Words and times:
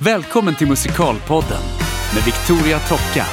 Välkommen 0.00 0.56
till 0.56 0.68
Musikalpodden 0.68 1.62
med 2.14 2.24
Victoria 2.24 2.78
Tocka. 2.78 3.26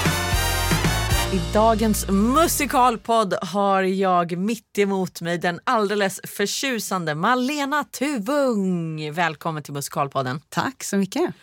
I 1.34 1.42
dagens 1.54 2.10
musikalpodd 2.10 3.34
har 3.42 3.84
jag 3.84 4.38
mitt 4.38 4.78
emot 4.78 5.22
mig 5.22 5.38
den 5.38 5.60
alldeles 5.64 6.22
förtjusande 6.24 7.16
Malena 7.16 7.84
Tuvung. 7.84 9.12
Välkommen 9.14 9.64
till 9.64 9.74
Musikalpodden. 9.74 10.42
Tack 10.50 10.84
så 10.84 10.98
mycket. 10.98 11.34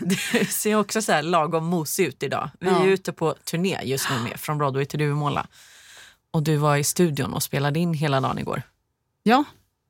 Du 0.00 0.44
ser 0.44 0.74
också 0.76 1.02
så 1.02 1.12
här 1.12 1.22
lagom 1.22 1.64
mosig 1.64 2.06
ut 2.06 2.22
idag. 2.22 2.50
Vi 2.60 2.66
är 2.68 2.72
Ja. 2.72 2.84
ute 2.84 3.12
på 3.12 3.34
turné 3.44 3.80
just 3.84 4.10
nu 4.10 4.18
med 4.30 4.40
Från 4.40 4.58
Broadway 4.58 4.84
till 4.84 4.98
Duvemåla. 4.98 5.46
Och 6.32 6.42
du 6.42 6.56
var 6.56 6.76
i 6.76 6.84
studion 6.84 7.32
och 7.32 7.42
spelade 7.42 7.78
in 7.80 7.94
hela 7.94 8.20
dagen 8.20 8.38
igår. 8.38 8.62
Ja, 9.22 9.44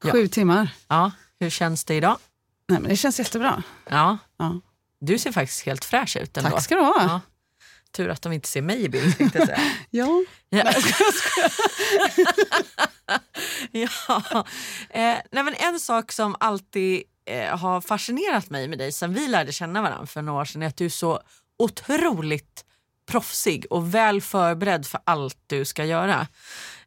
Ja. 0.04 0.12
sju 0.12 0.28
timmar. 0.28 0.68
Ja, 0.88 1.10
hur 1.40 1.50
känns 1.50 1.84
det 1.84 1.94
idag? 1.94 2.16
Nej, 2.68 2.80
men 2.80 2.88
det 2.90 2.96
känns 2.96 3.18
jättebra. 3.18 3.62
Ja, 3.90 4.18
Ja. 4.38 4.60
du 5.00 5.18
ser 5.18 5.32
faktiskt 5.32 5.66
helt 5.66 5.84
fräsch 5.84 6.16
ut 6.16 6.36
ändå. 6.36 6.50
Tack 6.50 6.62
ska 6.64 6.74
du 6.74 6.80
ha. 6.80 6.94
Ja. 7.02 7.20
Tur 7.92 8.08
att 8.08 8.22
de 8.22 8.32
inte 8.32 8.48
ser 8.48 8.62
mig 8.62 8.82
i 8.84 8.88
bild 8.88 9.18
tänkte 9.18 9.38
jag 9.38 9.46
säga. 9.46 9.60
Ja. 9.90 10.24
Ja. 10.50 10.72
ja. 13.72 14.44
Eh, 14.90 15.16
nej 15.32 15.44
men 15.44 15.54
en 15.54 15.80
sak 15.80 16.12
som 16.12 16.36
alltid 16.40 17.02
eh, 17.26 17.58
har 17.58 17.80
fascinerat 17.80 18.50
mig 18.50 18.68
med 18.68 18.78
dig 18.78 18.92
sen 18.92 19.14
vi 19.14 19.28
lärde 19.28 19.52
känna 19.52 19.82
varandra 19.82 20.06
för 20.06 20.22
några 20.22 20.40
år 20.40 20.44
sedan 20.44 20.62
är 20.62 20.66
att 20.66 20.76
du 20.76 20.84
är 20.84 20.88
så 20.90 21.20
otroligt 21.58 22.64
proffsig 23.10 23.66
och 23.70 23.94
väl 23.94 24.20
förberedd 24.22 24.86
för 24.86 25.00
allt 25.04 25.38
du 25.46 25.64
ska 25.64 25.84
göra. 25.84 26.26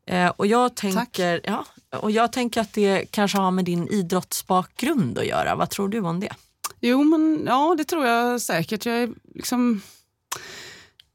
Eh, 0.06 0.28
och, 0.30 0.48
jag 0.48 0.76
tänker, 0.76 1.42
ja, 1.44 1.66
och 2.00 2.12
jag 2.12 2.32
tänker 2.32 2.62
att 2.62 2.74
det 2.74 3.06
kanske 3.12 3.38
har 3.38 3.52
med 3.52 3.66
din 3.66 3.88
idrottsbakgrund 3.88 5.18
att 5.18 5.26
göra. 5.26 5.56
Vad 5.56 5.70
tror 5.70 5.90
du 5.90 6.00
om 6.00 6.20
det? 6.20 6.34
Jo, 6.80 7.04
men 7.04 7.44
ja, 7.48 7.76
det 7.78 7.84
tror 7.84 8.06
jag 8.06 8.42
säkert. 8.42 8.86
Jag 8.86 8.96
är 8.96 9.10
liksom... 9.34 9.82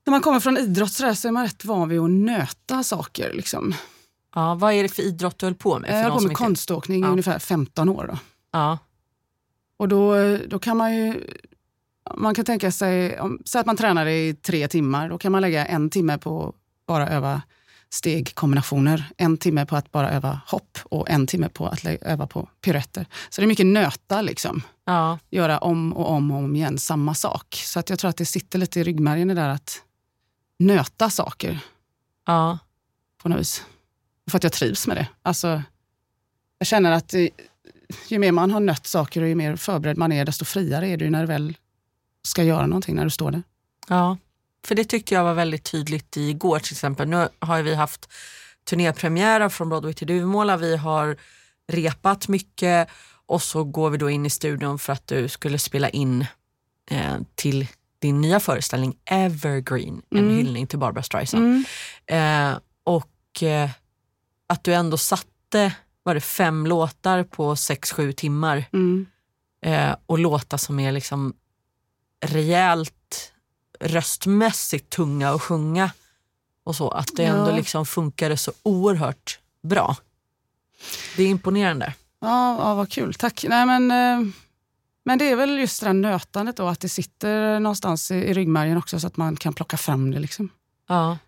När 0.06 0.10
man 0.10 0.20
kommer 0.20 0.40
från 0.40 0.58
idrott 0.58 0.92
så, 0.92 1.04
är 1.06 1.30
man 1.30 1.44
rätt 1.44 1.64
van 1.64 1.88
vid 1.88 2.00
att 2.00 2.10
nöta 2.10 2.82
saker. 2.82 3.32
Liksom. 3.34 3.74
Ja, 4.34 4.54
vad 4.54 4.72
är 4.72 4.82
det 4.82 4.88
för 4.88 5.02
idrott 5.02 5.38
du 5.38 5.46
höll 5.46 5.54
på 5.54 5.78
med? 5.78 5.90
För 5.90 5.96
Jag 5.96 6.02
höll 6.02 6.18
på 6.20 6.26
med 6.26 6.36
konståkning 6.36 7.00
i 7.00 7.06
Ja. 7.06 7.08
ungefär 7.08 7.38
15 7.38 7.88
år. 7.88 8.06
Då. 8.12 8.18
Ja, 8.52 8.78
Och 9.76 9.88
då, 9.88 10.36
då 10.48 10.58
kan 10.58 10.76
man 10.76 10.96
ju... 10.96 11.24
Man 12.14 12.34
kan 12.34 12.44
tänka 12.44 12.72
sig, 12.72 13.20
om, 13.20 13.38
säg 13.44 13.60
att 13.60 13.66
man 13.66 13.76
tränar 13.76 14.06
i 14.06 14.34
tre 14.34 14.68
timmar, 14.68 15.08
då 15.08 15.18
kan 15.18 15.32
man 15.32 15.42
lägga 15.42 15.66
en 15.66 15.90
timme 15.90 16.18
på 16.18 16.54
bara 16.86 17.08
öva 17.08 17.42
stegkombinationer, 17.90 19.04
en 19.16 19.36
timme 19.36 19.66
på 19.66 19.76
att 19.76 19.92
bara 19.92 20.10
öva 20.10 20.40
hopp 20.46 20.78
och 20.84 21.10
en 21.10 21.26
timme 21.26 21.48
på 21.48 21.66
att 21.66 21.84
öva 21.84 22.26
på 22.26 22.48
piruetter. 22.60 23.06
Så 23.30 23.40
det 23.40 23.44
är 23.44 23.48
mycket 23.48 23.66
nöta, 23.66 24.22
liksom. 24.22 24.62
ja, 24.84 25.18
göra 25.30 25.58
om 25.58 25.92
och 25.92 26.10
om 26.10 26.30
och 26.30 26.38
om 26.38 26.56
igen 26.56 26.78
samma 26.78 27.14
sak. 27.14 27.62
Så 27.64 27.80
att 27.80 27.90
jag 27.90 27.98
tror 27.98 28.08
att 28.08 28.16
det 28.16 28.26
sitter 28.26 28.58
lite 28.58 28.80
i 28.80 28.84
ryggmärgen 28.84 29.28
det 29.28 29.34
där 29.34 29.48
att 29.48 29.82
nöta 30.58 31.10
saker 31.10 31.58
ja. 32.26 32.58
på 33.22 33.28
något 33.28 33.40
vis. 33.40 33.64
För 34.30 34.36
att 34.36 34.42
jag 34.42 34.52
trivs 34.52 34.86
med 34.86 34.96
det. 34.96 35.08
Alltså, 35.22 35.62
jag 36.58 36.66
känner 36.66 36.92
att 36.92 37.14
ju 38.08 38.18
mer 38.18 38.32
man 38.32 38.50
har 38.50 38.60
nött 38.60 38.86
saker 38.86 39.22
och 39.22 39.28
ju 39.28 39.34
mer 39.34 39.56
förberedd 39.56 39.98
man 39.98 40.12
är, 40.12 40.24
desto 40.24 40.44
friare 40.44 40.88
är 40.88 40.96
du 40.96 41.10
när 41.10 41.20
du 41.20 41.26
väl 41.26 41.56
ska 42.22 42.42
göra 42.42 42.66
någonting, 42.66 42.96
när 42.96 43.04
du 43.04 43.10
står 43.10 43.30
där. 43.30 43.42
Ja, 43.88 44.16
för 44.66 44.74
det 44.74 44.84
tyckte 44.84 45.14
jag 45.14 45.24
var 45.24 45.34
väldigt 45.34 45.64
tydligt 45.64 46.16
igår 46.16 46.58
till 46.58 46.72
exempel. 46.74 47.08
Nu 47.08 47.28
har 47.38 47.62
vi 47.62 47.74
haft 47.74 48.08
turnépremiärer 48.70 49.48
från 49.48 49.68
Broadway 49.68 49.92
till 49.94 50.06
Duvemåla. 50.06 50.56
Vi 50.56 50.76
har 50.76 51.16
repat 51.72 52.28
mycket 52.28 52.88
och 53.26 53.42
så 53.42 53.64
går 53.64 53.90
vi 53.90 53.98
då 53.98 54.10
in 54.10 54.26
i 54.26 54.30
studion 54.30 54.78
för 54.78 54.92
att 54.92 55.06
du 55.06 55.28
skulle 55.28 55.58
spela 55.58 55.88
in 55.88 56.26
eh, 56.90 57.16
till 57.34 57.66
din 57.98 58.20
nya 58.20 58.40
föreställning 58.40 58.96
Evergreen, 59.04 60.02
en 60.10 60.18
Mm. 60.18 60.36
hyllning 60.36 60.66
till 60.66 60.78
Barbara 60.78 61.02
Streisand. 61.02 61.64
Eh, 62.06 62.52
och 62.84 63.42
eh, 63.42 63.70
att 64.46 64.64
du 64.64 64.74
ändå 64.74 64.96
satte 64.96 65.74
var 66.02 66.14
det 66.14 66.20
fem 66.20 66.66
låtar 66.66 67.24
på 67.24 67.56
sex 67.56 67.92
sju 67.92 68.12
timmar 68.12 68.64
Mm. 68.72 69.06
eh, 69.66 69.96
och 70.06 70.18
låtar 70.18 70.58
som 70.58 70.80
är 70.80 70.92
liksom 70.92 71.34
rejält 72.26 73.32
röstmässigt 73.80 74.90
tunga 74.90 75.30
att 75.30 75.42
sjunga 75.42 75.90
och 76.64 76.76
så. 76.76 76.90
Att 76.90 77.10
det 77.16 77.24
ändå 77.24 77.50
Ja. 77.50 77.56
liksom 77.56 77.86
funkade 77.86 78.36
så 78.36 78.52
oerhört 78.62 79.38
bra. 79.62 79.96
Det 81.16 81.22
är 81.22 81.26
imponerande. 81.28 81.94
Ja, 82.20 82.56
ja, 82.58 82.74
vad 82.74 82.90
kul. 82.90 83.14
Tack. 83.14 83.44
Nej, 83.48 83.66
men, 83.66 83.90
eh, 83.90 84.28
men 85.04 85.18
det 85.18 85.30
är 85.30 85.36
väl 85.36 85.58
just 85.58 85.80
det 85.80 85.86
där 85.86 85.92
nötandet 85.92 86.56
då, 86.56 86.68
att 86.68 86.80
det 86.80 86.88
sitter 86.88 87.60
någonstans 87.60 88.10
i, 88.10 88.14
i 88.14 88.34
ryggmärgen 88.34 88.76
också 88.76 89.00
så 89.00 89.06
att 89.06 89.16
man 89.16 89.36
kan 89.36 89.52
plocka 89.52 89.76
fram 89.76 90.10
det. 90.10 90.18
Liksom. 90.18 90.48
Ja. 90.88 91.18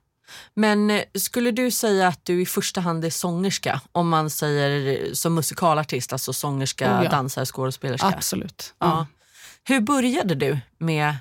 Men 0.55 0.91
eh, 0.91 1.03
skulle 1.15 1.51
du 1.51 1.71
säga 1.71 2.09
att 2.09 2.25
du 2.25 2.43
i 2.43 2.47
första 2.47 2.81
hand 2.81 3.05
är 3.05 3.11
sångerska? 3.11 3.81
Om 3.93 4.09
man 4.09 4.31
säger 4.31 5.01
eh, 5.07 5.13
som 5.13 5.35
musikalartist, 5.35 6.13
alltså 6.13 6.33
sångerska, 6.33 6.99
Oh 6.99 7.05
ja. 7.05 7.11
dansare, 7.11 7.47
skådespelerska. 7.47 8.07
Absolut. 8.09 8.75
Ja. 8.79 8.87
Ja. 8.87 9.07
Hur 9.65 9.81
började 9.81 10.35
du 10.35 10.59
med 10.79 11.17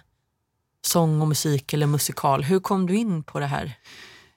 sång 0.81 1.21
och 1.21 1.27
musik 1.27 1.73
eller 1.73 1.87
musikal? 1.87 2.43
Hur 2.43 2.59
kom 2.59 2.87
du 2.87 2.95
in 2.95 3.23
på 3.23 3.39
det 3.39 3.45
här? 3.45 3.73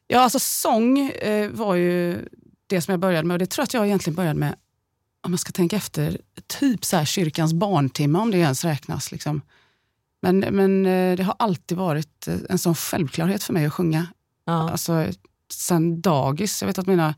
Ja, 0.07 0.21
alltså 0.21 0.39
sång 0.39 0.99
eh, 0.99 1.51
var 1.51 1.75
ju 1.75 2.29
det 2.67 2.81
som 2.81 2.93
jag 2.93 3.01
började 3.01 3.29
med 3.29 3.35
och 3.35 3.39
det 3.39 3.47
tror 3.47 3.63
jag 3.63 3.67
att 3.67 3.75
jag 3.75 3.87
egentligen 3.87 4.15
började 4.15 4.39
med, 4.39 4.55
om 5.23 5.31
man 5.31 5.39
ska 5.39 5.53
tänka 5.53 5.77
efter, 5.77 6.21
typ 6.47 6.85
så 6.85 6.97
här 6.97 7.05
kyrkans 7.05 7.53
barntimme 7.53 8.19
om 8.19 8.31
det 8.31 8.39
ens 8.39 8.65
räknas. 8.65 9.13
Liksom. 9.13 9.43
Men, 10.23 10.39
men 10.39 10.87
eh, 10.87 11.17
det 11.17 11.23
har 11.23 11.37
alltid 11.39 11.79
varit 11.79 12.29
eh, 12.29 12.37
en 12.49 12.59
sån 12.59 12.75
självklarhet 12.75 13.43
för 13.43 13.53
mig 13.53 13.67
att 13.67 13.73
sjunga. 13.73 14.07
Ja. 14.45 14.71
Alltså, 14.71 15.07
sen 15.53 16.01
dagis. 16.01 16.63
Jag 16.63 16.67
vet 16.67 16.79
att 16.79 16.87
mina 16.87 17.15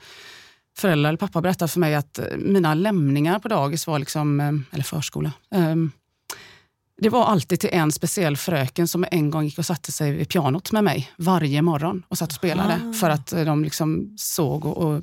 föräldrar 0.76 1.08
eller 1.08 1.18
pappa 1.18 1.40
berättade 1.40 1.68
för 1.68 1.80
mig 1.80 1.94
att 1.94 2.18
eh, 2.18 2.24
mina 2.36 2.74
lämningar 2.74 3.38
på 3.38 3.48
dagis 3.48 3.86
var 3.86 3.98
liksom, 3.98 4.40
eh, 4.40 4.52
eller 4.70 4.84
förskola. 4.84 5.32
Det 6.98 7.08
var 7.08 7.24
alltid 7.24 7.60
till 7.60 7.70
en 7.72 7.92
speciell 7.92 8.36
fröken 8.36 8.88
som 8.88 9.04
en 9.10 9.30
gång 9.30 9.44
gick 9.44 9.58
och 9.58 9.66
satte 9.66 9.92
sig 9.92 10.12
vid 10.12 10.28
pianot 10.28 10.72
med 10.72 10.84
mig 10.84 11.10
varje 11.16 11.62
morgon 11.62 12.02
och 12.08 12.18
satt 12.18 12.28
och 12.28 12.34
spelade. 12.34 12.80
Ah. 12.84 12.92
För 12.92 13.10
att 13.10 13.32
eh, 13.32 13.44
de 13.44 13.64
liksom 13.64 14.14
såg 14.18 14.66
och, 14.66 14.76
och 14.76 15.02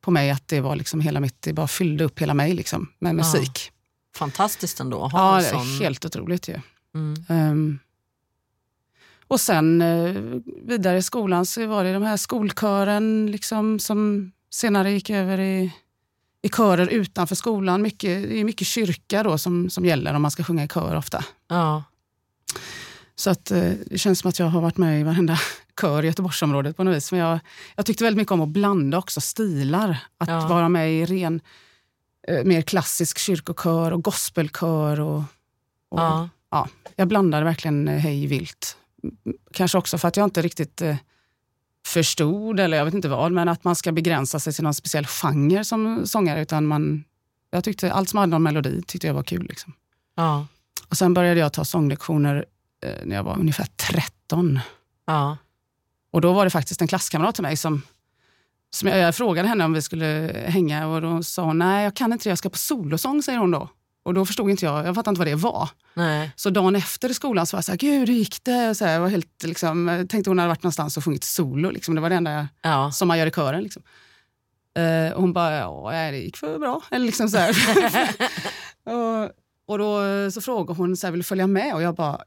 på 0.00 0.10
mig 0.10 0.30
att 0.30 0.48
det 0.48 0.60
var 0.60 0.76
liksom 0.76 1.00
hela 1.00 1.20
mitt, 1.20 1.42
det 1.42 1.52
bara 1.52 1.68
fyllde 1.68 2.04
upp 2.04 2.18
hela 2.18 2.34
mig 2.34 2.54
liksom, 2.54 2.92
med 2.98 3.14
musik. 3.14 3.70
Fantastiskt 4.16 4.80
ändå 4.80 5.04
att 5.04 5.12
ha 5.12 5.42
Ja, 5.42 5.46
en 5.46 5.50
sån... 5.50 5.80
helt 5.80 6.04
otroligt 6.04 6.48
ju. 6.48 6.60
Mm. 6.94 7.24
Ehm, 7.28 7.78
och 9.28 9.40
sen 9.40 9.82
eh, 9.82 10.14
vidare 10.64 10.98
i 10.98 11.02
skolan 11.02 11.46
så 11.46 11.66
var 11.66 11.84
det 11.84 11.92
de 11.92 12.02
här 12.02 12.16
skolkören 12.16 13.26
liksom, 13.30 13.78
som 13.78 14.32
senare 14.50 14.92
gick 14.92 15.10
över 15.10 15.40
i, 15.40 15.72
i 16.42 16.48
körer 16.48 16.86
utanför 16.86 17.34
skolan. 17.34 17.82
Mycket, 17.82 18.28
det 18.28 18.40
är 18.40 18.44
mycket 18.44 18.66
kyrka 18.66 19.22
då 19.22 19.38
som, 19.38 19.70
som 19.70 19.84
gäller 19.84 20.14
om 20.14 20.22
man 20.22 20.30
ska 20.30 20.44
sjunga 20.44 20.64
i 20.64 20.68
kör 20.68 20.96
ofta. 20.96 21.24
Ja. 21.48 21.84
Så 23.14 23.30
att, 23.30 23.50
eh, 23.50 23.72
det 23.86 23.98
känns 23.98 24.18
som 24.18 24.28
att 24.28 24.38
jag 24.38 24.46
har 24.46 24.60
varit 24.60 24.76
med 24.76 25.00
i 25.00 25.02
varenda 25.02 25.38
kör 25.80 26.02
i 26.02 26.06
Göteborgsområdet 26.06 26.76
på 26.76 26.84
något 26.84 26.96
vis. 26.96 27.12
Men 27.12 27.20
jag, 27.20 27.38
jag 27.76 27.86
tyckte 27.86 28.04
väldigt 28.04 28.18
mycket 28.18 28.32
om 28.32 28.40
att 28.40 28.48
blanda 28.48 28.98
också 28.98 29.20
stilar. 29.20 29.96
Att 30.18 30.28
Ja. 30.28 30.46
vara 30.48 30.68
med 30.68 30.92
i 30.92 31.04
ren, 31.04 31.40
eh, 32.28 32.44
mer 32.44 32.62
klassisk 32.62 33.18
kyrkokör 33.18 33.92
och 33.92 34.02
gospelkör. 34.04 35.00
Och, 35.00 35.16
och, 35.88 36.00
Ja. 36.00 36.28
ja, 36.50 36.68
jag 36.96 37.08
blandade 37.08 37.44
verkligen 37.44 37.88
eh, 37.88 37.98
hej 37.98 38.26
vilt. 38.26 38.76
Kanske 39.52 39.78
också 39.78 39.98
för 39.98 40.08
att 40.08 40.16
jag 40.16 40.24
inte 40.26 40.42
riktigt 40.42 40.82
förstod, 41.86 42.60
eller 42.60 42.76
jag 42.76 42.84
vet 42.84 42.94
inte 42.94 43.08
vad, 43.08 43.32
men 43.32 43.48
att 43.48 43.64
man 43.64 43.76
ska 43.76 43.92
begränsa 43.92 44.40
sig 44.40 44.52
till 44.52 44.64
någon 44.64 44.74
speciell 44.74 45.06
genre 45.06 45.64
som 45.64 46.06
sångare. 46.06 46.42
Utan 46.42 46.66
man, 46.66 47.04
jag 47.50 47.64
tyckte 47.64 47.92
allt 47.92 48.08
som 48.08 48.18
hade 48.18 48.30
någon 48.30 48.42
melodi 48.42 48.82
tyckte 48.82 49.06
jag 49.06 49.14
var 49.14 49.22
kul. 49.22 49.46
Liksom. 49.48 49.72
Ja. 50.14 50.46
Och 50.88 50.96
sen 50.96 51.14
började 51.14 51.40
jag 51.40 51.52
ta 51.52 51.64
sånglektioner 51.64 52.44
eh, 52.84 53.04
när 53.04 53.16
jag 53.16 53.22
var 53.22 53.38
ungefär 53.38 53.66
13. 53.76 54.60
Ja. 55.06 55.36
Och 56.12 56.20
då 56.20 56.32
var 56.32 56.44
det 56.44 56.50
faktiskt 56.50 56.80
en 56.80 56.88
klasskamrat 56.88 57.34
till 57.34 57.42
mig 57.42 57.56
som, 57.56 57.82
som 58.70 58.88
jag, 58.88 58.98
jag 58.98 59.14
frågade 59.14 59.48
henne 59.48 59.64
om 59.64 59.72
vi 59.72 59.82
skulle 59.82 60.32
hänga 60.46 60.86
och 60.86 61.02
då 61.02 61.22
sa 61.22 61.42
hon 61.42 61.58
nej 61.58 61.84
jag 61.84 61.96
kan 61.96 62.12
inte 62.12 62.24
det, 62.24 62.30
jag 62.30 62.38
ska 62.38 62.50
på 62.50 62.58
solosång 62.58 63.22
säger 63.22 63.38
hon 63.38 63.50
då. 63.50 63.68
Och 64.10 64.14
då 64.14 64.26
förstod 64.26 64.50
inte 64.50 64.64
jag, 64.64 64.86
jag 64.86 64.94
fattade 64.94 65.10
inte 65.12 65.18
vad 65.18 65.26
det 65.28 65.34
var. 65.34 65.68
Nej. 65.94 66.30
Så 66.36 66.50
dagen 66.50 66.76
efter 66.76 67.08
i 67.10 67.14
skolan 67.14 67.46
så 67.46 67.56
var 67.56 67.58
jag 67.58 67.64
så 67.64 67.72
här, 67.72 67.78
gud 67.78 68.08
hur 68.08 68.14
gick 68.16 68.44
det? 68.44 68.74
Så 68.74 68.84
här, 68.84 68.92
jag 68.92 69.00
var 69.00 69.08
helt, 69.08 69.42
liksom, 69.44 70.06
tänkte 70.08 70.30
hon 70.30 70.38
hade 70.38 70.48
varit 70.48 70.62
någonstans 70.62 70.96
och 70.96 71.04
sjungit 71.04 71.24
solo. 71.24 71.70
Liksom. 71.70 71.94
Det 71.94 72.00
var 72.00 72.10
det 72.10 72.16
enda 72.16 72.32
jag, 72.32 72.46
Ja. 72.62 72.92
som 72.92 73.08
man 73.08 73.18
gör 73.18 73.26
i 73.26 73.30
kören. 73.30 73.62
Liksom. 73.62 73.82
Eh, 74.78 75.12
och 75.12 75.20
hon 75.20 75.32
bara, 75.32 75.56
ja 75.56 75.90
det 76.10 76.18
gick 76.18 76.36
för 76.36 76.58
bra. 76.58 76.82
Eller 76.90 77.06
liksom 77.06 77.28
så 77.28 77.38
och, 78.90 79.30
och 79.66 79.78
då 79.78 80.00
så 80.30 80.40
frågade 80.40 80.78
hon, 80.78 80.96
så 80.96 81.06
här, 81.06 81.12
vill 81.12 81.20
du 81.20 81.24
följa 81.24 81.46
med? 81.46 81.74
Och 81.74 81.82
jag 81.82 81.94
bara, 81.94 82.20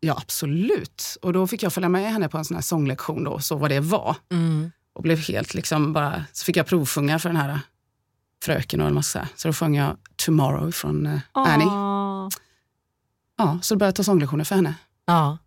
ja 0.00 0.14
absolut. 0.22 1.16
Och 1.22 1.32
då 1.32 1.46
fick 1.46 1.62
jag 1.62 1.72
följa 1.72 1.88
med 1.88 2.12
henne 2.12 2.28
på 2.28 2.38
en 2.38 2.44
sån 2.44 2.54
här 2.54 2.62
sånglektion 2.62 3.24
då, 3.24 3.38
så 3.40 3.56
vad 3.56 3.70
det 3.70 3.80
var. 3.80 4.16
Mm. 4.32 4.70
Och 4.94 5.02
blev 5.02 5.18
helt 5.18 5.54
liksom 5.54 5.92
bara, 5.92 6.24
så 6.32 6.44
fick 6.44 6.56
jag 6.56 6.66
provsjunga 6.66 7.18
för 7.18 7.28
den 7.28 7.36
här 7.36 7.60
fröken 8.46 8.80
och 8.80 8.86
en 8.88 8.94
massa. 8.94 9.28
Så 9.36 9.48
då 9.48 9.52
sjöng 9.54 9.76
jag 9.76 9.96
Tomorrow 10.16 10.70
från 10.70 11.06
eh, 11.06 11.18
Annie. 11.32 11.64
Ja, 13.38 13.58
så 13.62 13.76
började 13.76 13.88
jag 13.88 13.94
ta 13.96 14.04
sånglektioner 14.04 14.44
för 14.44 14.54
henne. 14.54 14.74
Ja. 15.06 15.38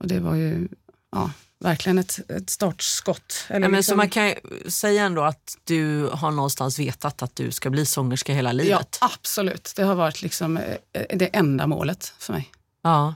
Och 0.00 0.06
det 0.08 0.20
var 0.20 0.34
ju 0.34 0.68
ja, 1.12 1.30
verkligen 1.58 1.98
ett, 1.98 2.30
ett 2.30 2.50
startskott. 2.50 3.44
Eller 3.48 3.60
Ja, 3.60 3.68
men 3.68 3.76
liksom- 3.78 3.92
Så 3.92 3.96
man 3.96 4.08
kan 4.08 4.34
säga 4.68 5.04
ändå 5.04 5.22
att 5.22 5.56
du 5.64 6.10
har 6.12 6.30
någonstans 6.30 6.78
vetat 6.78 7.22
att 7.22 7.36
du 7.36 7.50
ska 7.50 7.70
bli 7.70 7.86
sångerska 7.86 8.32
hela 8.34 8.52
livet. 8.52 8.98
Ja, 9.00 9.08
absolut. 9.14 9.72
Det 9.76 9.82
har 9.82 9.94
varit 9.94 10.22
liksom 10.22 10.56
eh, 10.56 10.76
det 11.14 11.36
enda 11.36 11.66
målet 11.66 12.14
för 12.18 12.32
mig. 12.32 12.50
Ja. 12.82 13.14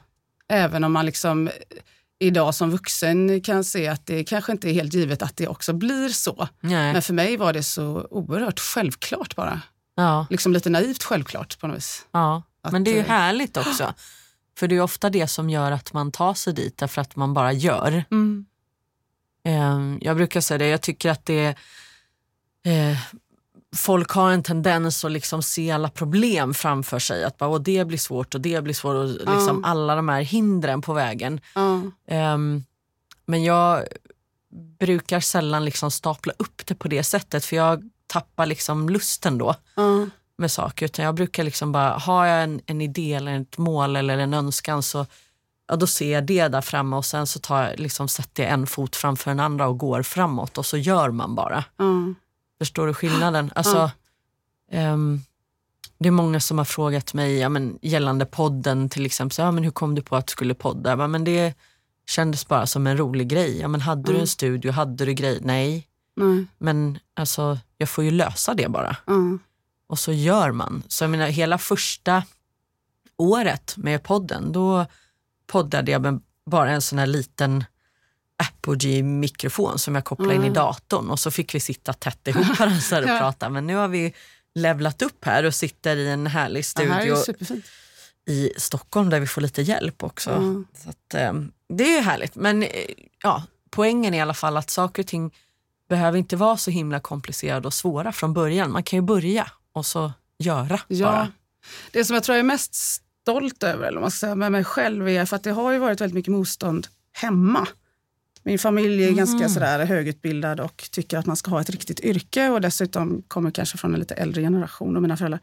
Även 0.49 0.85
om 0.85 0.93
man 0.93 1.07
liksom 1.07 1.49
eh, 1.49 1.53
idag 2.25 2.55
som 2.55 2.71
vuxen 2.71 3.41
kan 3.41 3.65
se 3.65 3.89
att 3.89 4.07
det 4.07 4.25
kanske 4.25 4.53
inte 4.53 4.71
är 4.71 4.73
helt 4.73 4.95
givet 4.95 5.23
att 5.23 5.37
det 5.37 5.49
också 5.49 5.73
blir 5.73 6.09
så. 6.09 6.49
Nej. 6.61 6.93
Men 6.93 7.03
för 7.03 7.15
mig 7.15 7.37
var 7.37 7.53
det 7.53 7.63
så 7.63 8.07
oerhört 8.11 8.61
självklart 8.61 9.37
bara. 9.37 9.61
Ja. 9.97 10.27
Liksom 10.31 10.53
lite 10.53 10.71
naivt 10.71 11.03
självklart 11.03 11.59
på 11.61 11.67
något 11.67 11.77
vis. 11.77 12.07
Ja. 12.13 12.43
Att, 12.63 12.73
Men 12.73 12.85
det 12.85 12.91
är 12.91 12.95
ju 12.95 13.01
eh, 13.01 13.07
härligt 13.07 13.57
också. 13.57 13.95
För 14.59 14.69
det 14.69 14.75
är 14.77 14.81
ofta 14.81 15.11
det 15.11 15.29
som 15.29 15.51
gör 15.51 15.73
att 15.73 15.93
man 15.93 16.13
tar 16.13 16.35
sig 16.35 16.53
dit, 16.53 16.79
därför 16.79 17.01
att 17.01 17.17
man 17.17 17.35
bara 17.35 17.53
gör. 17.53 18.05
Eh, 19.45 19.81
Jag 20.01 20.17
brukar 20.17 20.41
säga 20.41 20.59
det, 20.59 20.69
jag 20.69 20.81
tycker 20.81 21.11
att 21.11 21.27
det 21.27 21.47
eh, 22.67 22.99
Folk 23.75 24.11
har 24.11 24.31
en 24.31 24.43
tendens 24.43 25.05
att 25.05 25.13
liksom 25.13 25.43
se 25.43 25.71
alla 25.71 25.89
problem 25.89 26.55
framför 26.55 26.99
sig. 26.99 27.25
Att 27.25 27.39
bara, 27.39 27.51
och 27.51 27.61
det 27.61 27.85
blir 27.87 27.99
svårt 27.99 28.35
och 28.35 28.41
det 28.41 28.65
blir 28.65 28.75
svårt. 28.75 28.95
Och 28.95 29.09
liksom 29.09 29.61
Ja. 29.63 29.69
Alla 29.69 29.95
de 29.95 30.09
här 30.09 30.23
hindren 30.23 30.83
på 30.83 30.93
vägen. 30.93 31.41
Ja, 31.55 31.81
Ehm, 32.09 32.65
men 33.27 33.45
jag 33.45 33.85
brukar 34.79 35.21
sällan 35.21 35.65
liksom 35.65 35.91
stapla 35.91 36.33
upp 36.39 36.67
det 36.67 36.75
på 36.75 36.89
det 36.89 37.03
sättet 37.03 37.45
för 37.45 37.57
jag 37.57 37.91
tappar 38.07 38.47
liksom 38.47 38.89
lusten 38.89 39.39
då 39.39 39.55
ja, 39.75 40.07
med 40.39 40.51
saker. 40.51 40.87
Utan 40.87 41.05
jag 41.05 41.15
brukar 41.15 41.45
liksom 41.45 41.73
bara, 41.73 41.91
har 41.99 42.27
jag 42.27 42.43
en, 42.43 42.61
en 42.67 42.81
idé 42.81 43.13
eller 43.15 43.41
ett 43.41 43.59
mål 43.59 43.97
eller 43.97 44.19
en 44.19 44.35
önskan 44.35 44.83
så 44.83 45.07
ja, 45.69 45.77
då 45.77 45.87
ser 45.87 46.13
jag 46.13 46.27
det 46.27 46.49
där 46.49 46.61
framme 46.61 46.97
och 46.97 47.05
sen 47.05 47.27
så 47.27 47.39
tar 47.39 47.63
jag, 47.63 47.79
liksom, 47.81 48.09
sätter 48.09 48.43
jag 48.43 48.53
en 48.53 48.67
fot 48.67 48.97
framför 48.97 49.31
den 49.31 49.41
andra 49.41 49.67
och 49.69 49.79
går 49.79 50.03
framåt 50.03 50.59
och 50.59 50.67
så 50.67 50.77
gör 50.77 51.11
man 51.11 51.35
bara. 51.35 51.65
ja. 51.77 52.15
Förstår 52.65 52.87
du 52.87 52.95
skillnaden? 52.95 53.51
Alltså, 53.55 53.91
ehm, 54.71 55.21
det 55.99 56.09
är 56.09 56.13
många 56.13 56.41
som 56.41 56.59
har 56.59 56.65
frågat 56.65 57.15
mig 57.15 57.39
ja, 57.39 57.49
men, 57.49 57.79
gällande 57.83 58.27
podden 58.27 58.89
till 58.89 59.07
exempel. 59.07 59.35
Så, 59.35 59.43
ja, 59.43 59.51
men 59.51 59.65
hur 59.65 59.71
kom 59.71 59.95
du 59.95 60.03
på 60.03 60.17
att 60.17 60.27
du 60.27 60.31
skulle 60.31 60.55
podda? 60.55 60.97
Bara, 60.97 61.09
men 61.09 61.25
det 61.25 61.55
kändes 62.07 62.49
bara 62.49 62.67
som 62.67 62.87
en 62.87 62.97
rolig 62.97 63.29
grej. 63.29 63.61
Ja, 63.61 63.69
men 63.69 63.81
hade 63.81 64.03
du 64.03 64.11
Mm. 64.11 64.21
en 64.21 64.27
studio? 64.27 64.73
Hade 64.73 65.05
du 65.05 65.13
grej? 65.15 65.39
Nej, 65.43 65.89
Nej, 66.17 66.47
men 66.59 66.99
alltså, 67.15 67.59
jag 67.79 67.89
får 67.89 68.05
ju 68.05 68.11
lösa 68.11 68.55
det 68.55 68.69
bara. 68.69 68.97
ja, 69.07 69.15
Och 69.87 69.99
så 69.99 70.13
gör 70.13 70.53
man. 70.53 70.83
Så 70.89 71.05
jag 71.05 71.11
menar, 71.11 71.27
hela 71.27 71.59
första 71.59 72.23
året 73.17 73.75
med 73.77 74.03
podden, 74.03 74.53
då 74.53 74.87
poddade 75.47 75.91
jag 75.93 76.03
med 76.03 76.21
bara 76.47 76.71
en 76.71 76.83
sån 76.83 76.99
här 76.99 77.07
liten 77.07 77.65
Apogee-mikrofon 78.49 79.79
som 79.79 79.95
jag 79.95 80.05
kopplade 80.05 80.35
in 80.35 80.41
i 80.41 80.47
Mm. 80.47 80.55
datorn 80.55 81.11
och 81.11 81.21
så 81.21 81.31
fick 81.31 81.55
vi 81.55 81.61
sitta 81.61 81.93
tätt 81.93 82.29
ihop 82.29 82.45
här 82.59 83.03
och 83.03 83.09
Ja. 83.09 83.19
prata. 83.19 83.49
Men 83.49 83.67
nu 83.67 83.75
har 83.75 83.89
vi 83.89 84.15
levlat 84.55 85.03
upp 85.03 85.25
här 85.25 85.45
och 85.45 85.55
sitter 85.55 85.97
i 85.97 86.09
en 86.11 86.27
härlig 86.27 86.59
här 86.61 86.63
studio 86.63 87.17
superfint. 87.17 87.65
i 88.27 88.51
Stockholm 88.57 89.11
där 89.11 89.21
vi 89.21 89.27
får 89.27 89.41
lite 89.41 89.63
hjälp 89.63 90.03
också. 90.03 90.31
Mm. 90.31 90.67
Så 90.85 90.91
att, 90.91 91.15
eh, 91.15 91.33
det 91.69 91.85
är 91.85 91.97
ju 91.97 92.01
härligt. 92.01 92.35
Men 92.35 92.63
eh, 92.63 92.69
ja, 93.23 93.43
poängen 93.71 94.15
är 94.15 94.19
i 94.19 94.21
alla 94.21 94.35
fall 94.35 94.57
att 94.57 94.71
saker 94.71 95.03
och 95.03 95.07
ting 95.07 95.35
behöver 95.89 96.19
inte 96.19 96.37
vara 96.37 96.57
så 96.57 96.71
himla 96.71 97.01
komplicerade 97.01 97.67
och 97.67 97.75
svåra 97.75 98.13
från 98.13 98.35
början. 98.35 98.73
Man 98.73 98.83
kan 98.83 98.97
ju 98.97 99.01
börja 99.03 99.51
och 99.73 99.87
så 99.87 100.13
göra 100.39 100.81
Ja. 100.89 101.07
bara. 101.07 101.33
Det 101.93 102.05
som 102.05 102.15
jag 102.15 102.23
tror 102.25 102.35
jag 102.37 102.41
är 102.41 102.45
mest 102.47 102.75
stolt 102.75 103.63
över 103.63 103.89
eller 103.89 104.01
man 104.01 104.11
ska 104.11 104.19
säga, 104.19 104.35
med 104.35 104.53
mig 104.53 104.65
själv 104.65 105.09
är 105.09 105.25
för 105.25 105.37
att 105.37 105.43
det 105.43 105.51
har 105.51 105.73
ju 105.73 105.79
varit 105.79 106.01
väldigt 106.01 106.15
mycket 106.15 106.33
motstånd 106.33 106.87
hemma. 107.13 107.67
Min 108.45 108.59
familj 108.59 109.05
är 109.05 109.13
ganska 109.13 109.49
sådär 109.49 109.85
högutbildad 109.85 110.61
och 110.61 110.89
tycker 110.91 111.19
att 111.19 111.27
man 111.27 111.37
ska 111.37 111.51
ha 111.51 111.61
ett 111.61 111.71
riktigt 111.71 112.01
yrke 112.01 112.49
och 112.49 112.61
dessutom 112.61 113.23
kommer 113.29 113.51
kanske 113.51 113.79
från 113.79 113.95
en 113.95 114.01
lite 114.01 114.15
äldre 114.15 114.43
generation 114.43 114.97
och 114.97 115.03
mina 115.03 115.17
föräldrar. 115.17 115.41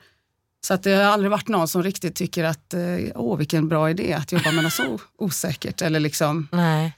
Så 0.63 0.73
att 0.73 0.83
det 0.83 0.95
har 0.95 1.03
aldrig 1.03 1.31
varit 1.31 1.47
någon 1.47 1.67
som 1.67 1.83
riktigt 1.83 2.15
tycker 2.15 2.43
att 2.43 2.73
eh, 2.73 2.81
åh 3.15 3.37
vilken 3.37 3.67
bra 3.67 3.89
idé 3.89 4.13
att 4.13 4.31
jobba 4.31 4.51
med 4.51 4.63
något 4.63 4.73
så 4.73 4.99
osäkert 5.17 5.81
eller 5.81 5.99
liksom 5.99 6.47
Nej. 6.51 6.97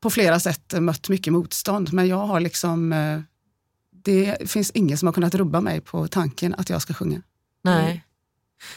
på 0.00 0.10
flera 0.10 0.40
sätt 0.40 0.74
mött 0.80 1.08
mycket 1.08 1.32
motstånd. 1.32 1.92
Men 1.92 2.08
jag 2.08 2.26
har 2.26 2.40
liksom, 2.40 2.92
eh, 2.92 3.20
det 4.04 4.50
finns 4.50 4.70
ingen 4.70 4.98
som 4.98 5.06
har 5.06 5.12
kunnat 5.12 5.34
rubba 5.34 5.60
mig 5.60 5.80
på 5.80 6.08
tanken 6.08 6.54
att 6.54 6.70
jag 6.70 6.82
ska 6.82 6.94
sjunga. 6.94 7.22
Nej. 7.64 8.04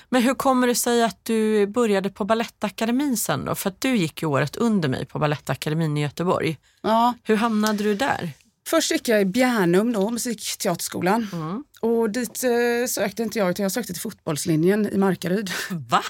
Men 0.10 0.22
hur 0.22 0.34
kommer 0.34 0.68
det 0.68 0.76
sig 0.76 1.04
att 1.04 1.26
du 1.26 1.68
började 1.68 2.10
på 2.10 2.26
Balettakademin 2.26 3.18
sen 3.18 3.46
då? 3.46 3.56
För 3.56 3.70
att 3.70 3.82
du 3.82 3.96
gick 3.96 4.22
ju 4.22 4.28
året 4.28 4.56
under 4.56 4.90
mig 4.90 5.06
på 5.06 5.20
Balettakademin 5.20 5.98
i 5.98 6.02
Göteborg. 6.02 6.58
Ja, 6.82 7.14
Hur 7.24 7.36
hamnade 7.36 7.84
du 7.84 7.96
där? 7.96 8.32
Först 8.68 8.92
gick 8.92 9.08
jag 9.08 9.22
i 9.22 9.26
Bjärnum, 9.26 9.94
då, 9.94 10.10
musikteaterskolan. 10.10 11.28
Mm. 11.34 11.64
Och 11.82 12.10
dit 12.10 12.44
eh, 12.44 12.88
sökte 12.88 13.24
inte 13.24 13.40
jag, 13.40 13.50
utan 13.50 13.64
jag 13.64 13.72
sökte 13.72 13.94
till 13.94 14.02
fotbollslinjen 14.02 14.94
i 14.94 14.98
Markaryd. 14.98 15.52
Va? 15.70 16.04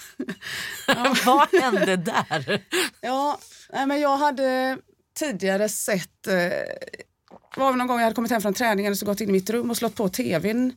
Vad 1.26 1.62
hände 1.62 1.96
där? 1.96 2.64
Ja, 3.02 3.40
nej, 3.74 3.88
men 3.88 4.00
jag 4.00 4.18
hade 4.18 4.78
tidigare 5.20 5.70
sett... 5.70 6.28
Eh, 6.28 6.34
var 7.56 7.72
det 7.72 7.78
någon 7.78 7.88
gång 7.88 7.98
jag 7.98 8.04
hade 8.04 8.16
kommit 8.16 8.32
hem 8.32 8.42
från 8.42 8.54
träningen 8.54 8.92
och 8.92 8.98
så 8.98 9.06
gått 9.06 9.22
in 9.22 9.30
i 9.30 9.32
mitt 9.32 9.50
rum 9.50 9.70
och 9.70 9.78
slått 9.78 9.96
på 9.96 10.10
tvn. 10.10 10.74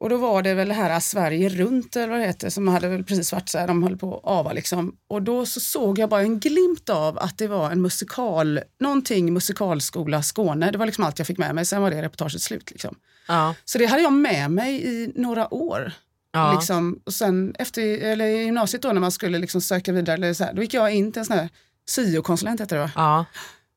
Och 0.00 0.10
då 0.10 0.16
var 0.16 0.42
det 0.42 0.54
väl 0.54 0.68
det 0.68 0.74
här 0.74 1.00
Sverige 1.00 1.48
runt 1.48 1.96
eller 1.96 2.08
vad 2.08 2.18
det 2.18 2.26
heter 2.26 2.50
som 2.50 2.68
hade 2.68 2.88
väl 2.88 3.04
precis 3.04 3.32
varit 3.32 3.48
så 3.48 3.58
här, 3.58 3.66
de 3.66 3.82
höll 3.82 3.96
på 3.96 4.16
att 4.16 4.24
ava 4.24 4.52
liksom. 4.52 4.96
Och 5.08 5.22
då 5.22 5.46
så 5.46 5.60
såg 5.60 5.98
jag 5.98 6.08
bara 6.10 6.20
en 6.20 6.40
glimt 6.40 6.90
av 6.90 7.18
att 7.18 7.38
det 7.38 7.46
var 7.46 7.70
en 7.70 7.82
musikal, 7.82 8.60
någonting 8.80 9.32
musikalskola 9.32 10.22
Skåne. 10.22 10.70
Det 10.70 10.78
var 10.78 10.86
liksom 10.86 11.04
allt 11.04 11.18
jag 11.18 11.26
fick 11.26 11.38
med 11.38 11.54
mig, 11.54 11.66
sen 11.66 11.82
var 11.82 11.90
det 11.90 12.02
reportaget 12.02 12.42
slut 12.42 12.70
liksom. 12.70 12.94
Ja. 13.28 13.54
Så 13.64 13.78
det 13.78 13.86
hade 13.86 14.02
jag 14.02 14.12
med 14.12 14.50
mig 14.50 14.86
i 14.86 15.12
några 15.14 15.54
år. 15.54 15.92
Ja. 16.32 16.52
Liksom, 16.52 17.00
och 17.04 17.14
sen 17.14 17.54
efter 17.58 17.82
eller 17.82 18.26
i 18.26 18.44
gymnasiet 18.44 18.82
då 18.82 18.92
när 18.92 19.00
man 19.00 19.12
skulle 19.12 19.38
liksom 19.38 19.60
söka 19.60 19.92
vidare, 19.92 20.14
eller 20.14 20.34
så 20.34 20.44
här, 20.44 20.52
då 20.52 20.62
gick 20.62 20.74
jag 20.74 20.94
in 20.94 21.12
till 21.12 21.20
en 21.20 21.26
sån 21.26 21.36
här 21.38 21.48
syokonsulent 21.88 22.60
heter 22.60 22.76
det 22.76 22.82
va? 22.82 22.90
Ja. 22.94 23.24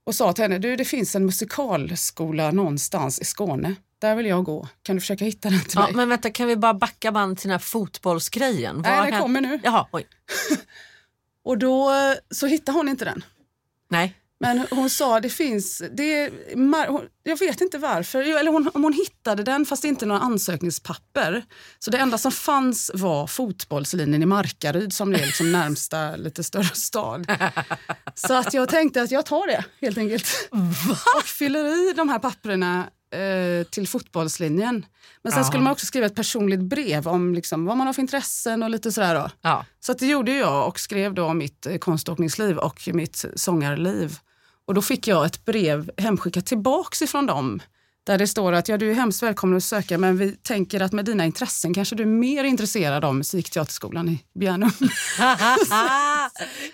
och 0.06 0.16
sa 0.16 0.34
till 0.34 0.42
henne, 0.42 0.58
du 0.58 0.76
det 0.76 0.86
finns 0.86 1.16
en 1.16 1.26
musikalskola 1.26 2.52
någonstans 2.52 3.20
i 3.20 3.26
Skåne. 3.26 3.76
Där 4.00 4.16
vill 4.16 4.26
jag 4.26 4.44
gå. 4.44 4.68
Kan 4.84 4.96
du 4.96 5.00
försöka 5.00 5.26
hitta 5.26 5.50
den 5.50 5.62
till 5.62 5.72
ja, 5.76 5.82
mig? 5.82 5.94
men 5.94 6.10
vänta, 6.10 6.30
kan 6.30 6.48
vi 6.48 6.56
bara 6.56 6.74
backa 6.74 7.12
band 7.12 7.38
till 7.38 7.48
den 7.48 7.52
här 7.52 7.60
fotbollsgrejen? 7.60 8.82
Nej, 8.82 9.02
den 9.02 9.14
hän- 9.14 9.22
kommer 9.22 9.42
nu. 9.42 9.60
Jaha, 9.64 9.88
oj. 9.92 10.08
Och 11.44 11.58
då 11.58 11.92
eh, 11.92 12.14
så 12.32 12.48
hittade 12.48 12.78
hon 12.78 12.90
inte 12.90 13.06
den. 13.06 13.24
Nej. 13.90 14.16
Men 14.40 14.68
hon 14.72 14.90
sa 14.90 15.20
det 15.20 15.30
finns, 15.30 15.82
det 15.92 16.30
hon, 16.88 17.02
jag 17.24 17.40
vet 17.40 17.62
inte 17.62 17.78
varför, 17.78 18.38
eller 18.40 18.52
hon, 18.52 18.70
om 18.74 18.84
hon 18.84 18.94
hittade 18.94 19.44
den 19.44 19.66
fast 19.66 19.84
inte 19.84 20.06
några 20.06 20.22
ansökningspapper. 20.22 21.46
Så 21.80 21.92
det 21.92 21.98
enda 21.98 22.18
som 22.18 22.32
fanns 22.32 22.92
var 22.94 23.28
fotbollslinjen 23.28 24.24
i 24.24 24.26
Markaryd 24.26 24.94
som 24.94 25.14
är 25.14 25.18
liksom 25.18 25.52
närmsta 25.52 26.16
lite 26.16 26.44
större 26.44 26.76
stad. 26.76 27.32
Så 28.16 28.34
att 28.34 28.54
jag 28.54 28.70
tänkte 28.70 29.02
att 29.02 29.12
jag 29.12 29.26
tar 29.26 29.48
det 29.48 29.66
helt 29.82 29.98
enkelt. 29.98 30.50
Och 31.16 31.24
fyller 31.24 31.90
i 31.90 31.94
de 31.94 32.10
här 32.10 32.20
papperna 32.20 32.90
till 33.72 33.88
fotbollslinjen. 33.88 34.86
Men 35.22 35.32
sen 35.32 35.42
Ja. 35.42 35.48
skulle 35.48 35.64
man 35.64 35.72
också 35.72 35.86
skriva 35.86 36.06
ett 36.06 36.16
personligt 36.16 36.60
brev 36.60 37.08
om 37.08 37.34
liksom, 37.34 37.66
vad 37.66 37.78
man 37.78 37.88
har 37.88 37.94
för 37.94 38.02
intressen 38.02 38.64
och 38.64 38.70
lite 38.70 38.92
sådär. 38.92 39.16
Då. 39.16 39.30
Ja. 39.42 39.66
Så 39.80 39.92
att 39.92 40.00
det 40.00 40.08
gjorde 40.08 40.32
jag 40.32 40.68
och 40.68 40.80
skrev 40.80 41.14
då 41.14 41.26
om 41.26 41.38
mitt 41.38 41.66
eh, 41.66 41.78
konståkningsliv 41.78 42.58
och 42.58 42.90
mitt 42.94 43.26
sångarliv. 43.36 44.18
Och 44.66 44.74
då 44.74 44.82
fick 44.82 45.08
jag 45.08 45.26
ett 45.26 45.46
brev 45.46 45.92
hemskickat 45.98 46.46
tillbaks 46.46 47.02
ifrån 47.02 47.26
dem 47.26 47.62
där 48.08 48.18
det 48.18 48.28
står 48.28 48.54
att 48.54 48.68
ja, 48.70 48.78
du 48.78 48.92
är 48.92 48.94
hemskt 48.94 49.24
välkommen 49.24 49.58
att 49.58 49.64
söka 49.64 49.98
men 49.98 50.18
vi 50.18 50.32
tänker 50.32 50.82
att 50.82 50.92
med 50.92 51.06
dina 51.06 51.26
intressen 51.26 51.74
kanske 51.74 51.96
du 51.96 52.04
är 52.04 52.08
mer 52.08 52.44
intresserad 52.44 53.06
av 53.06 53.16
musikteaterskolan 53.16 54.10
i 54.10 54.24
Bjärnum. 54.40 54.72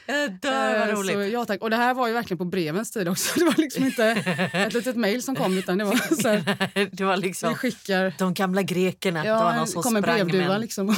jag 0.06 0.32
dör, 0.32 0.80
vad 0.80 0.90
Eh, 0.90 0.96
roligt. 0.96 1.14
Så, 1.16 1.22
ja, 1.22 1.46
tack. 1.46 1.62
Och 1.62 1.70
det 1.70 1.76
här 1.76 1.94
var 1.94 2.08
ju 2.08 2.14
verkligen 2.14 2.38
på 2.38 2.46
brevens 2.46 2.92
tid 2.92 3.08
också. 3.08 3.40
Det 3.40 3.46
var 3.46 3.54
liksom 3.58 3.86
inte 3.86 4.06
ett 4.54 4.74
litet 4.74 4.96
mejl 4.96 5.24
som 5.24 5.36
kom 5.36 5.58
utan 5.58 5.78
det 5.78 5.84
var 5.84 6.22
så 6.22 6.28
här, 6.28 6.90
det 6.92 7.04
var 7.04 7.16
vi 7.16 7.22
liksom 7.22 7.56
skickar 7.56 8.14
de 8.18 8.34
gamla 8.34 8.62
grekerna. 8.62 9.24
det 9.24 9.32
var 9.32 9.52
Ja, 9.52 9.56
någon 9.56 9.68
som 9.68 9.84
kom 9.84 9.96
en 9.96 10.02
brevduva 10.02 10.48
med 10.48 10.62
liksom. 10.62 10.88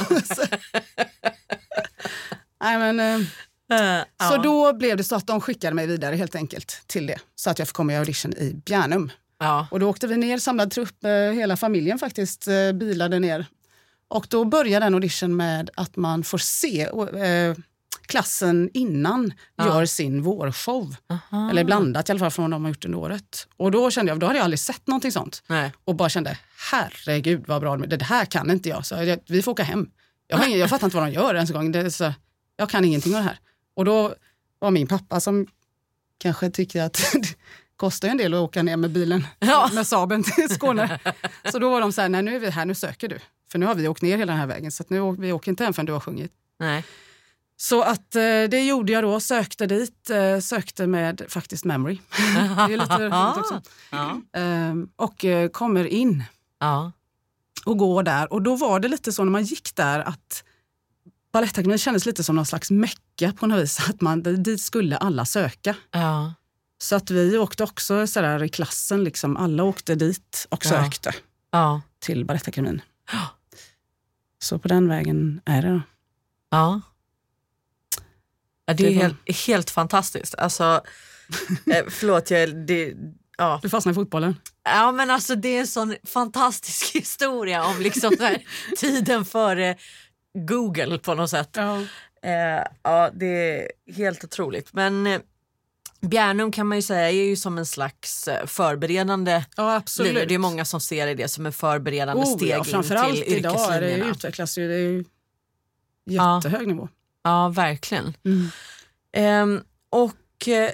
Nej, 2.64 2.78
men, 2.78 3.26
ja. 3.68 4.04
Så 4.30 4.36
då 4.36 4.72
blev 4.72 4.96
det 4.96 5.04
så 5.04 5.16
att 5.16 5.26
de 5.26 5.40
skickade 5.40 5.74
mig 5.74 5.86
vidare 5.86 6.16
helt 6.16 6.34
enkelt 6.34 6.82
till 6.86 7.06
det. 7.06 7.18
Så 7.34 7.50
att 7.50 7.58
jag 7.58 7.68
fick 7.68 7.74
komma 7.76 7.92
i 7.92 7.96
audition 7.96 8.32
i 8.32 8.54
Bjärnum. 8.66 9.10
Ja. 9.38 9.66
Och 9.70 9.80
då 9.80 9.88
åkte 9.88 10.06
vi 10.06 10.16
ner, 10.16 10.38
samlad 10.38 10.70
trupp, 10.70 11.04
eh, 11.04 11.10
hela 11.10 11.56
familjen 11.56 11.98
faktiskt 11.98 12.48
eh, 12.48 12.72
bilade 12.72 13.18
ner. 13.18 13.46
Och 14.08 14.26
då 14.30 14.44
börjar 14.44 14.80
den 14.80 14.94
audition 14.94 15.36
med 15.36 15.70
att 15.76 15.96
man 15.96 16.24
får 16.24 16.38
se 16.38 16.82
eh, 16.82 17.56
klassen 18.06 18.70
innan 18.74 19.32
Ja. 19.56 19.66
gör 19.66 19.86
sin 19.86 20.22
vårshow. 20.22 20.96
Aha. 21.10 21.50
Eller 21.50 21.64
blandat 21.64 22.08
i 22.08 22.12
alla 22.12 22.18
fall 22.18 22.30
från 22.30 22.42
vad 22.44 22.50
de 22.50 22.64
har 22.64 22.70
gjort 22.70 22.84
under 22.84 22.98
året. 22.98 23.48
Och 23.56 23.70
då 23.70 23.90
kände 23.90 24.12
jag, 24.12 24.18
då 24.18 24.26
hade 24.26 24.38
jag 24.38 24.44
aldrig 24.44 24.60
sett 24.60 24.86
någonting 24.86 25.12
sånt. 25.12 25.42
Nej. 25.46 25.72
Och 25.84 25.94
bara 25.96 26.08
kände, 26.08 26.38
herregud 26.70 27.44
vad 27.46 27.60
bra, 27.60 27.76
det 27.76 28.02
här 28.02 28.24
kan 28.24 28.50
inte 28.50 28.68
jag. 28.68 28.86
Så 28.86 28.94
jag, 28.94 29.18
vi 29.26 29.42
får 29.42 29.52
åka 29.52 29.62
hem. 29.62 29.88
Jag, 30.26 30.48
ingen, 30.48 30.58
jag 30.58 30.70
fattar 30.70 30.86
inte 30.86 30.96
vad 30.96 31.06
de 31.06 31.12
gör 31.12 31.34
ens 31.34 31.50
en 31.50 31.56
gång. 31.56 31.72
Det 31.72 31.90
så, 31.90 32.12
jag 32.56 32.70
kan 32.70 32.84
ingenting 32.84 33.14
av 33.16 33.22
det 33.22 33.28
här. 33.28 33.38
Och 33.74 33.84
då 33.84 34.14
var 34.58 34.70
min 34.70 34.86
pappa 34.86 35.20
som 35.20 35.46
kanske 36.18 36.50
tyckte 36.50 36.84
att 36.84 37.14
kostar 37.76 38.08
en 38.08 38.16
del 38.16 38.34
att 38.34 38.40
åka 38.40 38.62
ner 38.62 38.76
med 38.76 38.90
bilen 38.90 39.26
Ja. 39.38 39.70
med 39.74 39.86
Saaben 39.86 40.22
till 40.22 40.48
Skåne. 40.54 40.98
Så 41.52 41.58
då 41.58 41.70
var 41.70 41.80
de 41.80 41.92
så 41.92 42.00
här, 42.00 42.08
nej 42.08 42.22
nu 42.22 42.36
är 42.36 42.40
vi 42.40 42.50
här, 42.50 42.64
nu 42.64 42.74
söker 42.74 43.08
du. 43.08 43.18
För 43.52 43.58
nu 43.58 43.66
har 43.66 43.74
vi 43.74 43.88
åkt 43.88 44.02
ner 44.02 44.16
hela 44.16 44.32
den 44.32 44.40
här 44.40 44.46
vägen 44.46 44.72
så 44.72 44.82
att 44.82 44.90
nu, 44.90 45.16
vi 45.18 45.32
åker 45.32 45.50
inte 45.50 45.64
hem 45.64 45.72
förrän 45.72 45.86
du 45.86 45.92
har 45.92 46.00
sjungit. 46.00 46.32
Nej. 46.58 46.84
Så 47.56 47.82
att 47.82 48.14
eh, 48.16 48.20
det 48.22 48.64
gjorde 48.66 48.92
jag 48.92 49.04
då, 49.04 49.20
sökte 49.20 49.66
dit, 49.66 50.10
eh, 50.10 50.38
sökte 50.38 50.86
med 50.86 51.22
faktiskt 51.28 51.64
memory. 51.64 51.98
det 52.36 52.74
är 52.74 52.78
lite 52.78 52.98
roligt 53.08 53.38
också. 53.38 53.62
Ja. 53.90 54.20
Ehm, 54.32 54.88
och 54.96 55.24
eh, 55.24 55.48
kommer 55.48 55.84
in 55.84 56.24
Ja. 56.60 56.92
och 57.64 57.78
går 57.78 58.02
där. 58.02 58.32
Och 58.32 58.42
då 58.42 58.56
var 58.56 58.80
det 58.80 58.88
lite 58.88 59.12
så 59.12 59.24
när 59.24 59.32
man 59.32 59.44
gick 59.44 59.76
där 59.76 60.00
att 60.00 60.44
Balettakademin 61.32 61.78
kändes 61.78 62.06
lite 62.06 62.24
som 62.24 62.36
någon 62.36 62.46
slags 62.46 62.70
mecka 62.70 63.32
på 63.38 63.46
något 63.46 63.62
vis. 63.62 63.88
Att 63.88 64.00
man, 64.00 64.22
dit 64.22 64.60
skulle 64.60 64.96
alla 64.96 65.24
söka. 65.24 65.74
Ja. 65.90 66.34
Så 66.78 66.96
att 66.96 67.10
vi 67.10 67.38
åkte 67.38 67.64
också 67.64 68.06
så 68.06 68.20
där 68.20 68.42
i 68.42 68.48
klassen, 68.48 69.04
liksom, 69.04 69.36
alla 69.36 69.62
åkte 69.64 69.94
dit 69.94 70.46
och 70.50 70.64
Ja. 70.64 70.70
sökte 70.70 71.14
Ja. 71.50 71.80
till 71.98 72.24
Balettakademin. 72.24 72.80
Så 74.42 74.58
på 74.58 74.68
den 74.68 74.88
vägen 74.88 75.40
är 75.44 75.62
det. 75.62 75.68
då. 75.68 75.80
Ja. 76.50 76.80
Ja, 78.66 78.74
det 78.74 78.86
är 78.86 78.90
Det 78.90 78.94
var- 78.96 79.02
helt, 79.02 79.46
helt 79.46 79.70
fantastiskt. 79.70 80.34
Alltså, 80.34 80.64
eh, 81.74 81.84
förlåt, 81.90 82.30
jag, 82.30 82.66
det, 82.66 82.94
ja. 83.38 83.60
Du 83.62 83.68
fastnade 83.68 83.92
i 83.92 83.94
fotbollen. 83.94 84.36
ja, 84.64 84.92
men 84.92 85.10
alltså 85.10 85.34
det 85.34 85.48
är 85.48 85.60
en 85.60 85.66
sån 85.66 85.94
fantastisk 86.04 86.94
historia 86.94 87.64
om 87.66 87.80
liksom 87.80 88.16
här, 88.20 88.42
tiden 88.76 89.24
före 89.24 89.76
Google 90.48 90.98
på 90.98 91.14
något 91.14 91.30
sätt. 91.30 91.50
Ja. 91.52 91.80
Eh, 92.22 92.64
ja, 92.82 93.10
det 93.14 93.26
är 93.26 93.72
helt 93.92 94.24
otroligt. 94.24 94.72
Men 94.72 95.06
eh, 95.06 95.20
Bjärnum 96.08 96.52
kan 96.52 96.66
man 96.66 96.78
ju 96.78 96.82
säga 96.82 97.08
är 97.10 97.24
ju 97.24 97.36
som 97.36 97.58
en 97.58 97.66
slags 97.66 98.28
eh, 98.28 98.46
förberedande 98.46 99.44
Ja, 99.56 99.76
absolut. 99.76 100.28
Det 100.28 100.34
är 100.34 100.38
många 100.38 100.64
som 100.64 100.80
ser 100.80 101.14
det 101.14 101.28
som 101.28 101.46
en 101.46 101.52
förberedande 101.52 102.22
oh, 102.22 102.36
steg 102.36 102.48
ja, 102.48 102.58
in 102.58 102.64
framförallt 102.64 103.24
till 103.24 103.36
idag 103.36 103.74
är 103.74 103.80
det 103.80 103.96
utvecklas 103.96 104.58
ju. 104.58 104.68
Det 104.68 104.74
är 104.74 104.78
ju 104.78 105.04
Ja. 106.04 106.36
jättehög 106.36 106.66
nivå. 106.66 106.88
Ja, 107.22 107.48
verkligen. 107.48 108.16
Mm. 108.24 108.48
Ehm, 109.12 109.62
och, 109.90 110.48
eh, 110.48 110.70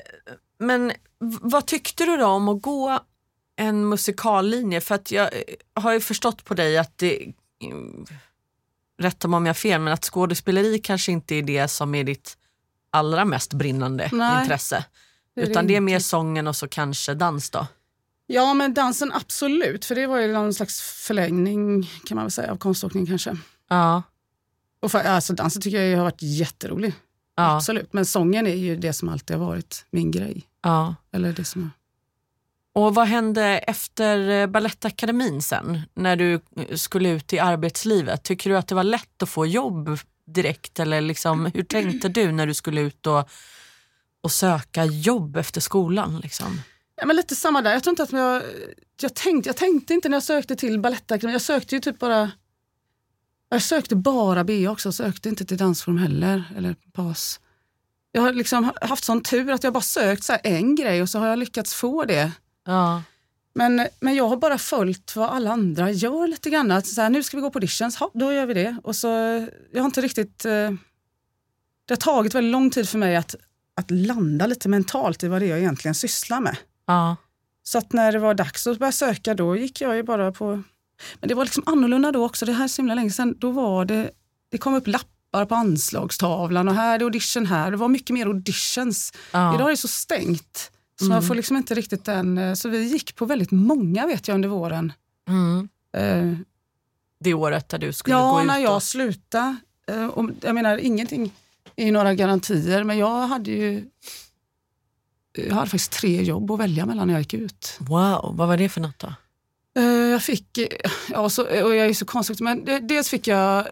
men 0.59 0.93
vad 1.41 1.67
tyckte 1.67 2.05
du 2.05 2.17
då 2.17 2.27
om 2.27 2.49
att 2.49 2.63
gå 2.63 3.01
en 3.57 3.89
musikallinje? 3.89 4.81
För 4.81 4.95
att 4.95 5.11
jag 5.11 5.35
eh, 5.35 5.83
har 5.83 5.93
ju 5.93 6.01
förstått 6.01 6.45
på 6.45 6.55
dig 6.55 6.79
att 6.79 6.99
det, 6.99 7.33
mm, 7.65 8.07
rätta 8.99 9.29
mig 9.29 9.37
om 9.37 9.47
jag 9.47 9.51
har 9.51 9.55
fel, 9.55 9.81
men 9.81 9.93
att 9.93 10.05
skådespeleri 10.05 10.79
kanske 10.79 11.13
inte 11.13 11.35
är 11.35 11.43
det 11.43 11.69
som 11.69 11.95
är 11.95 12.05
ditt 12.05 12.37
allra 12.91 13.25
mest 13.25 13.53
brinnande 13.53 14.09
Nej, 14.13 14.43
intresse. 14.43 14.85
Utan 15.37 15.67
det 15.67 15.77
är 15.77 15.81
mer 15.81 15.99
sången 15.99 16.47
och 16.47 16.57
så 16.57 16.69
kanske 16.69 17.15
dans 17.15 17.51
då. 17.51 17.67
Ja, 18.27 18.55
men 18.55 18.75
dansen 18.75 19.13
absolut. 19.13 19.85
För 19.85 19.95
det 19.95 20.07
var 20.07 20.19
ju 20.19 20.33
någon 20.33 20.55
slags 20.55 20.81
förlängning 20.81 21.91
kan 22.07 22.15
man 22.17 22.25
väl 22.25 22.31
säga 22.31 22.53
av 22.53 22.57
konståkning 22.57 23.07
kanske. 23.07 23.37
Ja, 23.69 24.03
Och 24.83 24.91
för, 24.93 24.99
alltså, 24.99 25.33
dansen 25.33 25.63
tycker 25.63 25.83
jag 25.83 25.97
har 25.97 26.05
varit 26.05 26.23
jätterolig. 26.23 26.95
ja, 27.37 27.57
Absolut. 27.57 27.93
Men 27.93 28.07
sången 28.07 28.47
är 28.47 28.55
ju 28.55 28.77
det 28.77 28.93
som 28.93 29.09
alltid 29.09 29.37
har 29.37 29.47
varit 29.47 29.87
min 29.91 30.11
grej. 30.11 30.43
ja. 30.63 30.95
Eller 31.13 31.33
det 31.33 31.45
som 31.45 31.71
Och 32.75 32.95
vad 32.95 33.07
hände 33.07 33.45
efter 33.59 34.29
eh, 34.29 34.47
Balettakademin 34.47 35.43
sen? 35.43 35.81
När 35.95 36.17
du 36.17 36.35
eh, 36.35 36.41
skulle 36.77 37.09
ut 37.09 37.33
i 37.33 37.39
arbetslivet? 37.39 38.23
Tycker 38.23 38.51
du 38.51 38.57
att 38.57 38.69
det 38.69 38.75
var 38.75 38.85
lätt 38.85 39.23
att 39.23 39.29
få 39.29 39.47
jobb 39.47 39.99
direkt? 40.27 40.81
Eller 40.81 41.01
liksom, 41.01 41.47
hur 41.55 41.63
tänkte 41.63 42.09
du 42.09 42.33
när 42.33 42.47
du 42.47 42.55
skulle 42.55 42.81
ut 42.81 43.07
och, 43.07 43.29
och 44.23 44.33
söka 44.33 44.85
jobb 44.85 45.37
efter 45.37 45.61
skolan? 45.61 46.21
Liksom? 46.21 46.61
Ja, 46.97 47.07
men 47.07 47.17
lite 47.17 47.37
samma 47.37 47.63
där. 47.63 47.73
Jag 47.73 47.83
tror 47.83 47.93
inte 47.93 48.03
att 48.03 48.13
jag, 48.13 48.43
jag, 49.01 49.15
tänkte, 49.15 49.49
jag 49.49 49.57
tänkte 49.57 49.95
inte 49.95 50.09
när 50.09 50.17
jag 50.17 50.23
sökte 50.23 50.57
till 50.57 50.81
Balettakademin. 50.81 51.33
Jag 51.33 51.43
sökte 51.43 51.75
ju 51.75 51.81
typ 51.81 51.99
bara... 51.99 52.31
Jag 53.49 53.63
sökte 53.63 53.97
bara 53.97 54.45
BA 54.45 54.71
också. 54.71 54.87
Jag 54.87 54.95
sökte 54.95 55.29
inte 55.29 55.45
till 55.45 55.57
dansform 55.57 55.99
heller. 55.99 56.45
Eller 56.57 56.77
PAS. 56.93 57.41
Jag 58.13 58.23
har 58.23 58.33
liksom 58.33 58.73
haft 58.81 59.05
sån 59.05 59.23
tur 59.23 59.51
att 59.51 59.65
jag 59.65 59.73
bara 59.73 59.83
sökt 59.83 60.25
så 60.25 60.33
här 60.33 60.41
en 60.45 60.75
grej 60.75 61.03
och 61.03 61.09
så 61.09 61.19
har 61.19 61.27
jag 61.27 61.39
lyckats 61.39 61.75
få 61.75 62.05
det. 62.05 62.33
Ja, 62.67 63.03
Men, 63.55 63.89
men 64.01 64.15
jag 64.15 64.29
har 64.29 64.37
bara 64.37 64.59
följt 64.59 65.17
vad 65.17 65.29
alla 65.31 65.53
andra 65.53 65.91
gör 65.91 66.27
lite 66.27 66.51
grann. 66.51 66.71
Att 66.71 66.87
så 66.87 67.01
här, 67.01 67.11
nu 67.11 67.23
ska 67.23 67.37
vi 67.37 67.41
gå 67.41 67.51
på 67.51 67.59
auditions, 67.59 67.97
ha, 67.97 68.11
då 68.15 68.33
gör 68.33 68.47
vi 68.47 68.55
det. 68.55 68.77
Och 68.85 68.97
så, 68.97 69.09
jag 69.73 69.81
har 69.81 69.85
inte 69.85 70.01
riktigt... 70.01 70.45
Eh, 70.45 70.71
det 71.85 71.95
har 71.95 71.97
tagit 71.97 72.35
väldigt 72.35 72.53
lång 72.53 72.71
tid 72.71 72.89
för 72.89 72.99
mig 72.99 73.17
att, 73.17 73.35
att 73.77 73.91
landa 73.91 74.47
lite 74.47 74.69
mentalt 74.69 75.23
i 75.23 75.29
vad 75.29 75.41
det 75.43 75.47
är 75.47 75.51
jag 75.51 75.59
egentligen 75.59 75.95
sysslar 75.95 76.41
med. 76.41 76.57
ja, 76.87 77.17
Så 77.63 77.79
att 77.79 77.93
när 77.93 78.13
det 78.13 78.19
var 78.19 78.35
dags 78.35 78.67
att 78.67 78.79
börja 78.79 78.93
söka 78.93 79.35
då 79.35 79.57
gick 79.57 79.81
jag 79.81 79.97
ju 79.97 80.03
bara 80.03 80.33
på... 80.33 80.63
Men 81.21 81.29
det 81.29 81.35
var 81.35 81.45
liksom 81.45 81.63
annorlunda 81.67 82.13
då 82.13 82.25
också, 82.25 82.47
det 82.47 82.53
här 82.53 82.65
är 82.65 82.69
så 82.69 82.83
himla 82.83 82.95
länge 82.95 83.11
sedan. 83.11 83.35
Då 83.39 83.51
var 83.51 83.85
det, 83.85 84.11
det 84.51 84.59
kom 84.59 84.75
upp 84.75 84.87
lappar 84.87 85.45
på 85.45 85.55
anslagstavlan 85.55 86.69
och 86.69 86.75
här 86.75 86.99
är 87.01 87.03
audition 87.05 87.47
här. 87.47 87.71
Det 87.71 87.77
var 87.77 87.89
mycket 87.89 88.15
mer 88.15 88.27
auditions. 88.27 89.13
ja. 89.33 89.55
Idag 89.55 89.67
är 89.67 89.71
det 89.71 89.77
så 89.77 89.89
stängt. 89.89 90.71
Så 90.99 91.05
Mm. 91.05 91.15
man 91.15 91.23
får 91.23 91.35
liksom 91.35 91.57
inte 91.57 91.75
riktigt 91.75 92.05
den... 92.05 92.39
eh, 92.39 92.55
Så 92.55 92.69
vi 92.69 92.83
gick 92.83 93.17
på 93.17 93.25
väldigt 93.27 93.51
många 93.51 94.07
vet 94.07 94.29
jag 94.29 94.35
under 94.35 94.49
våren. 94.49 94.93
Mm. 95.29 95.69
Eh, 95.97 96.39
Det 97.21 97.35
året 97.35 97.69
där 97.69 97.79
du 97.79 97.93
skulle 97.93 98.17
gå 98.17 98.21
ja, 98.23 98.41
ut? 98.41 98.47
när 98.47 98.59
jag 98.59 98.77
och- 98.77 98.83
slutade. 98.83 99.57
Eh, 99.89 100.07
och 100.07 100.31
jag 100.41 100.55
menar, 100.55 100.77
ingenting 100.79 101.33
ju 101.77 101.91
några 101.91 102.15
garantier, 102.15 102.85
men 102.85 102.99
jag 102.99 103.27
hade 103.27 103.51
ju... 103.51 103.85
Jag 105.39 105.55
hade 105.55 105.67
faktiskt 105.67 105.93
tre 105.93 106.23
jobb 106.23 106.51
att 106.51 106.61
välja 106.61 106.87
mellan 106.87 107.07
när 107.07 107.15
jag 107.15 107.21
gick 107.21 107.35
ut. 107.35 107.77
Wow, 107.81 108.35
vad 108.37 108.49
var 108.49 108.57
det 108.57 108.69
för 108.69 108.81
något 108.81 108.99
då? 108.99 109.15
Eh, 109.81 109.85
jag 109.85 110.23
fick, 110.23 110.59
ja, 111.11 111.31
så, 111.31 111.43
och 111.43 111.75
jag 111.75 111.87
är 111.87 111.95
så 111.95 112.05
konstigt, 112.05 112.41
men 112.41 112.65
dels 112.65 113.09
fick 113.09 113.27
jag 113.27 113.59
eh, 113.59 113.67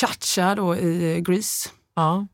cha-cha 0.00 0.54
då 0.54 0.76
i 0.76 1.20
Grease. 1.26 1.68
Ja, 1.96 2.26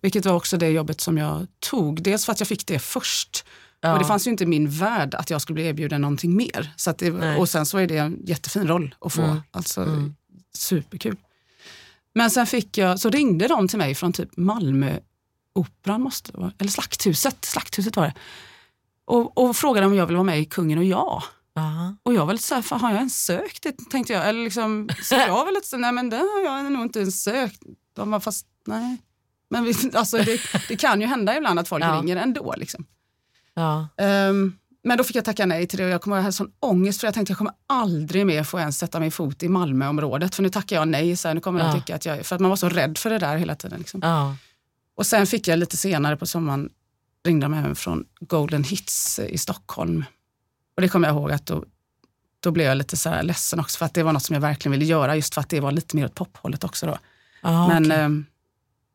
Vilket 0.00 0.26
var 0.26 0.32
också 0.32 0.56
det 0.56 0.68
jobbet 0.68 1.00
som 1.00 1.18
jag 1.18 1.46
tog. 1.70 2.02
Dels 2.02 2.24
för 2.24 2.32
att 2.32 2.40
jag 2.40 2.48
fick 2.48 2.66
det 2.66 2.78
först. 2.78 3.44
ja. 3.80 3.92
Och 3.92 3.98
det 3.98 4.04
fanns 4.04 4.26
ju 4.26 4.30
inte 4.30 4.44
i 4.44 4.46
min 4.46 4.70
värld 4.70 5.14
att 5.14 5.30
jag 5.30 5.40
skulle 5.42 5.54
bli 5.54 5.66
erbjuden 5.66 6.00
någonting 6.00 6.36
mer. 6.36 6.72
Så 6.76 6.92
det, 6.98 7.36
och 7.36 7.48
sen 7.48 7.66
så 7.66 7.78
är 7.78 7.86
det 7.86 7.96
en 7.98 8.18
jättefin 8.24 8.68
roll 8.68 8.94
att 9.00 9.12
få. 9.12 9.22
Mm. 9.22 9.42
Alltså 9.50 9.82
Mm. 9.82 10.14
superkul. 10.54 11.16
Men 12.14 12.30
sen 12.30 12.46
fick 12.46 12.78
jag, 12.78 13.00
så 13.00 13.10
ringde 13.10 13.48
de 13.48 13.68
till 13.68 13.78
mig 13.78 13.94
från 13.94 14.12
typ 14.12 14.36
Malmö 14.36 14.98
Operan, 15.54 16.00
måste 16.02 16.32
det 16.32 16.38
vara, 16.38 16.52
eller 16.58 16.70
Slakthuset, 16.70 17.44
Slakthuset 17.44 17.96
var 17.96 18.04
det. 18.04 18.14
Och, 19.04 19.38
och 19.38 19.56
frågade 19.56 19.86
om 19.86 19.94
jag 19.94 20.06
ville 20.06 20.16
vara 20.16 20.24
med 20.24 20.40
i 20.40 20.44
Kungen 20.44 20.78
och 20.78 20.84
jag. 20.84 21.22
Ja. 21.54 21.94
Och 22.02 22.14
jag 22.14 22.26
var 22.26 22.32
lite 22.32 22.44
så 22.44 22.54
här, 22.54 22.78
har 22.78 22.90
jag 22.90 22.96
ens 22.98 23.24
sökt 23.24 23.62
det? 23.62 23.72
Tänkte 23.90 24.12
jag. 24.12 24.28
Eller 24.28 24.44
liksom, 24.44 24.88
så 25.02 25.14
jag 25.14 25.44
var 25.44 25.52
lite 25.52 25.66
så 25.68 25.76
nej 25.76 25.92
men 25.92 26.10
det 26.10 26.16
har 26.16 26.40
jag 26.44 26.72
nog 26.72 26.82
inte 26.82 26.98
ens 27.00 27.22
sökt. 27.22 27.62
De 27.96 28.10
var 28.10 28.20
fast, 28.20 28.46
nej. 28.66 28.96
Men 29.50 29.64
vi, 29.64 29.74
alltså, 29.94 30.18
det, 30.18 30.40
det 30.68 30.76
kan 30.76 31.00
ju 31.00 31.06
hända 31.06 31.36
ibland 31.36 31.58
att 31.58 31.68
folk 31.68 31.84
Ja. 31.84 31.92
ringer 32.02 32.16
ändå. 32.16 32.54
Liksom. 32.56 32.86
Ja. 33.54 33.88
Ehm, 33.98 34.58
men 34.84 34.98
då 34.98 35.04
fick 35.04 35.16
jag 35.16 35.24
tacka 35.24 35.46
nej 35.46 35.66
till 35.66 35.78
det 35.78 35.84
och 35.84 35.90
jag 35.90 36.02
kommer 36.02 36.22
ha 36.22 36.32
sån 36.32 36.52
ångest 36.60 37.00
för 37.00 37.06
jag 37.06 37.14
tänkte 37.14 37.30
jag 37.30 37.38
kommer 37.38 37.54
aldrig 37.66 38.26
mer 38.26 38.44
få 38.44 38.58
ens 38.58 38.78
sätta 38.78 39.00
min 39.00 39.12
fot 39.12 39.42
i 39.42 39.48
Malmöområdet 39.48 40.34
för 40.34 40.42
nu 40.42 40.48
tackar 40.48 40.76
jag 40.76 40.88
nej. 40.88 41.16
Så 41.16 41.28
här, 41.28 41.34
nu 41.34 41.40
kommer 41.40 41.60
Ja. 41.60 41.66
de 41.72 41.80
tycka 41.80 41.94
att 41.94 42.06
jag, 42.06 42.26
för 42.26 42.34
att 42.36 42.40
man 42.40 42.48
var 42.48 42.56
så 42.56 42.68
rädd 42.68 42.98
för 42.98 43.10
det 43.10 43.18
där 43.18 43.36
hela 43.36 43.54
tiden. 43.54 43.78
Liksom. 43.78 44.00
Ja. 44.02 44.36
Och 44.96 45.06
sen 45.06 45.26
fick 45.26 45.48
jag 45.48 45.58
lite 45.58 45.76
senare 45.76 46.16
på 46.16 46.26
sommaren, 46.26 46.70
ringde 47.26 47.44
de 47.44 47.54
även 47.54 47.74
från 47.74 48.04
Golden 48.20 48.64
Hits 48.64 49.18
i 49.18 49.38
Stockholm. 49.38 50.04
Och 50.76 50.82
det 50.82 50.88
kommer 50.88 51.08
jag 51.08 51.16
ihåg 51.16 51.32
att 51.32 51.46
då, 51.46 51.64
då 52.40 52.50
blev 52.50 52.66
jag 52.66 52.76
lite 52.76 52.96
så 52.96 53.08
här 53.08 53.22
ledsen 53.22 53.60
också 53.60 53.78
för 53.78 53.86
att 53.86 53.94
det 53.94 54.02
var 54.02 54.12
något 54.12 54.22
som 54.22 54.34
jag 54.34 54.40
verkligen 54.40 54.72
ville 54.72 54.84
göra 54.84 55.16
just 55.16 55.34
för 55.34 55.40
att 55.40 55.48
det 55.48 55.60
var 55.60 55.72
lite 55.72 55.96
mer 55.96 56.04
åt 56.04 56.14
pophållet 56.14 56.64
också. 56.64 56.86
Då. 56.86 56.98
Ja, 57.42 57.68
Men 57.68 57.84
okej. 57.86 57.98
ehm, 58.00 58.26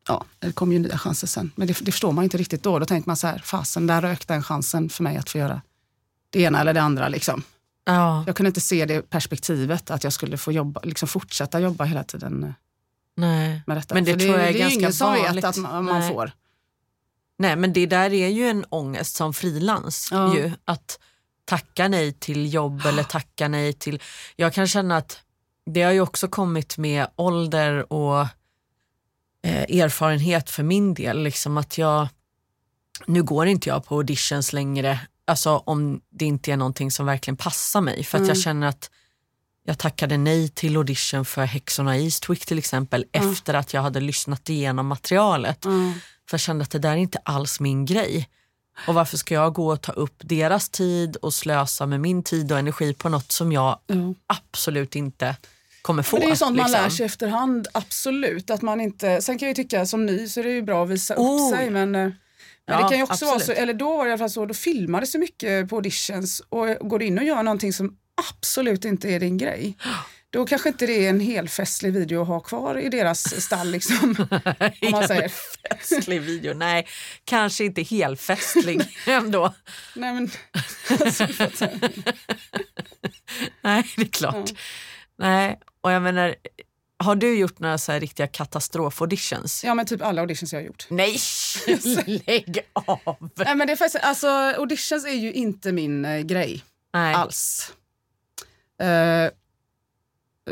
ja, 0.08 0.24
det 0.38 0.52
kom 0.52 0.72
ju 0.72 0.78
nya 0.78 0.98
chanser 0.98 1.26
sen. 1.26 1.52
Men 1.56 1.68
det, 1.68 1.78
det 1.80 1.92
förstår 1.92 2.12
man 2.12 2.24
inte 2.24 2.36
riktigt 2.38 2.62
då. 2.62 2.78
Då 2.78 2.86
tänkte 2.86 3.08
man 3.08 3.16
så 3.16 3.26
här, 3.26 3.38
fasen 3.38 3.86
där 3.86 4.00
rök 4.00 4.26
den 4.26 4.42
chansen 4.42 4.88
för 4.88 5.02
mig 5.02 5.16
att 5.16 5.30
få 5.30 5.38
göra 5.38 5.62
det 6.30 6.40
ena 6.40 6.60
eller 6.60 6.74
det 6.74 6.82
andra. 6.82 7.08
Liksom. 7.08 7.42
ja. 7.84 8.24
Jag 8.26 8.36
kunde 8.36 8.48
inte 8.48 8.60
se 8.60 8.86
det 8.86 9.10
perspektivet 9.10 9.90
att 9.90 10.04
jag 10.04 10.12
skulle 10.12 10.36
få 10.36 10.52
jobba, 10.52 10.80
liksom 10.84 11.08
fortsätta 11.08 11.60
jobba 11.60 11.84
hela 11.84 12.04
tiden 12.04 12.44
eh, 12.44 12.50
Nej. 13.16 13.62
med 13.66 13.76
detta. 13.76 13.94
Men 13.94 14.04
det 14.04 14.12
För 14.12 14.20
tror 14.20 14.38
jag 14.38 14.48
är 14.48 14.52
det 14.52 14.58
är 14.58 14.60
ganska 14.60 14.78
ingen 14.78 14.92
som 14.92 15.06
vanligt. 15.08 15.36
vet 15.36 15.44
att 15.44 15.56
man, 15.56 15.84
man 15.84 16.08
får. 16.08 16.32
Nej 17.38 17.56
men 17.56 17.72
det 17.72 17.86
där 17.86 18.12
är 18.12 18.28
ju 18.28 18.48
en 18.48 18.64
ångest 18.68 19.16
som 19.16 19.34
frilans. 19.34 20.08
Ja. 20.10 20.36
ju, 20.36 20.52
Att 20.64 20.98
tacka 21.44 21.88
nej 21.88 22.12
till 22.12 22.54
jobb 22.54 22.86
eller 22.86 23.02
tacka 23.02 23.48
nej 23.48 23.72
till... 23.72 24.02
Jag 24.36 24.52
kan 24.54 24.66
känna 24.66 24.96
att 24.96 25.20
det 25.66 25.82
har 25.82 25.92
ju 25.92 26.00
också 26.00 26.28
kommit 26.28 26.78
med 26.78 27.06
ålder 27.16 27.92
och 27.92 28.20
eh, 29.42 29.80
erfarenhet 29.80 30.50
för 30.50 30.62
min 30.62 30.94
del. 30.94 31.22
Liksom 31.22 31.56
att 31.56 31.78
jag, 31.78 32.08
nu 33.06 33.22
går 33.22 33.46
inte 33.46 33.68
jag 33.68 33.84
på 33.84 33.94
auditions 33.96 34.52
längre, 34.52 35.00
alltså 35.30 35.56
om 35.66 36.00
det 36.10 36.24
inte 36.24 36.52
är 36.52 36.56
någonting 36.56 36.90
som 36.90 37.06
verkligen 37.06 37.36
passar 37.36 37.80
mig. 37.80 38.04
För 38.04 38.18
att 38.18 38.22
jag 38.26 38.36
Mm. 38.36 38.42
känner 38.42 38.66
att 38.66 38.90
jag 39.64 39.78
tackade 39.78 40.16
nej 40.18 40.48
till 40.48 40.76
audition 40.76 41.24
för 41.24 41.44
Häxorna 41.44 41.96
i 41.98 42.04
Eastwick 42.04 42.46
till 42.46 42.58
exempel 42.58 43.04
efter 43.12 43.54
att 43.54 43.74
jag 43.74 43.82
hade 43.82 44.00
lyssnat 44.00 44.48
igenom 44.48 44.86
materialet. 44.86 45.62
För 45.62 46.34
jag 46.34 46.40
kände 46.40 46.62
att 46.62 46.70
det 46.70 46.78
där 46.78 46.90
är 46.92 46.96
inte 46.96 47.18
alls 47.24 47.60
min 47.60 47.84
grej. 47.86 48.28
Och 48.86 48.94
varför 48.94 49.16
ska 49.16 49.34
jag 49.34 49.52
gå 49.54 49.72
och 49.72 49.80
ta 49.80 49.92
upp 49.92 50.14
deras 50.18 50.68
tid 50.68 51.16
och 51.16 51.34
slösa 51.34 51.86
med 51.86 52.00
min 52.00 52.22
tid 52.22 52.52
och 52.52 52.58
energi 52.58 52.94
på 52.94 53.08
något 53.08 53.32
som 53.32 53.52
jag 53.52 53.78
Ja. 53.86 53.94
absolut 54.26 54.96
inte 54.96 55.36
kommer 55.82 56.02
få. 56.02 56.16
Men 56.16 56.20
det 56.20 56.26
är 56.26 56.30
ju 56.30 56.36
sånt 56.36 56.56
man 56.56 56.66
liksom. 56.66 56.82
lär 56.82 56.90
sig 56.90 57.06
efterhand, 57.06 57.68
absolut. 57.72 58.50
Att 58.50 58.62
man 58.62 58.80
inte, 58.80 59.22
sen 59.22 59.38
kan 59.38 59.48
jag 59.48 59.58
ju 59.58 59.64
tycka 59.64 59.86
som 59.86 60.06
ny 60.06 60.28
så 60.28 60.40
är 60.40 60.44
det 60.44 60.50
ju 60.50 60.62
bra 60.62 60.82
att 60.84 60.88
visa 60.90 61.14
upp 61.14 61.20
Oh. 61.20 61.50
sig 61.50 61.70
men, 61.70 61.94
eh, 61.94 62.10
men 62.70 62.78
Ja, 62.78 62.84
det 62.84 62.90
kan 62.90 62.98
ju 62.98 63.04
också 63.04 63.24
vara 63.24 63.38
så, 63.38 63.42
absolut. 63.42 63.58
eller 63.58 63.74
då 63.74 63.96
var 63.96 64.04
det 64.04 64.08
i 64.08 64.12
alla 64.12 64.18
fall 64.18 64.30
så, 64.30 64.46
då 64.46 64.54
filmades 64.54 65.12
så 65.12 65.18
mycket 65.18 65.68
på 65.68 65.76
auditions 65.76 66.42
och 66.48 66.66
går 66.80 66.98
du 66.98 67.04
in 67.06 67.18
och 67.18 67.24
gör 67.24 67.42
någonting 67.42 67.72
som 67.72 67.96
absolut 68.30 68.84
inte 68.84 69.08
är 69.08 69.20
din 69.20 69.38
grej. 69.38 69.76
Då 70.32 70.46
kanske 70.46 70.68
inte 70.68 70.86
det 70.86 71.06
är 71.06 71.10
en 71.10 71.20
helfestlig 71.20 71.92
video 71.92 72.22
att 72.22 72.28
ha 72.28 72.40
kvar 72.40 72.78
i 72.78 72.88
deras 72.88 73.42
stall 73.44 73.70
liksom. 73.70 74.16
om 74.82 74.90
man 74.90 75.08
säger. 75.08 75.32
Festlig 75.78 76.20
video, 76.20 76.54
nej 76.54 76.86
kanske 77.24 77.64
inte 77.64 77.82
helt 77.82 78.20
festlig 78.20 78.82
ändå. 79.06 79.54
Nej, 79.94 80.14
men, 80.14 80.30
alltså. 81.00 81.24
Nej 83.62 83.84
det 83.96 84.02
är 84.02 84.08
klart. 84.08 84.50
Nej, 85.18 85.58
och 85.80 85.92
jag 85.92 86.02
menar, 86.02 86.34
har 86.98 87.14
du 87.14 87.38
gjort 87.38 87.58
några 87.58 87.78
så 87.78 87.92
riktiga 87.92 88.26
katastrofauditions? 88.26 89.64
ja 89.64 89.74
men 89.74 89.86
typ 89.86 90.02
alla 90.02 90.20
auditions 90.20 90.52
jag 90.52 90.60
har 90.60 90.66
gjort. 90.66 90.86
Nej, 90.90 91.18
lägg 92.26 92.60
av! 92.72 93.30
Nej, 93.34 93.54
men 93.56 93.66
det 93.66 93.72
är 93.72 93.76
faktiskt, 93.76 94.04
alltså, 94.04 94.28
auditions 94.28 95.04
är 95.04 95.14
ju 95.14 95.32
inte 95.32 95.72
min 95.72 96.04
eh, 96.04 96.20
grej. 96.20 96.64
Nej. 96.92 97.14
alls. 97.14 97.72
Eh, 98.80 99.30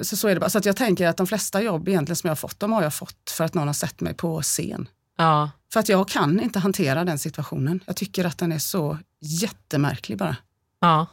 så, 0.02 0.16
så 0.16 0.28
är 0.28 0.34
det 0.34 0.40
bara. 0.40 0.50
Så 0.50 0.58
att 0.58 0.64
jag 0.64 0.76
tänker 0.76 1.06
att 1.06 1.16
de 1.16 1.26
flesta 1.26 1.62
jobb 1.62 1.88
egentligen 1.88 2.16
som 2.16 2.28
jag 2.28 2.30
har 2.30 2.36
fått, 2.36 2.60
de 2.60 2.72
har 2.72 2.82
jag 2.82 2.94
fått 2.94 3.30
för 3.30 3.44
att 3.44 3.54
någon 3.54 3.66
har 3.66 3.74
sett 3.74 4.00
mig 4.00 4.14
på 4.14 4.42
scen. 4.42 4.88
Ja. 5.16 5.50
För 5.72 5.80
att 5.80 5.88
jag 5.88 6.08
kan 6.08 6.40
inte 6.40 6.58
hantera 6.58 7.04
den 7.04 7.18
situationen. 7.18 7.80
Jag 7.86 7.96
tycker 7.96 8.24
att 8.24 8.38
den 8.38 8.52
är 8.52 8.58
så 8.58 8.98
jättemärklig 9.20 10.18
bara. 10.18 10.36
ja. 10.80 11.06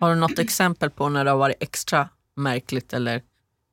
Har 0.00 0.10
du 0.10 0.20
något 0.20 0.38
exempel 0.38 0.90
på 0.90 1.08
när 1.08 1.24
det 1.24 1.30
har 1.30 1.38
varit 1.38 1.56
extra 1.60 2.08
märkligt? 2.34 2.92
Eller? 2.92 3.22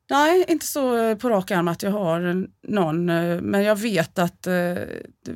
Nej, 0.09 0.45
inte 0.47 0.65
så 0.65 0.97
eh, 0.97 1.17
på 1.17 1.29
rak 1.29 1.51
arm 1.51 1.67
att 1.67 1.83
jag 1.83 1.91
har 1.91 2.47
någon, 2.67 3.09
eh, 3.09 3.41
men 3.41 3.63
jag 3.63 3.75
vet 3.75 4.19
att 4.19 4.47
eh, 4.47 4.53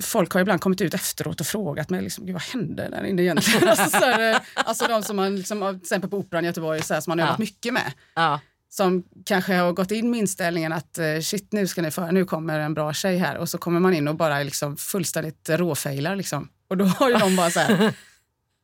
folk 0.02 0.34
har 0.34 0.42
ibland 0.42 0.62
kommit 0.62 0.82
ut 0.82 0.94
efteråt 0.94 1.40
och 1.42 1.48
frågat 1.48 1.90
mig 1.90 2.02
liksom, 2.02 2.34
vad 2.34 2.42
hände 2.42 2.88
där 2.90 3.04
inne 3.04 3.22
egentligen. 3.22 3.68
alltså, 3.70 3.90
så 3.90 4.06
här, 4.06 4.40
alltså 4.54 4.88
de 4.88 5.04
som 5.04 5.16
man, 5.16 5.36
liksom, 5.36 5.60
till 5.60 5.82
exempel 5.82 6.10
på 6.10 6.18
Operan 6.18 6.44
i 6.44 6.48
Göteborg, 6.48 6.82
så 6.84 6.94
här, 6.94 7.02
som 7.02 7.12
man 7.12 7.20
har 7.20 7.26
Ja. 7.26 7.30
övat 7.30 7.40
mycket 7.40 7.74
med. 7.74 7.92
Ja. 8.16 8.40
som 8.70 9.04
kanske 9.26 9.54
har 9.56 9.72
gått 9.74 9.92
in 9.92 10.12
med 10.12 10.20
inställningen 10.20 10.74
att 10.74 11.00
shit 11.22 11.52
nu 11.52 11.68
ska 11.68 11.82
ni 11.82 11.92
få, 11.92 12.12
nu 12.12 12.26
kommer 12.26 12.60
en 12.60 12.74
bra 12.74 12.94
tjej 12.94 13.18
här 13.18 13.38
och 13.38 13.50
så 13.50 13.58
kommer 13.58 13.80
man 13.80 13.94
in 13.94 14.08
och 14.08 14.16
bara 14.16 14.44
liksom 14.44 14.78
fullständigt 14.78 15.50
råfejlar 15.50 16.16
liksom. 16.16 16.50
Och 16.70 16.78
då 16.78 16.86
har 16.86 17.10
ju 17.10 17.16
de 17.18 17.36
bara 17.36 17.50
så 17.50 17.60
här, 17.60 17.78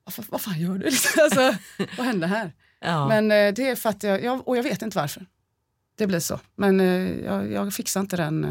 vad, 0.06 0.14
fan- 0.14 0.26
vad 0.30 0.42
fan 0.42 0.60
gör 0.60 0.78
du? 0.78 0.86
alltså, 1.24 1.56
vad 1.98 2.06
hände 2.08 2.28
här? 2.28 2.52
Ja. 2.80 3.08
Men 3.08 3.28
det 3.30 3.70
är 3.70 3.76
för 3.76 3.90
att 3.90 4.04
jag, 4.04 4.24
jag, 4.24 4.48
och 4.48 4.58
jag 4.58 4.64
vet 4.64 4.82
inte 4.82 4.98
varför. 4.98 5.26
Det 5.96 6.08
blir 6.08 6.20
så. 6.20 6.40
Men 6.56 6.80
eh, 6.80 7.26
jag, 7.26 7.52
jag 7.52 7.74
fixar 7.74 8.02
inte 8.02 8.18
den 8.18 8.44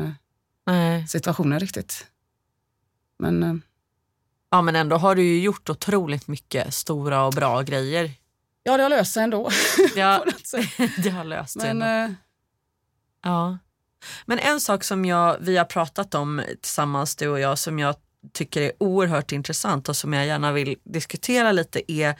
eh, 0.68 1.04
situationen 1.08 1.60
riktigt. 1.60 2.06
Men 3.18 3.42
eh, 3.42 3.54
ja 4.50 4.62
men 4.62 4.76
ändå 4.76 4.96
har 4.96 5.14
du 5.14 5.22
ju 5.22 5.40
gjort 5.40 5.70
otroligt 5.70 6.28
mycket 6.28 6.74
stora 6.74 7.24
och 7.24 7.32
bra 7.32 7.62
grejer. 7.62 8.10
ja, 8.62 8.76
det 8.76 8.82
har 8.82 8.90
löst 8.90 9.12
sig 9.12 9.22
ändå. 9.22 9.50
Ja, 9.96 10.24
det 11.02 11.10
har 11.10 11.24
löst 11.24 11.60
sig. 11.60 11.74
Men 11.74 12.10
eh, 12.10 12.14
Ja. 13.24 13.58
Men 14.26 14.38
en 14.38 14.60
sak 14.60 14.84
som 14.84 15.04
jag, 15.04 15.36
vi 15.40 15.56
har 15.56 15.64
pratat 15.64 16.14
om 16.14 16.42
tillsammans 16.62 17.16
du 17.16 17.28
och 17.28 17.40
jag 17.40 17.58
som 17.58 17.78
jag 17.78 17.94
tycker 18.32 18.62
är 18.62 18.72
oerhört 18.78 19.32
intressant 19.32 19.88
och 19.88 19.96
som 19.96 20.12
jag 20.12 20.26
gärna 20.26 20.52
vill 20.52 20.76
diskutera 20.84 21.52
lite 21.52 21.92
är 21.92 22.14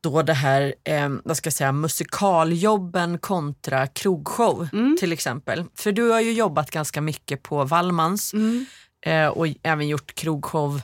då 0.00 0.22
det 0.22 0.32
här 0.32 0.74
eh, 0.84 1.08
vad 1.24 1.36
ska 1.36 1.46
jag 1.46 1.54
säga, 1.54 1.72
musikaljobben 1.72 3.18
kontra 3.18 3.86
krogshow 3.86 4.68
till 4.98 5.12
exempel. 5.12 5.64
För 5.74 5.92
du 5.92 6.10
har 6.10 6.20
ju 6.20 6.32
jobbat 6.32 6.70
ganska 6.70 7.00
mycket 7.00 7.42
på 7.42 7.64
Wallmans 7.64 8.32
mm, 8.32 8.66
eh, 9.06 9.26
och 9.26 9.46
även 9.62 9.88
gjort 9.88 10.14
krogshow 10.14 10.80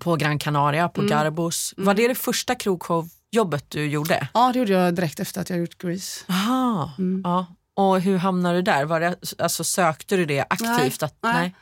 på 0.00 0.16
Gran 0.16 0.38
Canaria, 0.38 0.88
på 0.88 1.02
Garbos. 1.02 1.74
Var 1.76 1.94
det 1.94 2.08
det 2.08 2.14
första 2.14 2.54
krogshowjobbet 2.54 3.64
du 3.68 3.86
gjorde? 3.86 4.28
ja, 4.34 4.50
det 4.52 4.58
gjorde 4.58 4.72
jag 4.72 4.94
direkt 4.94 5.20
efter 5.20 5.40
att 5.40 5.50
jag 5.50 5.58
gjort 5.58 5.78
Grease. 5.78 6.24
Aha, 6.28 6.92
Mm. 6.98 7.20
ja. 7.24 7.46
Och 7.74 8.00
hur 8.00 8.16
hamnade 8.16 8.58
du 8.58 8.62
där? 8.62 8.84
Var 8.84 9.00
det, 9.00 9.16
alltså, 9.38 9.64
sökte 9.64 10.16
du 10.16 10.24
det 10.26 10.40
aktivt? 10.50 10.68
Nej, 10.78 10.92
att, 11.00 11.16
nej. 11.22 11.54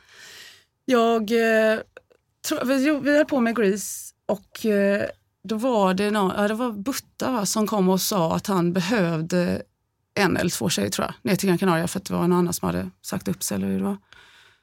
Jag 0.85 1.21
eh, 1.21 1.79
tror, 2.47 2.65
vi, 2.65 2.99
vi 2.99 3.17
höll 3.17 3.25
på 3.25 3.39
med 3.39 3.55
Grease 3.55 4.13
och 4.25 4.65
eh, 4.65 5.05
då 5.43 5.57
var 5.57 5.93
det, 5.93 6.11
någon, 6.11 6.33
ja, 6.37 6.47
det 6.47 6.53
var 6.53 6.71
Butta 6.71 7.31
va, 7.31 7.45
som 7.45 7.67
kom 7.67 7.89
och 7.89 8.01
sa 8.01 8.35
att 8.35 8.47
han 8.47 8.73
behövde 8.73 9.61
en 10.13 10.37
eller 10.37 10.49
två 10.49 10.69
tjejer 10.69 10.89
tror 10.89 11.05
jag, 11.07 11.13
ner 11.31 11.35
till 11.35 11.49
Gran 11.49 11.57
Canaria 11.57 11.87
för 11.87 11.99
att 11.99 12.05
det 12.05 12.13
var 12.13 12.21
någon 12.27 12.33
annan 12.39 12.53
som 12.53 12.65
hade 12.65 12.89
sagt 13.01 13.27
upp 13.27 13.43
sig. 13.43 13.55
Eller 13.55 13.67
hur 13.67 13.77
det 13.77 13.83
var. 13.83 13.97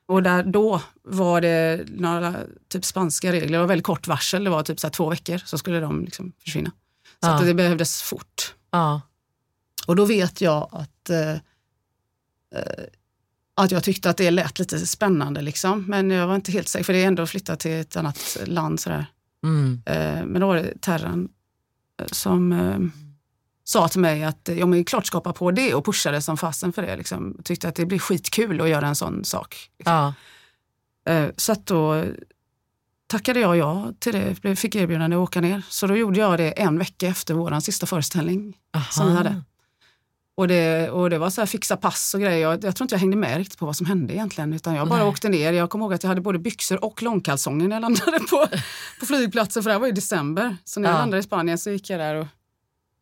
Och 0.09 0.23
där, 0.23 0.43
då 0.43 0.83
var 1.03 1.41
det 1.41 1.85
några 1.89 2.37
typ 2.69 2.85
spanska 2.85 3.33
regler, 3.33 3.53
det 3.53 3.59
var 3.59 3.67
väldigt 3.67 3.87
kort 3.87 4.07
varsel, 4.07 4.45
det 4.45 4.51
var 4.51 4.63
typ 4.63 4.81
så 4.81 4.91
två 4.91 5.09
veckor 5.11 5.39
så 5.39 5.59
skulle 5.59 5.81
de 5.81 6.05
liksom 6.05 6.33
försvinna. 6.45 6.71
Så 7.21 7.29
Ja. 7.29 7.35
att 7.35 7.47
det 7.47 7.55
behövdes 7.55 8.03
fort. 8.03 8.55
Ja. 8.71 9.01
Och 9.87 9.97
då 9.97 10.05
vet 10.05 10.41
jag 10.41 10.69
att, 10.73 11.11
eh, 11.11 11.31
eh, 11.31 12.85
att 13.55 13.71
jag 13.71 13.85
tyckte 13.85 14.11
att 14.11 14.17
det 14.17 14.31
lät 14.31 14.59
lite 14.59 14.87
spännande. 14.87 15.43
Liksom. 15.43 15.85
Men 15.89 16.11
jag 16.11 16.27
var 16.27 16.35
inte 16.35 16.53
helt 16.53 16.69
säker, 16.69 16.85
för 16.85 16.93
det 16.93 17.03
är 17.03 17.07
ändå 17.07 17.23
att 17.23 17.31
flytta 17.31 17.57
till 17.57 17.73
ett 17.81 17.97
annat 17.97 18.37
land. 18.45 18.81
Sådär. 18.81 19.07
Mm. 19.45 19.83
Eh, 19.87 20.27
men 20.27 20.41
då 20.41 20.47
var 20.47 20.57
det 20.57 20.81
Terran 20.81 21.29
eh, 22.01 22.07
som 22.13 22.53
eh, 22.53 22.79
sa 23.65 23.89
till 23.89 24.01
mig 24.01 24.25
att 24.25 24.49
ja, 24.57 24.67
men 24.67 24.85
klart 24.85 25.07
skapa 25.07 25.33
på 25.33 25.51
det 25.51 25.75
och 25.75 25.85
pushade 25.85 26.23
som 26.23 26.37
fasen 26.37 26.73
för 26.73 26.83
det. 26.83 26.97
Liksom. 26.97 27.41
Tyckte 27.45 27.69
att 27.69 27.75
det 27.75 27.87
blir 27.87 27.99
skitkul 27.99 28.61
att 28.61 28.69
göra 28.69 28.87
en 28.87 28.97
sån 28.97 29.25
sak. 29.25 29.71
Liksom. 29.79 29.95
Ja. 29.95 30.15
Så 31.37 31.53
att 31.53 31.67
då 31.67 32.05
tackade 33.07 33.41
jag 33.41 33.57
ja 33.57 33.93
till 33.99 34.37
det, 34.43 34.57
fick 34.57 34.75
erbjudande 34.75 35.17
att 35.17 35.23
åka 35.23 35.41
ner. 35.41 35.63
Så 35.69 35.87
då 35.87 35.97
gjorde 35.97 36.19
jag 36.19 36.39
det 36.39 36.51
en 36.51 36.79
vecka 36.79 37.07
efter 37.07 37.35
vår 37.35 37.61
sista 37.61 37.87
föreställning. 37.87 38.57
som 38.91 39.07
vi 39.07 39.13
Aha. 39.13 39.19
hade. 39.19 39.43
Och 40.39 40.49
det, 40.49 40.91
och 40.91 41.11
det 41.11 41.19
var 41.19 41.31
så 41.31 41.41
här 41.41 41.47
fixa 41.47 41.77
pass 41.77 42.15
och 42.15 42.21
grejer. 42.21 42.39
Jag, 42.39 42.65
jag 42.65 42.77
tror 42.77 42.85
inte 42.85 42.95
jag 42.95 43.01
hängde 43.01 43.17
med 43.17 43.37
riktigt 43.37 43.59
på 43.59 43.67
vad 43.67 43.77
som 43.77 43.87
hände 43.87 44.15
egentligen. 44.15 44.53
Utan 44.53 44.75
jag 44.75 44.89
bara 44.89 44.99
Nej. 44.99 45.09
åkte 45.09 45.29
ner. 45.29 45.53
Jag 45.53 45.71
kommer 45.71 45.85
ihåg 45.85 45.95
att 45.95 46.03
jag 46.03 46.09
hade 46.09 46.21
både 46.21 46.39
byxor 46.39 46.85
och 46.85 47.03
långkalsonger 47.03 47.69
när 47.69 47.77
jag 47.77 47.81
landade 47.81 48.19
på, 48.31 48.47
på 49.01 49.07
flygplatsen. 49.07 49.63
För 49.63 49.71
det 49.71 49.75
här 49.75 49.81
var 49.81 49.89
i 49.89 49.93
december. 49.93 50.57
Så 50.65 50.81
när 50.81 50.89
jag 50.89 50.95
Ja. 50.97 50.99
landade 51.01 51.21
i 51.21 51.23
Spanien 51.23 51.59
så 51.59 51.71
gick 51.71 51.91
jag 51.91 52.01
där 52.01 52.15
och, 52.15 52.27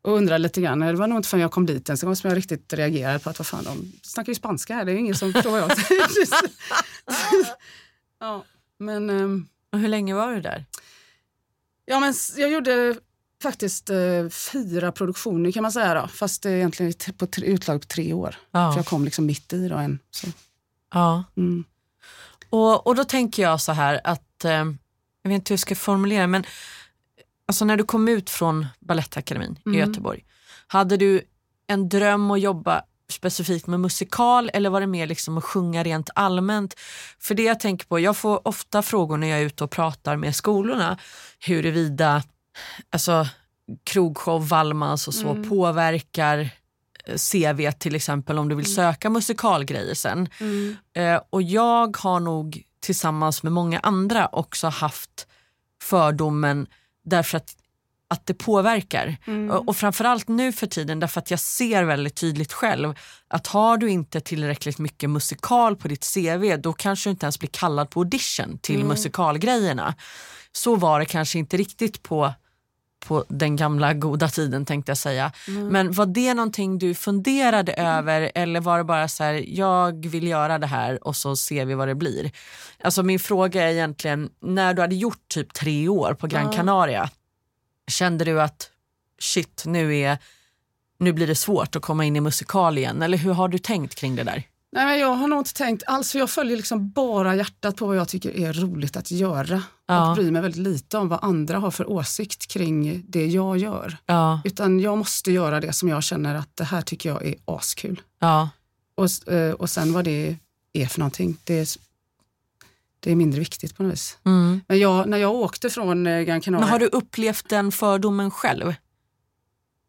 och 0.02 0.12
undrade 0.16 0.38
lite 0.38 0.60
grann. 0.60 0.80
Det 0.80 0.92
var 0.92 1.06
nog 1.06 1.18
inte 1.18 1.28
förrän 1.28 1.40
jag 1.42 1.50
kom 1.50 1.66
dit 1.66 1.88
ens 1.88 2.00
som 2.00 2.30
jag 2.30 2.36
riktigt 2.36 2.72
reagerade 2.72 3.18
på 3.18 3.30
att 3.30 3.38
vad 3.38 3.46
fan, 3.46 3.64
de 3.64 3.92
snackar 4.02 4.30
ju 4.30 4.34
spanska 4.34 4.74
här. 4.74 4.84
Det 4.84 4.90
är 4.92 4.94
ju 4.94 5.00
ingen 5.00 5.14
som 5.14 5.32
förstår 5.32 5.50
vad 5.50 5.60
jag 5.60 5.78
säger. 5.78 6.06
ja, 8.20 8.44
men... 8.78 9.10
ehm, 9.10 9.48
Och 9.72 9.78
hur 9.78 9.88
länge 9.88 10.14
var 10.14 10.32
du 10.32 10.40
där? 10.40 10.64
Ja, 11.84 12.00
men 12.00 12.14
jag 12.36 12.50
gjorde 12.50 12.94
faktiskt 13.48 13.90
eh, 13.90 14.28
fyra 14.52 14.92
produktioner 14.92 15.52
kan 15.52 15.62
man 15.62 15.72
säga 15.72 15.94
då. 15.94 16.08
Fast 16.08 16.42
det 16.42 16.50
är 16.50 16.56
egentligen 16.56 16.92
på 17.18 17.26
tre, 17.26 17.46
utlag 17.46 17.80
på 17.80 17.86
tre 17.86 18.12
år. 18.12 18.30
För 18.52 18.58
Ja. 18.58 18.76
jag 18.76 18.86
kom 18.86 19.04
liksom 19.04 19.26
mitt 19.26 19.52
i 19.52 19.68
då 19.68 19.76
en. 19.76 19.98
Så. 20.10 20.26
ja. 20.94 21.24
Mm. 21.36 21.64
Och, 22.50 22.86
och 22.86 22.94
då 22.94 23.04
tänker 23.04 23.42
jag 23.42 23.60
så 23.60 23.72
här 23.72 24.00
att, 24.04 24.44
eh, 24.44 24.50
jag 25.22 25.28
vet 25.28 25.34
inte 25.34 25.50
hur 25.50 25.54
jag 25.54 25.60
ska 25.60 25.74
formulera 25.74 26.26
men 26.26 26.44
alltså 27.48 27.64
när 27.64 27.76
du 27.76 27.84
kom 27.84 28.08
ut 28.08 28.30
från 28.30 28.66
Balettakademin 28.80 29.58
i 29.66 29.68
Mm. 29.68 29.80
Göteborg, 29.88 30.24
hade 30.66 30.96
du 30.96 31.22
en 31.66 31.88
dröm 31.88 32.30
att 32.30 32.40
jobba 32.40 32.82
specifikt 33.10 33.66
med 33.66 33.80
musikal 33.80 34.50
eller 34.54 34.70
var 34.70 34.80
det 34.80 34.86
mer 34.86 35.06
liksom 35.06 35.38
att 35.38 35.44
sjunga 35.44 35.82
rent 35.82 36.10
allmänt? 36.14 36.74
För 37.18 37.34
det 37.34 37.42
jag 37.42 37.60
tänker 37.60 37.86
på, 37.86 38.00
jag 38.00 38.16
får 38.16 38.48
ofta 38.48 38.82
frågor 38.82 39.16
när 39.16 39.26
jag 39.26 39.40
är 39.40 39.44
ute 39.44 39.64
och 39.64 39.70
pratar 39.70 40.16
med 40.16 40.36
skolorna 40.36 40.98
huruvida 41.40 42.22
alltså, 42.90 43.26
krogshow, 43.84 44.48
Wallmans 44.48 45.08
och 45.08 45.14
så 45.14 45.30
Mm. 45.30 45.48
påverkar 45.48 46.38
eh, 47.04 47.16
CV 47.32 47.70
till 47.78 47.94
exempel 47.94 48.38
om 48.38 48.48
du 48.48 48.54
vill 48.54 48.74
söka 48.74 49.10
musikalgrejer 49.10 49.94
sen. 49.94 50.28
Eh, 50.96 51.20
och 51.30 51.42
jag 51.42 51.96
har 51.96 52.20
nog 52.20 52.62
tillsammans 52.80 53.42
med 53.42 53.52
många 53.52 53.78
andra 53.78 54.26
också 54.32 54.66
haft 54.68 55.26
fördomen 55.82 56.66
därför 57.04 57.36
att, 57.36 57.56
att 58.08 58.26
det 58.26 58.34
påverkar. 58.34 59.16
Och, 59.50 59.68
och 59.68 59.76
framförallt 59.76 60.28
nu 60.28 60.52
för 60.52 60.66
tiden 60.66 61.00
därför 61.00 61.20
att 61.20 61.30
jag 61.30 61.40
ser 61.40 61.82
väldigt 61.84 62.14
tydligt 62.16 62.52
själv 62.52 62.94
att 63.28 63.46
har 63.46 63.76
du 63.76 63.90
inte 63.90 64.20
tillräckligt 64.20 64.78
mycket 64.78 65.10
musikal 65.10 65.76
på 65.76 65.88
ditt 65.88 66.06
CV 66.14 66.56
då 66.56 66.72
kanske 66.72 67.08
du 67.08 67.10
inte 67.10 67.26
ens 67.26 67.38
blir 67.38 67.50
kallad 67.52 67.90
på 67.90 68.00
audition 68.00 68.58
till 68.58 68.84
musikalgrejerna. 68.84 69.94
Så 70.52 70.76
var 70.76 71.00
det 71.00 71.06
kanske 71.06 71.38
inte 71.38 71.56
riktigt 71.56 72.02
på 72.02 72.32
på 73.06 73.24
den 73.28 73.56
gamla 73.56 73.94
goda 73.94 74.28
tiden 74.28 74.64
tänkte 74.64 74.90
jag 74.90 74.98
säga. 74.98 75.32
Men 75.70 75.92
var 75.92 76.06
det 76.06 76.34
någonting 76.34 76.78
du 76.78 76.94
funderade 76.94 77.72
över 77.72 78.32
eller 78.34 78.60
var 78.60 78.78
det 78.78 78.84
bara 78.84 79.08
så 79.08 79.24
här, 79.24 79.44
jag 79.46 80.06
vill 80.06 80.26
göra 80.26 80.58
det 80.58 80.66
här 80.66 81.06
och 81.06 81.16
så 81.16 81.36
ser 81.36 81.64
vi 81.64 81.74
vad 81.74 81.88
det 81.88 81.94
blir? 81.94 82.30
Alltså 82.82 83.02
min 83.02 83.18
fråga 83.18 83.62
är 83.62 83.72
egentligen, 83.72 84.30
när 84.40 84.74
du 84.74 84.82
hade 84.82 84.94
gjort 84.94 85.28
typ 85.28 85.52
tre 85.52 85.88
år 85.88 86.14
på 86.14 86.26
Gran. 86.26 86.52
Canaria, 86.52 87.10
kände 87.88 88.24
du 88.24 88.42
att 88.42 88.70
shit 89.20 89.62
nu, 89.66 89.96
är, 89.96 90.18
nu 90.98 91.12
blir 91.12 91.26
det 91.26 91.34
svårt 91.34 91.76
att 91.76 91.82
komma 91.82 92.04
in 92.04 92.16
i 92.16 92.20
musikal 92.20 92.78
igen? 92.78 93.02
Eller 93.02 93.18
hur 93.18 93.32
har 93.32 93.48
du 93.48 93.58
tänkt 93.58 93.94
kring 93.94 94.16
det 94.16 94.24
där? 94.24 94.42
Nej, 94.74 94.86
men 94.86 94.98
jag 94.98 95.14
har 95.14 95.28
nog 95.28 95.40
inte 95.40 95.54
tänkt 95.54 95.82
alls, 95.86 96.12
för 96.12 96.18
jag 96.18 96.30
följer 96.30 96.56
liksom 96.56 96.90
bara 96.90 97.36
hjärtat 97.36 97.76
på 97.76 97.86
vad 97.86 97.96
jag 97.96 98.08
tycker 98.08 98.36
är 98.36 98.52
roligt 98.52 98.96
att 98.96 99.10
göra. 99.10 99.62
Ja. 99.86 100.10
Och 100.10 100.16
bryr 100.16 100.30
mig 100.30 100.42
väldigt 100.42 100.60
lite 100.62 100.98
om 100.98 101.08
vad 101.08 101.24
andra 101.24 101.58
har 101.58 101.70
för 101.70 101.90
åsikt 101.90 102.46
kring 102.46 103.04
det 103.08 103.26
jag 103.26 103.58
gör. 103.58 103.96
Ja, 104.06 104.40
Utan 104.44 104.80
jag 104.80 104.98
måste 104.98 105.32
göra 105.32 105.60
det 105.60 105.72
som 105.72 105.88
jag 105.88 106.02
känner 106.02 106.34
att 106.34 106.56
det 106.56 106.64
här 106.64 106.82
tycker 106.82 107.08
jag 107.08 107.26
är 107.26 107.34
askul. 107.44 108.00
ja, 108.18 108.48
Och, 108.94 109.32
eh, 109.32 109.52
och 109.52 109.70
sen 109.70 109.92
vad 109.92 110.04
det 110.04 110.36
är 110.72 110.86
för 110.86 110.98
någonting, 110.98 111.36
det 111.44 111.58
är, 111.58 111.68
det 113.00 113.12
är 113.12 113.16
mindre 113.16 113.40
viktigt 113.40 113.76
på 113.76 113.82
något 113.82 113.92
vis. 113.92 114.18
mm. 114.24 114.60
Men 114.68 114.78
jag, 114.78 115.08
när 115.08 115.18
jag 115.18 115.34
åkte 115.34 115.70
från 115.70 116.06
eh, 116.06 116.20
Gran 116.20 116.40
Canaria... 116.40 116.64
Men 116.64 116.72
har 116.72 116.78
du 116.78 116.86
upplevt 116.86 117.48
den 117.48 117.72
fördomen 117.72 118.30
själv? 118.30 118.74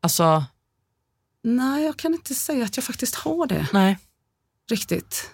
Alltså, 0.01 0.43
Nej, 1.43 1.85
jag 1.85 1.97
kan 1.97 2.13
inte 2.13 2.35
säga 2.35 2.65
att 2.65 2.77
jag 2.77 2.83
faktiskt 2.83 3.15
har 3.15 3.47
det 3.47 3.67
nej. 3.73 3.97
Riktigt. 4.69 5.31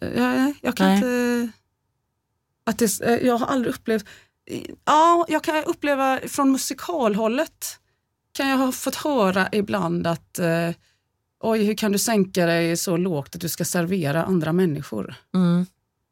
Eh, 0.00 0.08
Jag, 0.08 0.54
jag 0.62 0.76
kan 0.76 0.86
Nej. 0.86 0.96
inte... 0.96 1.48
Att 2.64 2.78
det, 2.78 3.00
eh, 3.00 3.26
jag 3.26 3.38
har 3.38 3.46
aldrig 3.46 3.74
upplevt... 3.74 4.06
Ja, 4.84 5.26
jag 5.28 5.44
kan 5.44 5.64
uppleva 5.64 6.20
från 6.28 6.52
musikalhållet 6.52 7.80
kan 8.32 8.48
jag 8.48 8.56
ha 8.56 8.72
fått 8.72 8.94
höra 8.94 9.48
ibland 9.52 10.06
att 10.06 10.38
eh, 10.38 10.70
oj, 11.40 11.64
hur 11.64 11.74
kan 11.74 11.92
du 11.92 11.98
sänka 11.98 12.46
dig 12.46 12.76
så 12.76 12.96
lågt 12.96 13.34
att 13.34 13.40
du 13.40 13.48
ska 13.48 13.64
servera 13.64 14.24
andra 14.24 14.52
människor? 14.52 15.14
Mm. 15.34 15.66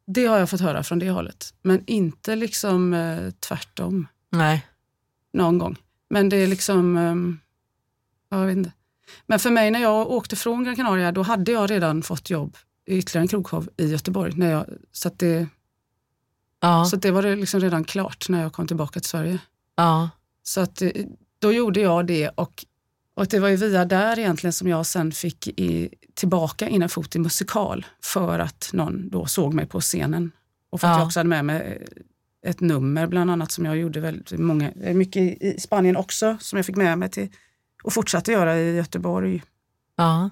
Det 0.07 0.25
har 0.25 0.37
jag 0.37 0.49
fått 0.49 0.61
höra 0.61 0.83
från 0.83 0.99
det 0.99 1.09
hållet, 1.09 1.53
men 1.61 1.83
inte 1.87 2.35
liksom 2.35 2.93
eh, 2.93 3.31
tvärtom 3.31 4.07
Nej. 4.29 4.67
någon 5.33 5.57
gång. 5.57 5.75
Men 6.09 6.29
det 6.29 6.37
är 6.37 6.47
liksom, 6.47 6.95
ja, 8.29 8.39
jag 8.39 8.45
vet 8.47 8.57
inte. 8.57 8.71
Men 9.25 9.39
för 9.39 9.49
mig 9.51 9.71
när 9.71 9.79
jag 9.79 10.09
åkte 10.11 10.35
från 10.35 10.63
Gran 10.63 10.75
Canaria, 10.75 11.11
då 11.11 11.21
hade 11.21 11.51
jag 11.51 11.71
redan 11.71 12.03
fått 12.03 12.29
jobb 12.29 12.57
i 12.85 12.97
ytterligare 12.97 13.23
en 13.23 13.27
krogshow 13.27 13.69
i 13.77 13.85
Göteborg. 13.87 14.33
När 14.35 14.51
jag, 14.51 14.65
så 14.91 15.09
det, 15.17 15.47
Ja, 16.59 16.85
så 16.85 16.95
det 16.95 17.11
var 17.11 17.21
det 17.21 17.35
liksom 17.35 17.59
redan 17.59 17.83
klart 17.83 18.29
när 18.29 18.41
jag 18.41 18.53
kom 18.53 18.67
tillbaka 18.67 18.99
till 18.99 19.09
Sverige. 19.09 19.39
ja, 19.75 20.09
Så 20.43 20.61
att, 20.61 20.81
eh, 20.81 20.91
då 21.39 21.51
gjorde 21.53 21.79
jag 21.81 22.07
det 22.07 22.29
och, 22.29 22.65
och 23.15 23.27
det 23.27 23.39
var 23.39 23.47
ju 23.49 23.55
via 23.55 23.85
där 23.85 24.19
egentligen 24.19 24.53
som 24.53 24.67
jag 24.67 24.85
sen 24.85 25.11
fick 25.11 25.47
i, 25.47 25.89
tillbaka 26.13 26.67
in 26.69 26.81
en 26.81 26.89
fot 26.89 27.15
i 27.15 27.19
musikal 27.19 27.85
för 28.03 28.39
att 28.39 28.69
någon 28.73 29.09
då 29.09 29.25
såg 29.25 29.53
mig 29.53 29.65
på 29.65 29.81
scenen. 29.81 30.31
Och 30.69 30.81
för 30.81 30.87
att 30.87 30.93
Ja. 30.93 30.99
jag 30.99 31.05
också 31.07 31.19
hade 31.19 31.29
med 31.29 31.45
mig 31.45 31.87
ett 32.45 32.59
nummer 32.59 33.07
bland 33.07 33.31
annat 33.31 33.51
som 33.51 33.65
jag 33.65 33.77
gjorde 33.77 33.99
väldigt 33.99 34.39
många, 34.39 34.71
eh, 34.71 34.93
mycket 34.93 35.21
i 35.21 35.37
i 35.47 35.59
Spanien 35.59 35.97
också 35.97 36.37
som 36.41 36.57
jag 36.57 36.65
fick 36.65 36.75
med 36.75 36.97
mig 36.97 37.09
till 37.09 37.29
och 37.83 37.93
fortsatte 37.93 38.31
göra 38.31 38.57
i 38.59 38.75
Göteborg. 38.75 39.43
ja. 39.95 40.29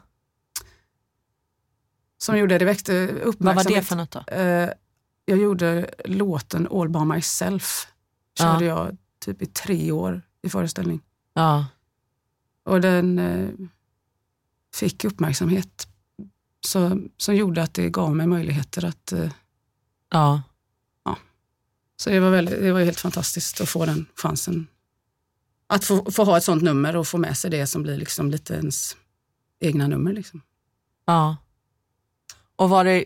Som 2.18 2.38
gjorde 2.38 2.58
det 2.58 2.66
väckte 2.66 3.06
Vad 3.06 3.16
var 3.16 3.24
uppmärksamhet. 3.24 3.82
det 3.82 3.88
för 3.88 3.96
något 3.96 4.12
då? 4.12 4.20
Eh, 4.28 4.70
jag 5.26 5.38
gjorde 5.38 5.90
låten 6.06 6.68
All 6.72 6.90
by 6.90 7.00
myself. 7.00 7.88
Körde 8.40 8.66
jag 8.66 8.98
typ 9.20 9.42
i 9.42 9.46
tre 9.46 9.92
år 9.92 10.22
i 10.42 10.50
föreställning. 10.50 11.02
Ja, 11.34 11.66
Och 12.64 12.82
den 12.82 13.20
eh, 13.20 13.50
fick 14.76 15.06
uppmärksamhet 15.06 15.88
så, 16.66 17.02
som 17.18 17.36
gjorde 17.36 17.64
att 17.64 17.74
det 17.74 17.90
gav 17.90 18.16
mig 18.16 18.28
möjligheter 18.28 18.86
att... 18.86 19.12
Eh, 19.12 19.32
ja, 20.10 20.42
så 21.98 22.10
det 22.10 22.20
var, 22.20 22.30
väldigt, 22.30 22.62
det 22.62 22.72
var 22.72 22.82
helt 22.82 23.00
fantastiskt 23.00 23.62
att 23.62 23.70
få 23.70 23.86
den 23.86 24.06
chansen. 24.16 24.68
Att 25.68 25.86
få, 25.86 26.12
få 26.12 26.24
ha 26.24 26.38
ett 26.38 26.44
sånt 26.44 26.64
nummer 26.64 26.96
och 26.96 27.08
få 27.08 27.18
med 27.18 27.38
sig 27.38 27.52
det 27.52 27.68
som 27.68 27.84
blir 27.84 27.98
liksom 27.98 28.32
lite 28.32 28.54
ens 28.54 28.98
egna 29.60 29.88
nummer. 29.88 30.14
Liksom. 30.14 30.42
ja. 31.06 31.38
Och 32.56 32.70
var 32.70 32.84
det 32.84 33.06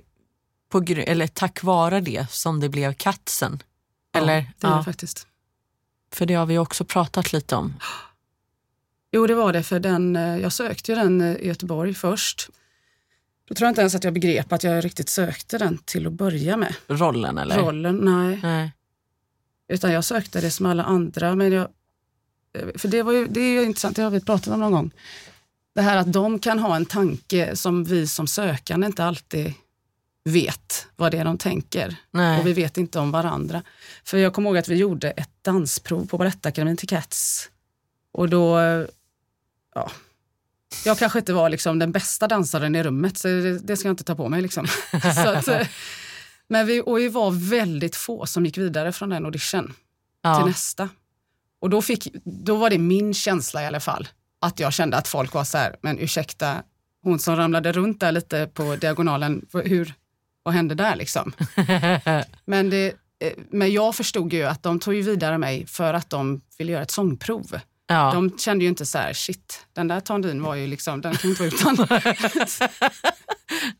på, 0.69 0.83
eller 0.87 1.27
tack 1.27 1.63
vare 1.63 2.01
det 2.01 2.31
som 2.31 2.59
det 2.59 2.69
blev 2.69 2.93
Katzen? 2.93 3.63
Eller? 4.13 4.35
Ja, 4.35 4.45
det 4.59 4.67
är 4.67 4.71
ja, 4.71 4.77
det 4.77 4.83
faktiskt. 4.83 5.27
för 6.13 6.25
det 6.25 6.33
har 6.33 6.45
vi 6.45 6.57
också 6.57 6.85
pratat 6.85 7.33
lite 7.33 7.55
om. 7.55 7.73
Jo, 9.11 9.27
det 9.27 9.35
var 9.35 9.53
det. 9.53 9.63
För 9.63 9.79
den, 9.79 10.15
eh, 10.15 10.37
jag 10.37 10.53
sökte 10.53 10.91
ju 10.91 10.95
den 10.95 11.21
eh, 11.21 11.35
i 11.35 11.47
Göteborg 11.47 11.93
först. 11.93 12.49
Då 13.47 13.55
tror 13.55 13.65
jag 13.65 13.71
inte 13.71 13.81
ens 13.81 13.95
att 13.95 14.03
jag 14.03 14.13
begrep 14.13 14.53
att 14.53 14.63
jag 14.63 14.85
riktigt 14.85 15.09
sökte 15.09 15.57
den 15.57 15.77
till 15.77 16.07
att 16.07 16.13
börja 16.13 16.57
med. 16.57 16.75
Rollen 16.87 17.37
eller? 17.37 17.57
Rollen, 17.57 17.97
nej. 17.97 18.39
Nej. 18.43 18.71
Utan 19.67 19.91
jag 19.91 20.03
sökte 20.03 20.41
det 20.41 20.51
som 20.51 20.65
alla 20.65 20.83
andra. 20.83 21.35
Men 21.35 21.51
jag, 21.51 21.67
för 22.75 22.87
det, 22.87 23.03
var 23.03 23.13
ju, 23.13 23.27
det 23.27 23.39
är 23.39 23.51
ju 23.51 23.63
intressant, 23.63 23.95
det 23.95 24.01
har 24.01 24.09
vi 24.09 24.21
pratat 24.21 24.47
om 24.47 24.59
någon 24.59 24.71
gång. 24.71 24.91
Det 25.75 25.81
här 25.81 25.97
att 25.97 26.13
de 26.13 26.39
kan 26.39 26.59
ha 26.59 26.75
en 26.75 26.85
tanke 26.85 27.55
som 27.55 27.83
vi 27.83 28.07
som 28.07 28.27
sökande 28.27 28.87
inte 28.87 29.05
alltid 29.05 29.53
vet 30.23 30.87
vad 30.95 31.11
det 31.11 31.17
är 31.17 31.25
de 31.25 31.37
tänker. 31.37 31.95
Nej. 32.11 32.39
Och 32.39 32.47
vi 32.47 32.53
vet 32.53 32.77
inte 32.77 32.99
om 32.99 33.11
varandra. 33.11 33.63
För 34.03 34.17
jag 34.17 34.33
kommer 34.33 34.49
ihåg 34.49 34.57
att 34.57 34.67
vi 34.67 34.75
gjorde 34.75 35.11
ett 35.11 35.29
dansprov 35.41 36.07
på 36.07 36.17
Balettakademin 36.17 36.77
till 36.77 36.89
Cats. 36.89 37.49
Och 38.11 38.29
då, 38.29 38.59
eh, 38.59 38.85
ja, 39.75 39.91
jag 40.85 40.97
kanske 40.97 41.19
inte 41.19 41.33
var 41.33 41.49
liksom 41.49 41.79
den 41.79 41.91
bästa 41.91 42.27
dansaren 42.27 42.75
i 42.75 42.83
rummet, 42.83 43.17
så 43.17 43.27
det, 43.27 43.59
det 43.59 43.77
ska 43.77 43.87
jag 43.87 43.93
inte 43.93 44.03
ta 44.03 44.15
på 44.15 44.29
mig. 44.29 44.41
Liksom. 44.41 44.67
att, 45.15 45.47
eh, 45.47 45.67
men 46.47 46.67
vi, 46.67 46.81
och 46.81 46.97
vi 46.97 47.07
var 47.07 47.49
väldigt 47.49 47.95
få 47.95 48.25
som 48.25 48.45
gick 48.45 48.57
vidare 48.57 48.91
från 48.91 49.09
den 49.09 49.25
audition 49.25 49.65
till 49.65 49.75
ja. 50.21 50.45
nästa. 50.45 50.89
Och 51.59 51.69
då, 51.69 51.81
fick, 51.81 52.07
då 52.23 52.55
var 52.55 52.69
det 52.69 52.77
min 52.77 53.13
känsla 53.13 53.63
i 53.63 53.65
alla 53.65 53.79
fall, 53.79 54.07
att 54.41 54.59
jag 54.59 54.73
kände 54.73 54.97
att 54.97 55.07
folk 55.07 55.33
var 55.33 55.43
så 55.43 55.57
här, 55.57 55.75
men 55.81 55.99
ursäkta, 55.99 56.63
hon 57.03 57.19
som 57.19 57.35
ramlade 57.35 57.71
runt 57.71 57.99
där 57.99 58.11
lite 58.11 58.49
på 58.53 58.75
diagonalen, 58.75 59.45
hur, 59.53 59.93
vad 60.43 60.53
hände 60.53 60.75
där 60.75 60.95
liksom? 60.95 61.33
Men, 62.45 62.69
det, 62.69 62.87
eh, 63.19 63.33
men 63.51 63.71
jag 63.71 63.95
förstod 63.95 64.33
ju 64.33 64.43
att 64.43 64.63
de 64.63 64.79
tog 64.79 64.93
ju 64.93 65.01
vidare 65.01 65.37
mig 65.37 65.65
för 65.67 65.93
att 65.93 66.09
de 66.09 66.41
ville 66.57 66.71
göra 66.71 66.83
ett 66.83 66.91
sångprov. 66.91 67.59
ja. 67.87 68.11
De 68.13 68.37
kände 68.37 68.63
ju 68.63 68.69
inte 68.69 68.85
så 68.85 68.97
här, 68.97 69.13
shit, 69.13 69.65
den 69.73 69.87
där 69.87 69.99
Tandin 69.99 70.43
var 70.43 70.55
ju 70.55 70.67
liksom, 70.67 71.01
den 71.01 71.15
kan 71.15 71.29
inte 71.29 71.43
vara 71.43 71.53
utan. 71.53 71.87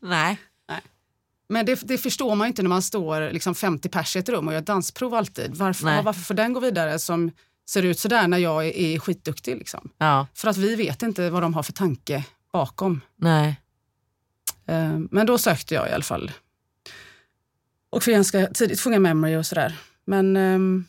Nej. 0.00 0.38
Men 1.48 1.66
det, 1.66 1.80
det 1.82 1.98
förstår 1.98 2.34
man 2.34 2.46
ju 2.46 2.48
inte 2.48 2.62
när 2.62 2.68
man 2.68 2.82
står 2.82 3.32
liksom 3.32 3.54
50 3.54 3.88
pers 3.88 4.16
i 4.16 4.18
ett 4.18 4.28
rum 4.28 4.48
och 4.48 4.54
gör 4.54 4.60
dansprov 4.60 5.14
alltid. 5.14 5.54
Varför, 5.54 5.84
Nej. 5.84 5.96
ja, 5.96 6.02
varför 6.02 6.20
får 6.20 6.34
den 6.34 6.52
gå 6.52 6.60
vidare 6.60 6.98
som 6.98 7.30
ser 7.70 7.82
ut 7.82 7.98
sådär 7.98 8.28
när 8.28 8.38
jag 8.38 8.66
är, 8.66 8.76
är 8.76 8.98
skitduktig? 8.98 9.56
Liksom? 9.56 9.90
Ja. 9.98 10.26
För 10.34 10.48
att 10.48 10.56
vi 10.56 10.76
vet 10.76 11.02
inte 11.02 11.30
vad 11.30 11.42
de 11.42 11.54
har 11.54 11.62
för 11.62 11.72
tanke 11.72 12.24
bakom. 12.52 13.00
Nej. 13.16 13.60
Eh, 14.66 14.98
Men 15.10 15.26
då 15.26 15.38
sökte 15.38 15.74
jag 15.74 15.88
i 15.88 15.92
alla 15.92 16.02
fall. 16.04 16.32
Och 17.90 18.02
fick 18.02 18.14
ganska 18.14 18.46
tidigt 18.46 18.80
sjunga 18.80 18.98
Memory 18.98 19.36
och 19.36 19.46
sådär. 19.46 19.78
Men 20.04 20.36
ehm, 20.36 20.84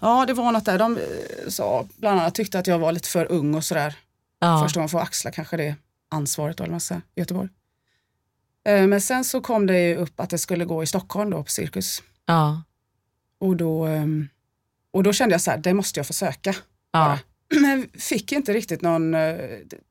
ja, 0.00 0.26
det 0.26 0.32
var 0.32 0.52
något 0.52 0.64
där. 0.64 0.78
De 0.78 0.96
eh, 0.96 1.48
sa, 1.48 1.88
bland 1.96 2.20
annat 2.20 2.34
tyckte 2.34 2.58
att 2.58 2.66
jag 2.66 2.78
var 2.78 2.92
lite 2.92 3.08
för 3.08 3.32
ung 3.32 3.54
och 3.54 3.64
sådär. 3.64 3.94
Ja. 4.38 4.62
Första 4.62 4.78
gången 4.80 4.88
får 4.88 5.00
axla 5.00 5.30
kanske 5.30 5.56
det 5.56 5.76
ansvaret 6.10 6.56
då, 6.56 6.64
eller 6.64 6.72
vad 6.72 6.82
man 6.90 7.02
i 7.14 7.20
Göteborg. 7.20 7.48
Eh, 8.64 8.86
Men 8.86 9.00
sen 9.00 9.24
så 9.24 9.40
kom 9.40 9.66
det 9.66 9.80
ju 9.88 9.96
upp 9.96 10.20
att 10.20 10.30
det 10.30 10.38
skulle 10.38 10.64
gå 10.64 10.82
i 10.82 10.86
Stockholm 10.86 11.30
då 11.30 11.42
på 11.42 11.50
Cirkus. 11.50 12.02
Ja. 12.26 12.62
Och 13.38 13.56
då, 13.56 13.86
ehm, 13.86 14.28
och 14.92 15.02
då 15.02 15.12
kände 15.12 15.34
jag 15.34 15.40
så 15.40 15.50
här, 15.50 15.58
det 15.58 15.74
måste 15.74 15.98
jag 16.00 16.06
få 16.06 16.12
söka. 16.12 16.54
Ja. 16.92 17.18
Men 17.60 17.88
fick 17.94 18.32
inte 18.32 18.52
riktigt 18.52 18.82
någon, 18.82 19.14
eh, 19.14 19.36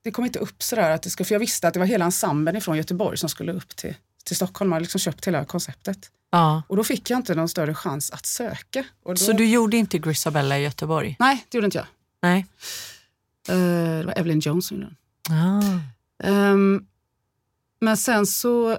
det- 0.02 0.10
kom 0.10 0.24
inte 0.24 0.38
upp 0.38 0.62
sådär 0.62 0.90
att 0.90 1.02
det 1.02 1.10
skulle, 1.10 1.24
för 1.26 1.34
jag 1.34 1.40
visste 1.40 1.68
att 1.68 1.74
det 1.74 1.80
var 1.80 1.86
hela 1.86 2.04
ensemblen 2.04 2.60
från 2.60 2.76
Göteborg 2.76 3.18
som 3.18 3.28
skulle 3.28 3.52
upp 3.52 3.76
till, 3.76 3.94
till 4.24 4.36
Stockholm. 4.36 4.70
Man 4.70 4.74
hade 4.76 4.82
liksom 4.84 4.98
köpt 4.98 5.26
hela 5.26 5.44
konceptet. 5.44 6.10
ja. 6.30 6.62
Och 6.68 6.76
då 6.76 6.84
fick 6.84 7.10
jag 7.10 7.18
inte 7.18 7.34
någon 7.34 7.48
större 7.48 7.74
chans 7.74 8.10
att 8.10 8.26
söka. 8.26 8.84
Då, 9.06 9.16
Så 9.16 9.32
du 9.32 9.44
gjorde 9.48 9.76
inte 9.76 9.98
Grisabella 9.98 10.58
i 10.58 10.62
Göteborg? 10.62 11.16
Nej, 11.18 11.46
det 11.48 11.58
gjorde 11.58 11.64
inte 11.64 11.78
jag. 11.78 11.86
Nej. 12.22 12.46
Eh, 13.48 13.98
det 13.98 14.04
var 14.06 14.18
Evelyn 14.18 14.40
Jones 14.40 14.66
som 14.66 14.76
gjorde 14.76 14.94
den. 15.28 15.38
Ah. 15.38 15.80
Ehm, 16.28 16.86
men 17.80 17.96
sen 17.96 18.26
så 18.26 18.78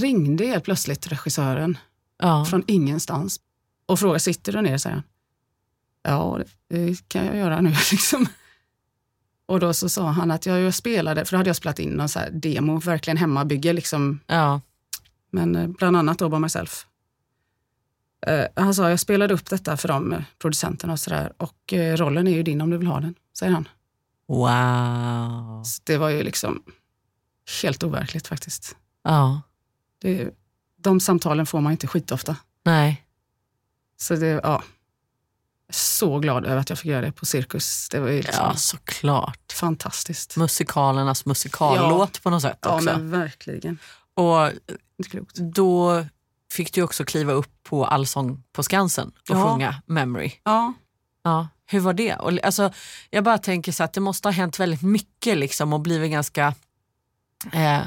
ringde 0.00 0.46
helt 0.46 0.64
plötsligt 0.64 1.06
regissören 1.06 1.78
Ja. 2.18 2.44
från 2.44 2.64
ingenstans 2.66 3.40
och 3.86 3.98
frågade, 3.98 4.20
sitter 4.20 4.52
du 4.52 4.60
ner? 4.62 4.78
säger 4.78 4.94
han. 4.96 5.04
Ja, 6.02 6.40
det, 6.68 7.08
kan 7.08 7.26
jag 7.26 7.36
göra 7.36 7.60
nu. 7.60 7.70
Liksom. 7.90 8.26
Och 9.46 9.60
då 9.60 9.74
så 9.74 9.88
sa 9.88 10.10
han 10.10 10.30
att 10.30 10.46
jag, 10.46 10.74
spelade, 10.74 11.24
för 11.24 11.32
då 11.32 11.36
hade 11.36 11.48
jag 11.48 11.56
spelat 11.56 11.78
in 11.78 11.90
någon 11.90 12.08
så 12.08 12.18
här 12.18 12.30
demo, 12.30 12.78
verkligen 12.78 13.16
hemmabygge, 13.16 13.72
liksom, 13.72 14.20
ja. 14.26 14.60
men 15.30 15.56
eh, 15.56 15.68
bland 15.68 15.96
annat 15.96 16.18
då 16.18 16.28
by 16.28 16.38
myself. 16.38 16.86
Eh, 18.26 18.46
han 18.56 18.74
sa, 18.74 18.90
jag 18.90 19.00
spelade 19.00 19.34
upp 19.34 19.50
detta 19.50 19.76
för 19.76 19.88
de 19.88 20.12
eh, 20.12 20.22
producenterna 20.38 20.92
och 20.92 21.00
sådär 21.00 21.32
och 21.36 21.72
eh, 21.72 21.96
rollen 21.96 22.26
är 22.26 22.32
ju 22.32 22.42
din 22.42 22.60
om 22.60 22.70
du 22.70 22.78
vill 22.78 22.86
ha 22.86 23.00
den, 23.00 23.14
säger 23.38 23.52
han. 23.52 23.68
Wow. 24.28 25.62
Så 25.64 25.82
det 25.84 25.98
var 25.98 26.08
ju 26.08 26.22
liksom 26.22 26.62
helt 27.62 27.82
overkligt 27.82 28.26
faktiskt. 28.26 28.76
Ja. 29.04 29.42
Det, 29.98 30.34
de 30.76 31.00
samtalen 31.00 31.46
får 31.46 31.60
man 31.60 31.72
inte 31.72 31.86
skitofta. 31.86 32.36
Nej. 32.64 33.06
Så 33.96 34.14
det, 34.14 34.26
ja. 34.26 34.62
Så 35.74 36.18
glad 36.18 36.44
över 36.46 36.56
att 36.56 36.70
jag 36.70 36.78
fick 36.78 36.86
göra 36.90 37.00
det 37.00 37.12
på 37.12 37.26
Cirkus. 37.26 37.88
Det 37.88 38.00
var 38.00 38.08
ju 38.08 38.22
liksom 38.22 38.44
Ja, 38.46 38.54
såklart. 38.54 39.52
fantastiskt. 39.52 40.36
Musikalernas 40.36 41.26
musikallåt 41.26 42.22
på 42.22 42.30
något 42.30 42.42
sätt 42.42 42.58
Ja, 42.62 42.74
också. 42.74 42.84
men 42.84 43.10
verkligen. 43.10 43.78
Och 44.14 44.50
då 45.54 46.04
fick 46.52 46.72
du 46.74 46.82
också 46.82 47.04
kliva 47.04 47.32
upp 47.32 47.50
på 47.62 47.86
Allsång 47.86 48.42
på 48.52 48.62
Skansen 48.62 49.08
och 49.08 49.36
Ja. 49.36 49.50
sjunga 49.50 49.82
Memory. 49.86 50.32
Ja, 50.44 50.72
Ja, 51.24 51.48
hur 51.66 51.80
var 51.80 51.92
det? 51.92 52.14
Och, 52.16 52.44
alltså, 52.44 52.72
jag 53.10 53.24
bara 53.24 53.38
tänker 53.38 53.72
så 53.72 53.84
att 53.84 53.92
det 53.92 54.00
måste 54.00 54.28
ha 54.28 54.32
hänt 54.32 54.60
väldigt 54.60 54.82
mycket 54.82 55.38
liksom, 55.38 55.72
och 55.72 55.80
blivit 55.80 56.10
ganska... 56.10 56.54
Eh, 57.52 57.80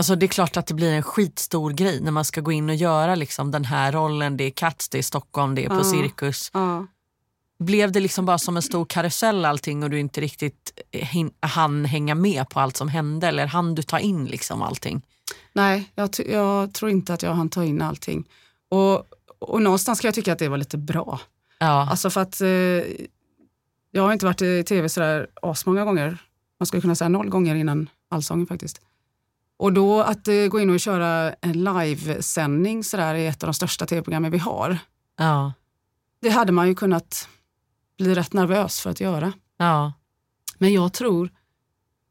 alltså 0.00 0.16
det 0.16 0.26
är 0.26 0.28
klart 0.28 0.56
att 0.56 0.66
det 0.66 0.74
blir 0.74 0.92
en 0.92 1.02
skitstor 1.02 1.70
grej 1.70 2.00
när 2.00 2.10
man 2.10 2.24
ska 2.24 2.40
gå 2.40 2.52
in 2.52 2.68
och 2.70 2.74
göra 2.74 3.14
liksom, 3.14 3.50
den 3.50 3.64
här 3.64 3.92
rollen. 3.92 4.36
Det 4.36 4.44
är 4.44 4.50
Cats, 4.50 4.88
det 4.88 4.98
är 4.98 5.02
Stockholm, 5.02 5.54
det 5.54 5.64
är 5.64 5.68
på 5.68 5.74
Ja. 5.74 5.84
Cirkus. 5.84 6.50
ja. 6.54 6.86
Blev 7.58 7.92
det 7.92 8.00
liksom 8.00 8.26
bara 8.26 8.38
som 8.38 8.56
en 8.56 8.62
stor 8.62 8.84
karusell 8.84 9.44
allting 9.44 9.82
och 9.82 9.90
du 9.90 9.98
inte 10.00 10.20
riktigt 10.20 10.80
hin- 10.92 11.32
hann 11.40 11.84
hänga 11.84 12.14
med 12.14 12.48
på 12.48 12.60
allt 12.60 12.76
som 12.76 12.88
hände? 12.88 13.26
Eller 13.28 13.46
hann 13.46 13.74
du 13.74 13.82
ta 13.82 13.98
in 13.98 14.24
liksom 14.26 14.62
allting? 14.62 15.02
Nej, 15.52 15.90
jag, 15.94 16.10
jag 16.28 16.72
tror 16.74 16.90
inte 16.90 17.14
att 17.14 17.22
jag 17.22 17.34
hann 17.34 17.48
ta 17.48 17.64
in 17.64 17.82
allting. 17.82 18.28
Och, 18.70 19.04
och 19.38 19.62
någonstans 19.62 20.00
kan 20.00 20.08
jag 20.08 20.14
tycka 20.14 20.32
att 20.32 20.38
det 20.38 20.48
var 20.48 20.56
lite 20.58 20.78
bra. 20.78 21.20
Ja, 21.58 21.88
Alltså 21.90 22.10
för 22.10 22.20
att 22.20 22.40
eh, 22.40 22.48
jag 23.90 24.02
har 24.02 24.12
inte 24.12 24.26
varit 24.26 24.42
i 24.42 24.64
tv 24.64 24.88
sådär 24.88 25.26
asmånga 25.42 25.84
gånger. 25.84 26.18
Man 26.60 26.66
skulle 26.66 26.80
kunna 26.80 26.94
säga 26.94 27.08
noll 27.08 27.28
gånger 27.28 27.54
innan 27.54 27.88
Allsången 28.10 28.46
faktiskt. 28.46 28.80
Och 29.60 29.72
då 29.72 30.00
att 30.00 30.28
eh, 30.28 30.46
gå 30.46 30.60
in 30.60 30.70
och 30.70 30.80
köra 30.80 31.32
en 31.40 31.64
livesändning 31.64 32.84
sådär 32.84 33.14
i 33.14 33.26
ett 33.26 33.42
av 33.42 33.46
de 33.46 33.54
största 33.54 33.86
tv-programmen 33.86 34.30
vi 34.30 34.38
har. 34.38 34.78
ja, 35.18 35.52
Det 36.22 36.30
hade 36.30 36.52
man 36.52 36.68
ju 36.68 36.74
kunnat 36.74 37.28
bli 37.98 38.14
rätt 38.14 38.32
nervös 38.32 38.80
för 38.80 38.90
att 38.90 39.00
göra. 39.00 39.32
ja, 39.56 39.92
Men 40.58 40.72
jag 40.72 40.92
tror 40.92 41.30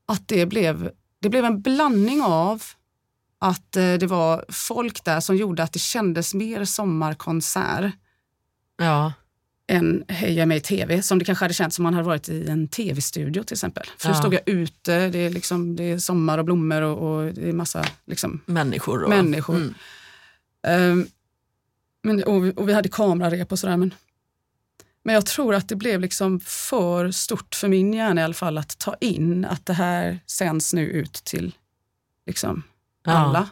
att 0.05 0.27
det 0.27 0.45
blev, 0.45 0.91
det 1.19 1.29
blev 1.29 1.45
en 1.45 1.61
blandning 1.61 2.21
av 2.21 2.63
att 3.39 3.75
eh, 3.75 3.93
det 3.93 4.07
var 4.07 4.45
folk 4.49 5.03
där 5.03 5.19
som 5.19 5.35
gjorde 5.35 5.63
att 5.63 5.73
det 5.73 5.79
kändes 5.79 6.33
mer 6.33 6.65
sommarkonsert 6.65 7.93
ja, 8.77 9.13
än 9.69 10.03
Heja 10.07 10.45
mig 10.45 10.59
TV 10.61 11.01
som 11.01 11.19
det 11.19 11.25
kanske 11.25 11.43
hade 11.45 11.53
känts 11.53 11.75
som 11.75 11.83
man 11.83 11.93
hade 11.93 12.07
varit 12.07 12.29
i 12.29 12.47
en 12.49 12.67
tv-studio 12.67 13.43
till 13.43 13.53
exempel. 13.55 13.87
För 13.97 14.09
Ja. 14.09 14.15
stod 14.15 14.33
jag 14.33 14.41
ute, 14.49 15.09
det 15.09 15.19
är, 15.19 15.29
liksom, 15.29 15.75
det 15.75 15.83
är 15.83 15.97
sommar 15.97 16.37
och 16.37 16.45
blommor 16.45 16.81
och, 16.81 16.97
och 17.25 17.33
det 17.33 17.49
är 17.49 17.53
massa 17.53 17.85
liksom, 18.05 18.41
människor. 18.45 19.03
Och, 19.03 19.09
människor. 19.09 19.55
Mm. 19.55 19.73
Ehm, 20.67 21.07
men, 22.03 22.23
och, 22.23 22.45
vi- 22.45 22.53
och 22.55 22.69
vi 22.69 22.73
hade 22.73 22.89
kamerarep 22.89 23.51
och 23.51 23.59
sådär. 23.59 23.77
Men, 23.77 23.93
men 25.03 25.13
jag 25.15 25.25
tror 25.25 25.55
att 25.55 25.69
det 25.69 25.75
blev 25.75 25.99
liksom 26.01 26.39
för 26.39 27.11
stort 27.11 27.55
för 27.55 27.67
min 27.67 27.93
hjärna 27.93 28.21
i 28.21 28.23
alla 28.23 28.33
fall 28.33 28.57
att 28.57 28.77
ta 28.77 28.95
in 29.01 29.45
att 29.45 29.65
det 29.65 29.73
här 29.73 30.19
sänds 30.25 30.73
nu 30.73 30.85
ut 30.87 31.13
till 31.13 31.55
liksom 32.27 32.63
Ja. 33.05 33.47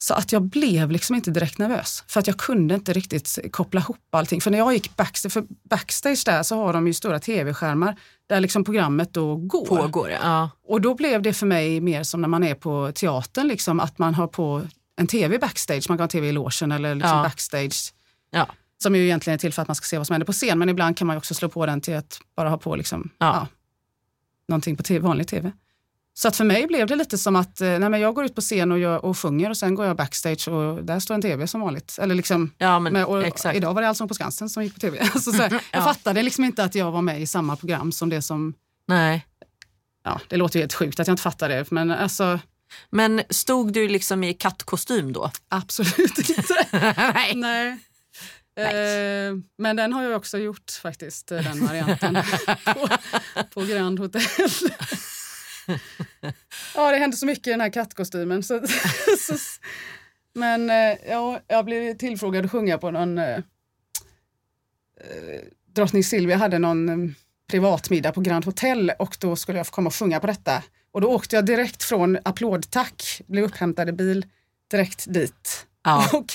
Så 0.00 0.14
att 0.14 0.32
jag 0.32 0.42
blev 0.42 0.90
liksom 0.90 1.16
inte 1.16 1.30
direkt 1.30 1.58
nervös. 1.58 2.04
För 2.06 2.20
att 2.20 2.26
jag 2.26 2.36
kunde 2.36 2.74
inte 2.74 2.92
riktigt 2.92 3.38
koppla 3.52 3.80
ihop 3.80 3.98
allting. 4.10 4.40
För 4.40 4.50
när 4.50 4.58
jag 4.58 4.72
gick 4.72 4.96
backstage, 4.96 5.32
för 5.32 5.44
backstage 5.70 6.22
där 6.26 6.42
så 6.42 6.56
har 6.56 6.72
de 6.72 6.86
ju 6.86 6.94
stora 6.94 7.18
tv-skärmar 7.20 7.96
där 8.26 8.40
liksom 8.40 8.64
programmet 8.64 9.12
då 9.14 9.36
går. 9.36 9.66
Pågår, 9.66 10.10
ja. 10.10 10.50
Och 10.68 10.80
då 10.80 10.94
blev 10.94 11.22
det 11.22 11.32
för 11.34 11.46
mig 11.46 11.80
mer 11.80 12.02
som 12.02 12.20
när 12.20 12.28
man 12.28 12.44
är 12.44 12.54
på 12.54 12.92
teatern, 12.94 13.48
liksom, 13.48 13.80
att 13.80 13.98
man 13.98 14.14
har 14.14 14.26
på 14.26 14.62
en 14.96 15.06
tv 15.06 15.38
backstage. 15.38 15.88
Man 15.88 15.98
kan 15.98 16.02
ha 16.02 16.08
tv 16.08 16.28
i 16.28 16.32
logen 16.32 16.72
eller 16.72 16.94
liksom 16.94 17.16
Ja. 17.16 17.22
backstage. 17.22 17.92
Ja. 18.30 18.46
Som 18.82 18.96
ju 18.96 19.04
egentligen 19.04 19.34
är 19.34 19.38
till 19.38 19.52
för 19.52 19.62
att 19.62 19.68
man 19.68 19.74
ska 19.74 19.84
se 19.84 19.98
vad 19.98 20.06
som 20.06 20.14
händer 20.14 20.26
på 20.26 20.32
scen. 20.32 20.58
Men 20.58 20.68
ibland 20.68 20.96
kan 20.96 21.06
man 21.06 21.14
ju 21.14 21.18
också 21.18 21.34
slå 21.34 21.48
på 21.48 21.66
den 21.66 21.80
till 21.80 21.96
att 21.96 22.20
bara 22.36 22.48
ha 22.48 22.56
på 22.58 22.76
liksom, 22.76 23.10
ja. 23.18 23.46
någonting 24.48 24.76
på 24.76 24.82
TV, 24.82 24.98
vanlig 24.98 25.28
tv. 25.28 25.52
Så 26.18 26.28
att 26.28 26.36
för 26.36 26.44
mig 26.44 26.66
blev 26.66 26.86
det 26.86 26.96
lite 26.96 27.18
som 27.18 27.36
att 27.36 27.60
eh, 27.60 27.68
nej, 27.78 27.88
men 27.88 28.00
jag 28.00 28.14
går 28.14 28.24
ut 28.24 28.34
på 28.34 28.40
scen 28.40 28.72
och, 28.72 28.78
gör, 28.78 29.04
och 29.04 29.18
sjunger 29.18 29.50
och 29.50 29.56
sen 29.56 29.74
går 29.74 29.86
jag 29.86 29.96
backstage 29.96 30.48
och 30.48 30.84
där 30.84 31.00
står 31.00 31.14
en 31.14 31.22
tv 31.22 31.46
som 31.46 31.60
vanligt. 31.60 31.98
Eller 32.00 32.14
liksom, 32.14 32.52
Ja, 32.58 32.78
men 32.78 32.92
med, 32.92 33.04
och 33.04 33.24
exakt. 33.24 33.56
Idag 33.56 33.74
var 33.74 33.82
det 33.82 33.88
Allsång 33.88 34.08
på 34.08 34.14
Skansen 34.14 34.48
som 34.48 34.64
gick 34.64 34.74
på 34.74 34.80
tv. 34.80 34.98
Alltså, 35.14 35.32
så 35.32 35.42
Ja. 35.50 35.60
Jag 35.72 35.84
fattade 35.84 36.22
liksom 36.22 36.44
inte 36.44 36.64
att 36.64 36.74
jag 36.74 36.90
var 36.90 37.02
med 37.02 37.20
i 37.20 37.26
samma 37.26 37.56
program 37.56 37.92
som 37.92 38.08
det 38.08 38.22
som 38.22 38.54
Nej. 38.88 39.26
Ja, 40.04 40.20
det 40.28 40.36
låter 40.36 40.56
ju 40.58 40.62
helt 40.62 40.74
sjukt 40.74 41.00
att 41.00 41.06
jag 41.06 41.12
inte 41.12 41.22
fattar 41.22 41.48
det, 41.48 41.70
men 41.70 41.90
alltså 41.90 42.38
Men 42.90 43.22
stod 43.30 43.72
du 43.72 43.88
liksom 43.88 44.24
i 44.24 44.34
kattkostym 44.34 45.12
då? 45.12 45.30
absolut 45.48 46.18
inte. 46.28 46.66
Nej. 46.72 47.34
Nej. 47.34 47.78
Eh, 48.56 49.34
men 49.58 49.76
den 49.76 49.92
har 49.92 50.02
jag 50.02 50.16
också 50.16 50.38
gjort 50.38 50.70
faktiskt, 50.82 51.32
eh, 51.32 51.42
den 51.42 51.66
varianten 51.66 52.18
på, 52.64 52.88
på 53.54 53.60
Grand 53.60 53.98
Hotel. 53.98 54.22
Ja, 56.74 56.90
det 56.90 56.96
hände 56.96 57.16
så 57.16 57.26
mycket 57.26 57.46
i 57.46 57.50
den 57.50 57.60
här 57.60 57.70
kattkostymen. 57.70 58.42
Så, 58.42 58.60
så, 59.18 59.34
men 60.34 60.70
eh, 60.70 60.98
ja, 61.08 61.40
jag 61.46 61.64
blev 61.64 61.94
tillfrågad 61.96 62.44
att 62.44 62.50
sjunga 62.50 62.78
på 62.78 62.90
någon... 62.90 63.18
Eh, 63.18 63.36
eh, 64.96 65.40
drottning 65.74 66.04
Silvia 66.04 66.36
hade 66.36 66.58
någon 66.58 66.88
eh, 66.88 67.10
privatmiddag 67.50 68.12
på 68.12 68.20
Grand 68.20 68.44
Hotel 68.44 68.92
och 68.98 69.16
då 69.20 69.36
skulle 69.36 69.58
jag 69.58 69.66
få 69.66 69.72
komma 69.72 69.86
och 69.86 69.94
sjunga 69.94 70.20
på 70.20 70.26
detta. 70.26 70.62
Och 70.92 71.00
då 71.00 71.08
åkte 71.08 71.36
jag 71.36 71.46
direkt 71.46 71.82
från 71.82 72.18
applådtack, 72.24 73.20
blev 73.26 73.44
upphämtad 73.44 73.88
i 73.88 73.92
bil, 73.92 74.26
direkt 74.70 75.12
dit. 75.12 75.66
Ja. 75.84 76.10
Och 76.12 76.32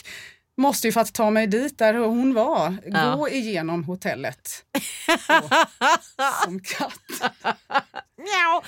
måste 0.57 0.87
ju 0.87 0.91
för 0.91 1.01
att 1.01 1.13
ta 1.13 1.29
mig 1.29 1.47
dit 1.47 1.77
där 1.77 1.93
hon 1.93 2.33
var, 2.33 2.77
Ja. 2.85 3.15
gå 3.15 3.29
igenom 3.29 3.83
hotellet. 3.83 4.65
Så, 5.27 5.49
som 6.43 6.59
katt. 6.59 7.33
Ja, 8.15 8.63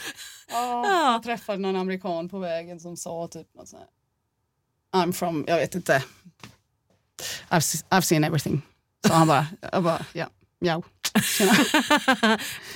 jag 0.52 1.24
träffade 1.24 1.58
någon 1.58 1.76
amerikan 1.76 2.30
på 2.30 2.39
vägen 2.39 2.80
som 2.80 2.98
sa 2.98 3.28
typ 3.28 3.54
något 3.56 3.67
sånt 3.69 3.84
I'm 4.95 5.12
from, 5.13 5.45
jag 5.48 5.56
vet 5.58 5.76
inte. 5.76 6.04
I've, 7.50 7.84
I've 7.89 8.02
seen 8.02 8.24
everything. 8.24 8.62
Så 9.08 9.13
han 9.13 9.28
bara, 9.28 9.48
jag 9.71 9.84
bara, 9.84 10.06
ja, 10.13 10.28
mjau. 10.60 10.82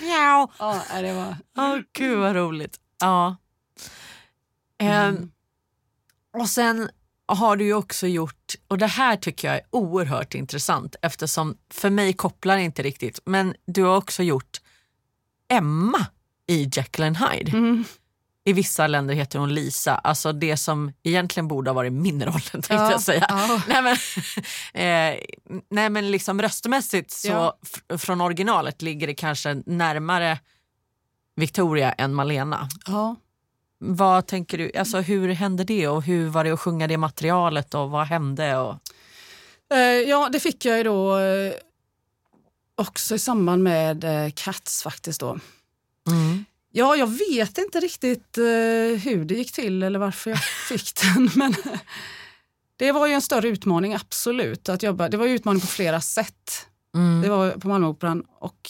Mjau. 0.01 0.47
Ja, 0.59 0.81
det 1.01 1.13
var... 1.13 1.35
Åh 1.57 1.79
gud 1.93 2.17
vad 2.19 2.35
roligt. 2.35 2.79
Ja. 2.99 3.35
Ehm, 4.77 5.15
Mm. 5.15 5.31
och 6.33 6.49
sen 6.49 6.89
har 7.35 7.55
du 7.57 7.65
ju 7.65 7.73
också 7.73 8.07
gjort, 8.07 8.53
och 8.67 8.77
det 8.77 8.87
här 8.87 9.15
tycker 9.15 9.47
jag 9.47 9.57
är 9.57 9.63
oerhört 9.69 10.33
intressant 10.35 10.95
eftersom 11.01 11.57
för 11.73 11.89
mig 11.89 12.13
kopplar 12.13 12.57
det 12.57 12.63
inte 12.63 12.83
riktigt, 12.83 13.19
men 13.25 13.55
du 13.67 13.83
har 13.83 13.97
också 13.97 14.23
gjort 14.23 14.57
Emma 15.51 16.05
i 16.47 16.69
Jekyll 16.73 17.03
and 17.05 17.17
Hyde. 17.17 17.51
Mm. 17.51 17.83
I 18.45 18.53
vissa 18.53 18.87
länder 18.87 19.13
heter 19.15 19.39
hon 19.39 19.53
Lisa, 19.53 19.95
alltså 19.95 20.33
det 20.33 20.57
som 20.57 20.91
egentligen 21.03 21.47
borde 21.47 21.69
ha 21.69 21.75
varit 21.75 21.93
min 21.93 22.25
roll 22.25 22.41
tänkte 22.51 22.73
Ja, 22.73 22.91
jag 22.91 23.01
säga. 23.01 23.25
ja. 23.29 23.61
Nej 23.67 23.81
men, 23.81 23.93
eh, 24.73 25.19
nej 25.69 25.89
men 25.89 26.11
liksom 26.11 26.41
röstmässigt 26.41 27.11
så 27.11 27.27
Ja. 27.27 27.59
fr- 27.65 27.97
från 27.97 28.21
originalet 28.21 28.81
ligger 28.81 29.07
det 29.07 29.13
kanske 29.13 29.53
närmare 29.65 30.39
Victoria 31.35 31.91
än 31.91 32.13
Malena. 32.13 32.67
Ja. 32.85 33.15
Vad 33.81 34.27
tänker 34.27 34.57
du, 34.57 34.71
alltså 34.77 34.97
hur 34.99 35.29
hände 35.29 35.63
det 35.63 35.87
och 35.87 36.03
hur 36.03 36.27
var 36.29 36.43
det 36.43 36.51
att 36.51 36.59
sjunga 36.59 36.87
det 36.87 36.97
materialet 36.97 37.73
och 37.73 37.89
vad 37.89 38.07
hände? 38.07 38.57
Och, 38.57 38.75
Eh, 39.73 39.79
ja, 39.81 40.29
det 40.31 40.39
fick 40.39 40.65
jag 40.65 40.77
ju 40.77 40.83
då 40.83 41.17
eh, 41.19 41.53
också 42.75 43.15
i 43.15 43.19
samband 43.19 43.63
med 43.63 44.03
eh, 44.03 44.31
Cats 44.35 44.83
faktiskt 44.83 45.19
då. 45.19 45.39
mm. 46.07 46.45
Ja, 46.71 46.95
jag 46.95 47.07
vet 47.07 47.57
inte 47.57 47.79
riktigt 47.79 48.37
hur 49.03 49.25
det 49.25 49.33
gick 49.33 49.51
till 49.51 49.83
eller 49.83 49.99
varför 49.99 50.29
jag 50.29 50.43
fick 50.67 50.91
den. 51.01 51.29
Men 51.35 51.55
det 52.77 52.91
var 52.91 53.07
ju 53.07 53.13
en 53.13 53.21
större 53.21 53.47
utmaning, 53.47 53.93
absolut. 53.93 54.69
Att 54.69 54.83
jobba. 54.83 55.09
Det 55.09 55.17
var 55.17 55.25
ju 55.25 55.35
utmaning 55.35 55.61
på 55.61 55.67
flera 55.67 56.01
sätt. 56.01 56.67
Mm. 56.95 57.21
Det 57.21 57.29
var 57.29 57.51
på 57.51 57.67
Malmöoperan. 57.67 58.23
Och 58.39 58.69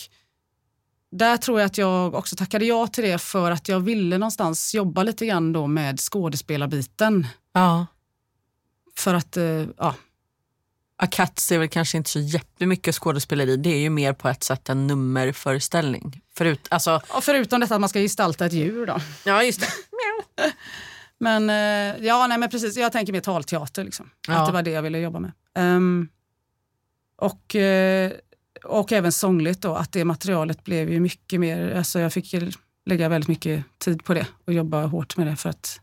där 1.11 1.37
tror 1.37 1.59
jag 1.59 1.65
att 1.65 1.77
jag 1.77 2.13
också 2.15 2.35
tackade 2.35 2.65
ja 2.65 2.87
till 2.87 3.03
det 3.03 3.21
för 3.21 3.51
att 3.51 3.67
jag 3.67 3.79
ville 3.79 4.17
någonstans 4.17 4.73
jobba 4.75 5.03
lite 5.03 5.25
grann 5.25 5.53
då 5.53 5.67
med 5.67 5.99
skådespelarbiten. 5.99 7.27
Ja. 7.53 7.85
För 8.97 9.13
att, 9.13 9.37
eh, 9.37 9.65
ja, 9.77 9.95
A 11.01 11.07
Cats 11.07 11.51
är 11.51 11.59
väl 11.59 11.69
kanske 11.69 11.97
inte 11.97 12.09
så 12.09 12.19
jättemycket 12.19 12.95
skådespeleri, 12.95 13.57
det 13.57 13.69
är 13.69 13.79
ju 13.79 13.89
mer 13.89 14.13
på 14.13 14.29
ett 14.29 14.43
sätt 14.43 14.69
en 14.69 14.87
nummerföreställning. 14.87 16.21
Förut, 16.37 16.67
alltså, 16.69 17.01
och 17.09 17.23
förutom 17.23 17.59
detta 17.59 17.75
att 17.75 17.81
man 17.81 17.89
ska 17.89 17.99
gestalta 17.99 18.45
ett 18.45 18.53
djur 18.53 18.85
då. 18.85 18.97
ja 19.25 19.43
just 19.43 19.59
det. 19.59 19.67
Men 21.19 21.49
eh, 21.49 22.05
ja, 22.05 22.27
nej 22.27 22.37
men 22.37 22.49
precis, 22.49 22.77
jag 22.77 22.91
tänker 22.91 23.13
mer 23.13 23.21
talteater. 23.21 23.83
Liksom. 23.83 24.09
Ja. 24.27 24.33
Att 24.39 24.45
det 24.45 24.51
var 24.51 24.61
det 24.61 24.71
jag 24.71 24.81
ville 24.81 24.99
jobba 24.99 25.19
med. 25.19 25.31
Ehm, 25.55 26.09
och, 27.17 27.55
eh, 27.55 28.11
och 28.63 28.91
även 28.91 29.11
sångligt 29.11 29.61
då, 29.61 29.75
att 29.75 29.91
det 29.91 30.05
materialet 30.05 30.63
blev 30.63 30.89
ju 30.89 30.99
mycket 30.99 31.39
mer, 31.39 31.75
alltså 31.75 31.99
jag 31.99 32.13
fick 32.13 32.33
ju 32.33 32.51
lägga 32.85 33.09
väldigt 33.09 33.27
mycket 33.27 33.63
tid 33.77 34.03
på 34.03 34.13
det 34.13 34.27
och 34.45 34.53
jobba 34.53 34.85
hårt 34.85 35.17
med 35.17 35.27
det 35.27 35.35
för 35.35 35.49
att, 35.49 35.79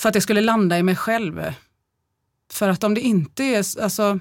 för 0.00 0.08
att 0.08 0.12
det 0.12 0.20
skulle 0.20 0.40
landa 0.40 0.78
i 0.78 0.82
mig 0.82 0.96
själv. 0.96 1.54
För 2.52 2.68
att 2.68 2.84
om 2.84 2.94
det 2.94 3.00
inte 3.00 3.44
är, 3.44 3.82
alltså 3.82 4.18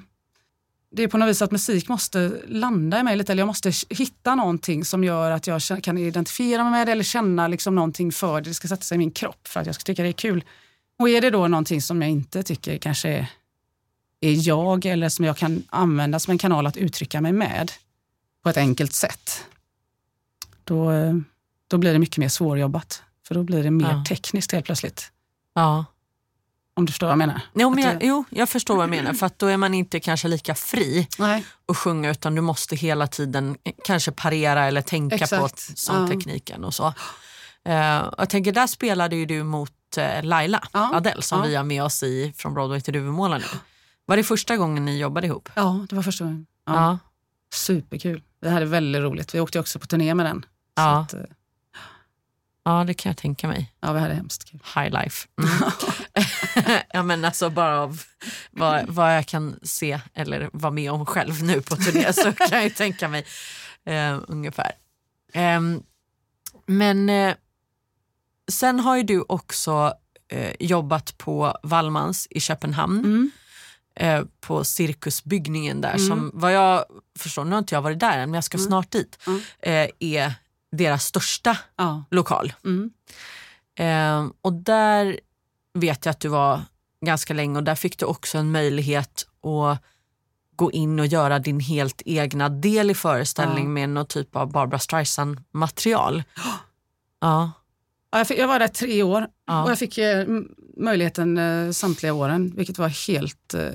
det 0.95 1.03
är 1.03 1.07
på 1.07 1.17
något 1.17 1.29
vis 1.29 1.41
att 1.41 1.51
musik 1.51 1.89
måste 1.89 2.41
landa 2.47 2.99
i 2.99 3.03
mig 3.03 3.15
lite, 3.15 3.31
eller 3.31 3.41
jag 3.41 3.47
måste 3.47 3.71
hitta 3.89 4.35
någonting 4.35 4.85
som 4.85 5.03
gör 5.03 5.31
att 5.31 5.47
jag 5.47 5.61
kan 5.83 5.97
identifiera 5.97 6.63
mig 6.63 6.71
med 6.71 6.87
det 6.87 6.91
eller 6.91 7.03
känna 7.03 7.47
liksom 7.47 7.75
någonting 7.75 8.11
för 8.11 8.41
det. 8.41 8.49
Det 8.49 8.53
ska 8.53 8.67
sätta 8.67 8.81
sig 8.81 8.95
i 8.95 8.97
min 8.97 9.11
kropp 9.11 9.47
för 9.47 9.59
att 9.59 9.65
jag 9.65 9.75
ska 9.75 9.83
tycka 9.83 10.03
det 10.03 10.09
är 10.09 10.13
kul. 10.13 10.43
Och 10.99 11.09
är 11.09 11.21
det 11.21 11.29
då 11.29 11.47
någonting 11.47 11.81
som 11.81 12.01
jag 12.01 12.11
inte 12.11 12.43
tycker 12.43 12.77
kanske 12.77 13.09
är, 13.09 13.27
är 14.21 14.47
jag 14.47 14.85
eller 14.85 15.09
som 15.09 15.25
jag 15.25 15.37
kan 15.37 15.63
använda 15.69 16.19
som 16.19 16.31
en 16.31 16.37
kanal 16.37 16.67
att 16.67 16.77
uttrycka 16.77 17.21
mig 17.21 17.31
med 17.33 17.71
på 18.43 18.49
ett 18.49 18.57
enkelt 18.57 18.93
sätt, 18.93 19.45
då, 20.63 20.91
då 21.67 21.77
blir 21.77 21.93
det 21.93 21.99
mycket 21.99 22.17
mer 22.17 22.29
svårjobbat. 22.29 23.01
För 23.27 23.35
då 23.35 23.43
blir 23.43 23.63
det 23.63 23.71
mer 23.71 23.91
Ja. 23.91 24.03
tekniskt 24.07 24.51
helt 24.51 24.65
plötsligt. 24.65 25.11
Ja. 25.53 25.85
Om 26.77 26.85
du 26.85 26.91
förstår 26.91 27.07
vad 27.07 27.11
jag 27.11 27.17
menar? 27.17 27.41
Jo, 27.53 27.69
men 27.69 27.83
jag, 27.83 28.03
jo, 28.03 28.23
jag 28.29 28.49
förstår 28.49 28.75
vad 28.75 28.83
jag 28.83 28.89
menar. 28.89 29.13
För 29.13 29.25
att 29.25 29.39
då 29.39 29.47
är 29.47 29.57
man 29.57 29.73
inte 29.73 29.99
kanske 29.99 30.27
lika 30.27 30.55
fri 30.55 31.07
Nej, 31.19 31.45
att 31.67 31.77
sjunga 31.77 32.11
utan 32.11 32.35
du 32.35 32.41
måste 32.41 32.75
hela 32.75 33.07
tiden 33.07 33.57
kanske 33.83 34.11
parera 34.11 34.65
eller 34.65 34.81
tänka 34.81 35.15
Exakt. 35.15 35.41
på 35.41 35.49
sångtekniken 35.75 36.63
och 36.63 36.73
så. 36.73 36.87
Och 36.87 36.93
jag 38.17 38.29
tänker, 38.29 38.51
där 38.51 38.67
spelade 38.67 39.15
ju 39.15 39.25
du 39.25 39.43
mot 39.43 39.97
eh, 39.97 40.23
Laila 40.23 40.63
Ja. 40.71 40.95
Adele 40.95 41.21
som 41.21 41.39
Ja. 41.39 41.45
vi 41.45 41.55
har 41.55 41.63
med 41.63 41.83
oss 41.83 42.03
i 42.03 42.33
Från 42.37 42.53
Broadway 42.53 42.81
till 42.81 42.93
Duvemåla 42.93 43.37
nu. 43.37 43.45
Var 44.05 44.17
det 44.17 44.23
första 44.23 44.57
gången 44.57 44.85
ni 44.85 44.97
jobbade 44.99 45.27
ihop? 45.27 45.49
ja, 45.55 45.85
det 45.89 45.95
var 45.95 46.03
första 46.03 46.23
gången. 46.23 46.45
Ja. 46.65 46.73
Ja. 46.73 46.99
Superkul. 47.53 48.23
Vi 48.41 48.49
hade 48.49 48.65
väldigt 48.65 49.01
roligt. 49.01 49.35
Vi 49.35 49.39
åkte 49.39 49.59
också 49.59 49.79
på 49.79 49.87
turné 49.87 50.13
med 50.15 50.25
den. 50.25 50.45
Ja. 50.75 50.99
att, 50.99 51.13
eh, 51.13 51.19
ja, 52.63 52.83
det 52.87 52.93
kan 52.93 53.09
jag 53.09 53.17
tänka 53.17 53.47
mig. 53.47 53.73
ja, 53.79 53.93
vi 53.93 53.99
hade 53.99 54.13
hemskt 54.13 54.45
kul. 54.51 54.59
High 54.75 54.89
life. 55.03 55.27
Mm. 55.37 56.81
ja, 56.93 57.03
men 57.03 57.25
alltså 57.25 57.49
bara 57.49 57.81
av 57.81 58.01
vad, 58.51 58.85
vad 58.87 59.15
jag 59.17 59.25
kan 59.25 59.59
se 59.63 59.99
eller 60.13 60.49
vara 60.53 60.71
med 60.71 60.91
om 60.91 61.05
själv 61.05 61.43
nu 61.43 61.61
på 61.61 61.75
turné 61.75 62.13
så 62.13 62.33
kan 62.33 62.47
jag 62.51 62.63
ju 62.63 62.69
tänka 62.69 63.07
mig 63.07 63.25
eh, 63.85 64.19
ungefär. 64.27 64.71
Ehm, 65.33 65.83
men 66.65 67.09
eh, 67.09 67.35
sen 68.51 68.79
har 68.79 68.97
ju 68.97 69.03
du 69.03 69.21
också 69.27 69.93
eh, 70.27 70.53
jobbat 70.59 71.17
på 71.17 71.57
Wallmans 71.63 72.27
i 72.29 72.39
Köpenhamn 72.39 72.99
Mm. 72.99 73.31
Eh, 73.95 74.21
på 74.41 74.63
cirkusbyggningen 74.63 75.81
där 75.81 75.89
Mm. 75.95 76.07
som 76.07 76.31
vad 76.33 76.53
jag 76.53 76.85
förstår, 77.19 77.43
nu 77.45 77.51
har 77.51 77.59
inte 77.59 77.75
jag 77.75 77.81
varit 77.81 77.99
där 77.99 78.17
än 78.17 78.29
men 78.29 78.33
jag 78.33 78.43
ska 78.43 78.57
Mm. 78.57 78.67
snart 78.67 78.91
dit, 78.91 79.19
Mm. 79.27 79.41
eh, 79.59 79.89
är 79.99 80.33
deras 80.71 81.03
största 81.05 81.57
Ja. 81.75 82.03
lokal. 82.11 82.53
Mm. 82.65 82.91
Eh, 83.79 84.31
och 84.41 84.53
där 84.53 85.19
vet 85.73 86.05
jag 86.05 86.11
att 86.11 86.19
du 86.19 86.27
var 86.29 86.61
ganska 87.05 87.33
länge 87.33 87.57
och 87.57 87.63
där 87.63 87.75
fick 87.75 87.97
du 87.99 88.05
också 88.05 88.37
en 88.37 88.51
möjlighet 88.51 89.27
att 89.43 89.81
gå 90.55 90.71
in 90.71 90.99
och 90.99 91.05
göra 91.07 91.39
din 91.39 91.59
helt 91.59 92.01
egna 92.05 92.49
del 92.49 92.91
i 92.91 92.93
föreställning 92.93 93.63
Ja. 93.63 93.69
med 93.69 93.89
någon 93.89 94.05
typ 94.05 94.35
av 94.35 94.51
Barbara 94.51 94.79
Streisand-material. 94.79 96.23
Ja. 97.19 97.51
Ja, 98.11 98.17
jag, 98.17 98.27
fick, 98.27 98.39
jag 98.39 98.47
var 98.47 98.59
där 98.59 98.67
tre 98.67 99.03
år 99.03 99.27
Ja. 99.47 99.63
och 99.63 99.71
jag 99.71 99.79
fick 99.79 99.97
eh, 99.97 100.25
möjligheten 100.77 101.37
eh, 101.37 101.71
samtliga 101.71 102.13
åren, 102.13 102.53
vilket 102.55 102.77
var 102.77 102.87
helt... 103.07 103.53
Eh, 103.53 103.73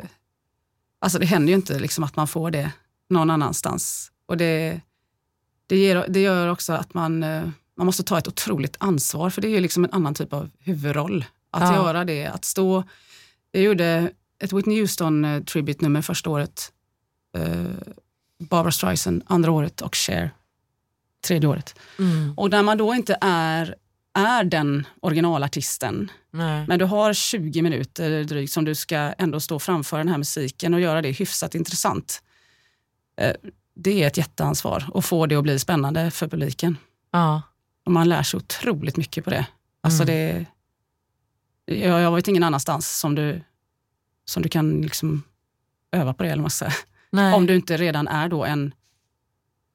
alltså 0.99 1.19
det 1.19 1.27
händer 1.27 1.49
ju 1.51 1.55
inte 1.57 1.79
liksom 1.79 2.05
att 2.05 2.17
man 2.17 2.29
får 2.29 2.51
det 2.51 2.73
någon 3.09 3.31
annanstans. 3.31 4.13
Och 4.27 4.37
det, 4.37 4.81
det, 5.67 5.77
ger, 5.77 6.05
det 6.09 6.21
gör 6.21 6.49
också 6.49 6.73
att 6.73 6.95
man, 6.95 7.23
eh, 7.23 7.49
man 7.77 7.87
måste 7.87 8.03
ta 8.03 8.19
ett 8.19 8.29
otroligt 8.29 8.77
ansvar, 8.79 9.31
för 9.31 9.43
det 9.43 9.49
är 9.49 9.53
ju 9.53 9.61
liksom 9.61 9.85
en 9.85 9.93
annan 9.93 10.15
typ 10.15 10.33
av 10.33 10.51
huvudroll. 10.59 11.25
Att 11.51 11.63
Ja. 11.63 11.75
göra 11.75 12.05
det, 12.05 12.27
att 12.27 12.45
stå... 12.45 12.85
Jag 13.53 13.63
gjorde 13.63 14.11
ett 14.39 14.53
Whitney 14.53 14.81
Houston 14.81 15.25
eh, 15.25 16.01
första 16.03 16.31
året, 16.31 16.73
eh, 17.37 17.65
Barbara 18.39 18.73
Streisand 18.73 19.23
andra 19.27 19.51
året 19.51 19.81
och 19.81 19.95
Cher 19.95 20.31
tredje 21.27 21.49
året. 21.49 21.75
Mm. 21.99 22.35
Och 22.37 22.51
när 22.51 22.63
man 22.63 22.79
då 22.79 22.95
inte 22.95 23.19
är, 23.21 23.75
är 24.15 24.45
den 24.45 24.87
originalartisten, 25.01 26.11
Nej. 26.31 26.65
men 26.69 26.79
du 26.79 26.85
har 26.85 27.13
20 27.13 27.63
minuter 27.63 28.25
drygt 28.25 28.53
som 28.53 28.65
du 28.65 28.75
ska 28.75 28.97
ändå 28.97 29.41
stå 29.41 29.59
framför 29.59 29.99
den 29.99 30.09
här 30.09 30.19
musiken 30.19 30.75
och 30.75 30.81
göra 30.81 31.03
det 31.03 31.11
hyfsat 31.11 31.55
intressant. 31.55 32.23
Eh, 33.17 33.35
Det 33.75 34.03
är 34.03 34.07
ett 34.07 34.17
jätteansvar 34.17 34.91
att 34.95 35.05
få 35.05 35.27
det 35.27 35.37
att 35.37 35.43
bli 35.43 35.59
spännande 35.59 36.11
för 36.11 36.29
publiken. 36.29 36.77
Ja. 37.11 37.43
Och 37.85 37.93
man 37.93 38.09
lär 38.09 38.23
sig 38.23 38.39
otroligt 38.39 38.97
mycket 38.97 39.25
på 39.25 39.31
det. 39.31 39.47
Alltså 39.81 40.05
det 40.05 40.47
jag, 41.65 41.93
har 41.93 42.11
varit 42.11 42.29
ingen 42.29 42.43
annanstans 42.45 42.99
som 42.99 43.15
du, 43.15 43.41
som 44.25 44.43
du 44.43 44.49
kan 44.49 44.83
liksom 44.83 45.23
öva 45.93 46.15
på 46.15 46.23
det. 46.23 46.31
Eller. 46.31 46.75
Nej. 47.11 47.35
Om 47.35 47.47
du 47.47 47.57
inte 47.57 47.77
redan 47.77 48.09
är 48.09 48.29
då 48.29 48.45
en 48.45 48.75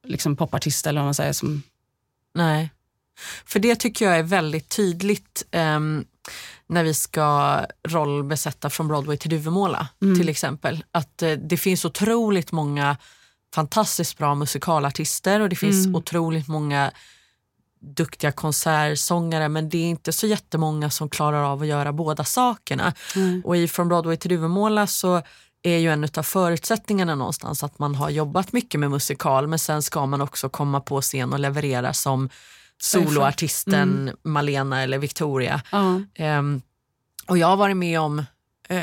liksom 0.04 0.36
popartist 0.36 0.86
eller 0.86 1.00
vad 1.00 1.06
man 1.06 1.14
säger. 1.14 1.32
Som, 1.32 1.62
Nej. 2.34 2.70
För 3.44 3.58
det 3.58 3.74
tycker 3.76 4.04
jag 4.04 4.18
är 4.18 4.22
väldigt 4.22 4.68
tydligt 4.68 5.44
ehm, 5.50 6.04
när 6.68 6.84
vi 6.84 6.94
ska 6.94 7.60
rollbesätta 7.88 8.70
från 8.70 8.88
Broadway 8.88 9.16
till 9.16 9.30
Duvemåla 9.30 9.88
Mm. 10.02 10.18
till 10.18 10.28
exempel. 10.28 10.84
Att 10.92 11.22
eh, 11.22 11.30
det 11.32 11.56
finns 11.56 11.84
otroligt 11.84 12.52
många 12.52 12.96
fantastiskt 13.54 14.18
bra 14.18 14.34
musikalartister 14.34 15.40
och 15.40 15.48
det 15.48 15.56
finns 15.56 15.86
Mm. 15.86 15.94
otroligt 15.96 16.48
många 16.48 16.90
duktiga 17.80 18.32
konsertsångare 18.32 19.48
men 19.48 19.68
det 19.68 19.78
är 19.78 19.86
inte 19.86 20.12
så 20.12 20.26
jättemånga 20.26 20.90
som 20.90 21.08
klarar 21.08 21.42
av 21.42 21.62
att 21.62 21.68
göra 21.68 21.92
båda 21.92 22.24
sakerna. 22.24 22.92
Nej. 23.16 23.42
Och 23.44 23.56
i 23.56 23.68
Från 23.68 23.88
Broadway 23.88 24.16
till 24.16 24.30
Duvemåla 24.30 24.86
så 24.86 25.22
är 25.62 25.78
ju 25.78 25.92
en 25.92 26.08
av 26.16 26.22
förutsättningarna 26.22 27.14
någonstans 27.14 27.64
att 27.64 27.78
man 27.78 27.94
har 27.94 28.10
jobbat 28.10 28.52
mycket 28.52 28.80
med 28.80 28.90
musikal 28.90 29.46
men 29.46 29.58
sen 29.58 29.82
ska 29.82 30.06
man 30.06 30.20
också 30.20 30.48
komma 30.48 30.80
på 30.80 31.00
scen 31.00 31.32
och 31.32 31.38
leverera 31.40 31.92
som 31.92 32.28
soloartisten 32.82 34.10
Malena 34.22 34.82
eller 34.82 34.98
Victoria. 34.98 35.62
ja. 35.72 36.00
Ehm, 36.14 36.62
och 37.26 37.38
jag 37.38 37.46
har 37.46 37.56
varit 37.56 37.76
med 37.76 38.00
om 38.00 38.18
eh, 38.68 38.82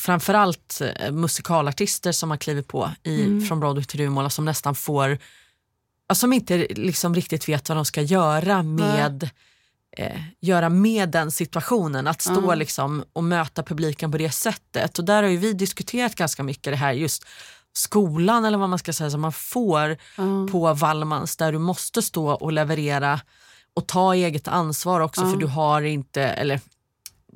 framförallt 0.00 0.80
eh, 1.00 1.12
musikalartister 1.12 2.12
som 2.12 2.30
har 2.30 2.36
klivit 2.36 2.68
på 2.68 2.90
i, 3.02 3.22
Mm. 3.24 3.46
från 3.46 3.60
Broadway 3.60 3.84
till 3.84 3.98
Duvemåla 3.98 4.30
som 4.30 4.44
nästan 4.44 4.74
får, 4.74 5.18
som 6.14 6.32
inte 6.32 6.56
liksom 6.70 7.14
riktigt 7.14 7.48
vet 7.48 7.68
vad 7.68 7.78
de 7.78 7.84
ska 7.84 8.02
göra 8.02 8.62
med 8.62 9.30
eh, 9.96 10.20
göra 10.40 10.68
med 10.68 11.08
den 11.10 11.30
situationen, 11.30 12.06
att 12.06 12.22
stå 12.22 12.42
Ja. 12.46 12.54
liksom 12.54 13.04
och 13.12 13.24
möta 13.24 13.62
publiken 13.62 14.12
på 14.12 14.18
det 14.18 14.30
sättet. 14.30 14.98
Och 14.98 15.04
där 15.04 15.22
har 15.22 15.30
ju 15.30 15.36
vi 15.36 15.52
diskuterat 15.52 16.14
ganska 16.14 16.42
mycket 16.42 16.72
det 16.72 16.76
här 16.76 16.92
just 16.92 17.24
skolan 17.76 18.44
eller 18.44 18.58
vad 18.58 18.68
man 18.70 18.78
ska 18.78 18.92
säga 18.92 19.10
som 19.10 19.20
man 19.20 19.32
får 19.32 19.96
Ja. 20.16 20.46
på 20.52 20.74
Wallmans 20.74 21.36
där 21.36 21.52
du 21.52 21.58
måste 21.58 22.02
stå 22.02 22.28
och 22.30 22.52
leverera 22.52 23.20
och 23.74 23.86
ta 23.86 24.14
eget 24.14 24.48
ansvar 24.48 25.00
också 25.00 25.20
Ja. 25.20 25.30
för 25.30 25.36
du 25.36 25.46
har 25.46 25.82
inte, 25.82 26.22
eller 26.22 26.60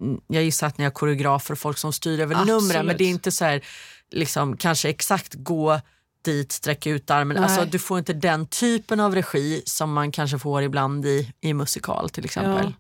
mm, 0.01 0.21
jag 0.27 0.43
gissar 0.45 0.67
att 0.67 0.79
ni 0.79 0.85
har 0.85 0.91
koreografer 0.91 1.53
och 1.53 1.59
folk 1.59 1.79
som 1.79 1.93
styr 1.93 2.21
över 2.21 2.35
Absolut. 2.35 2.63
numren 2.63 2.87
men 2.87 2.97
det 2.97 3.05
är 3.05 3.09
inte 3.09 3.31
så 3.31 3.45
här, 3.45 3.65
liksom, 4.11 4.57
kanske 4.57 4.89
exakt 4.89 5.35
gå 5.35 5.81
dit, 6.25 6.53
sträcka 6.53 6.91
ut 6.91 7.11
armen. 7.11 7.35
Nej. 7.37 7.45
Alltså, 7.45 7.65
du 7.65 7.79
får 7.79 7.99
inte 7.99 8.13
den 8.13 8.47
typen 8.47 9.01
av 9.01 9.15
regi 9.15 9.63
som 9.67 9.93
man 9.93 10.13
kanske 10.13 10.39
får 10.39 10.63
ibland 10.63 11.07
i, 11.07 11.33
i 11.41 11.55
musikal 11.55 12.11
till 12.11 12.25
exempel. 12.25 12.65
Ja. 12.65 12.73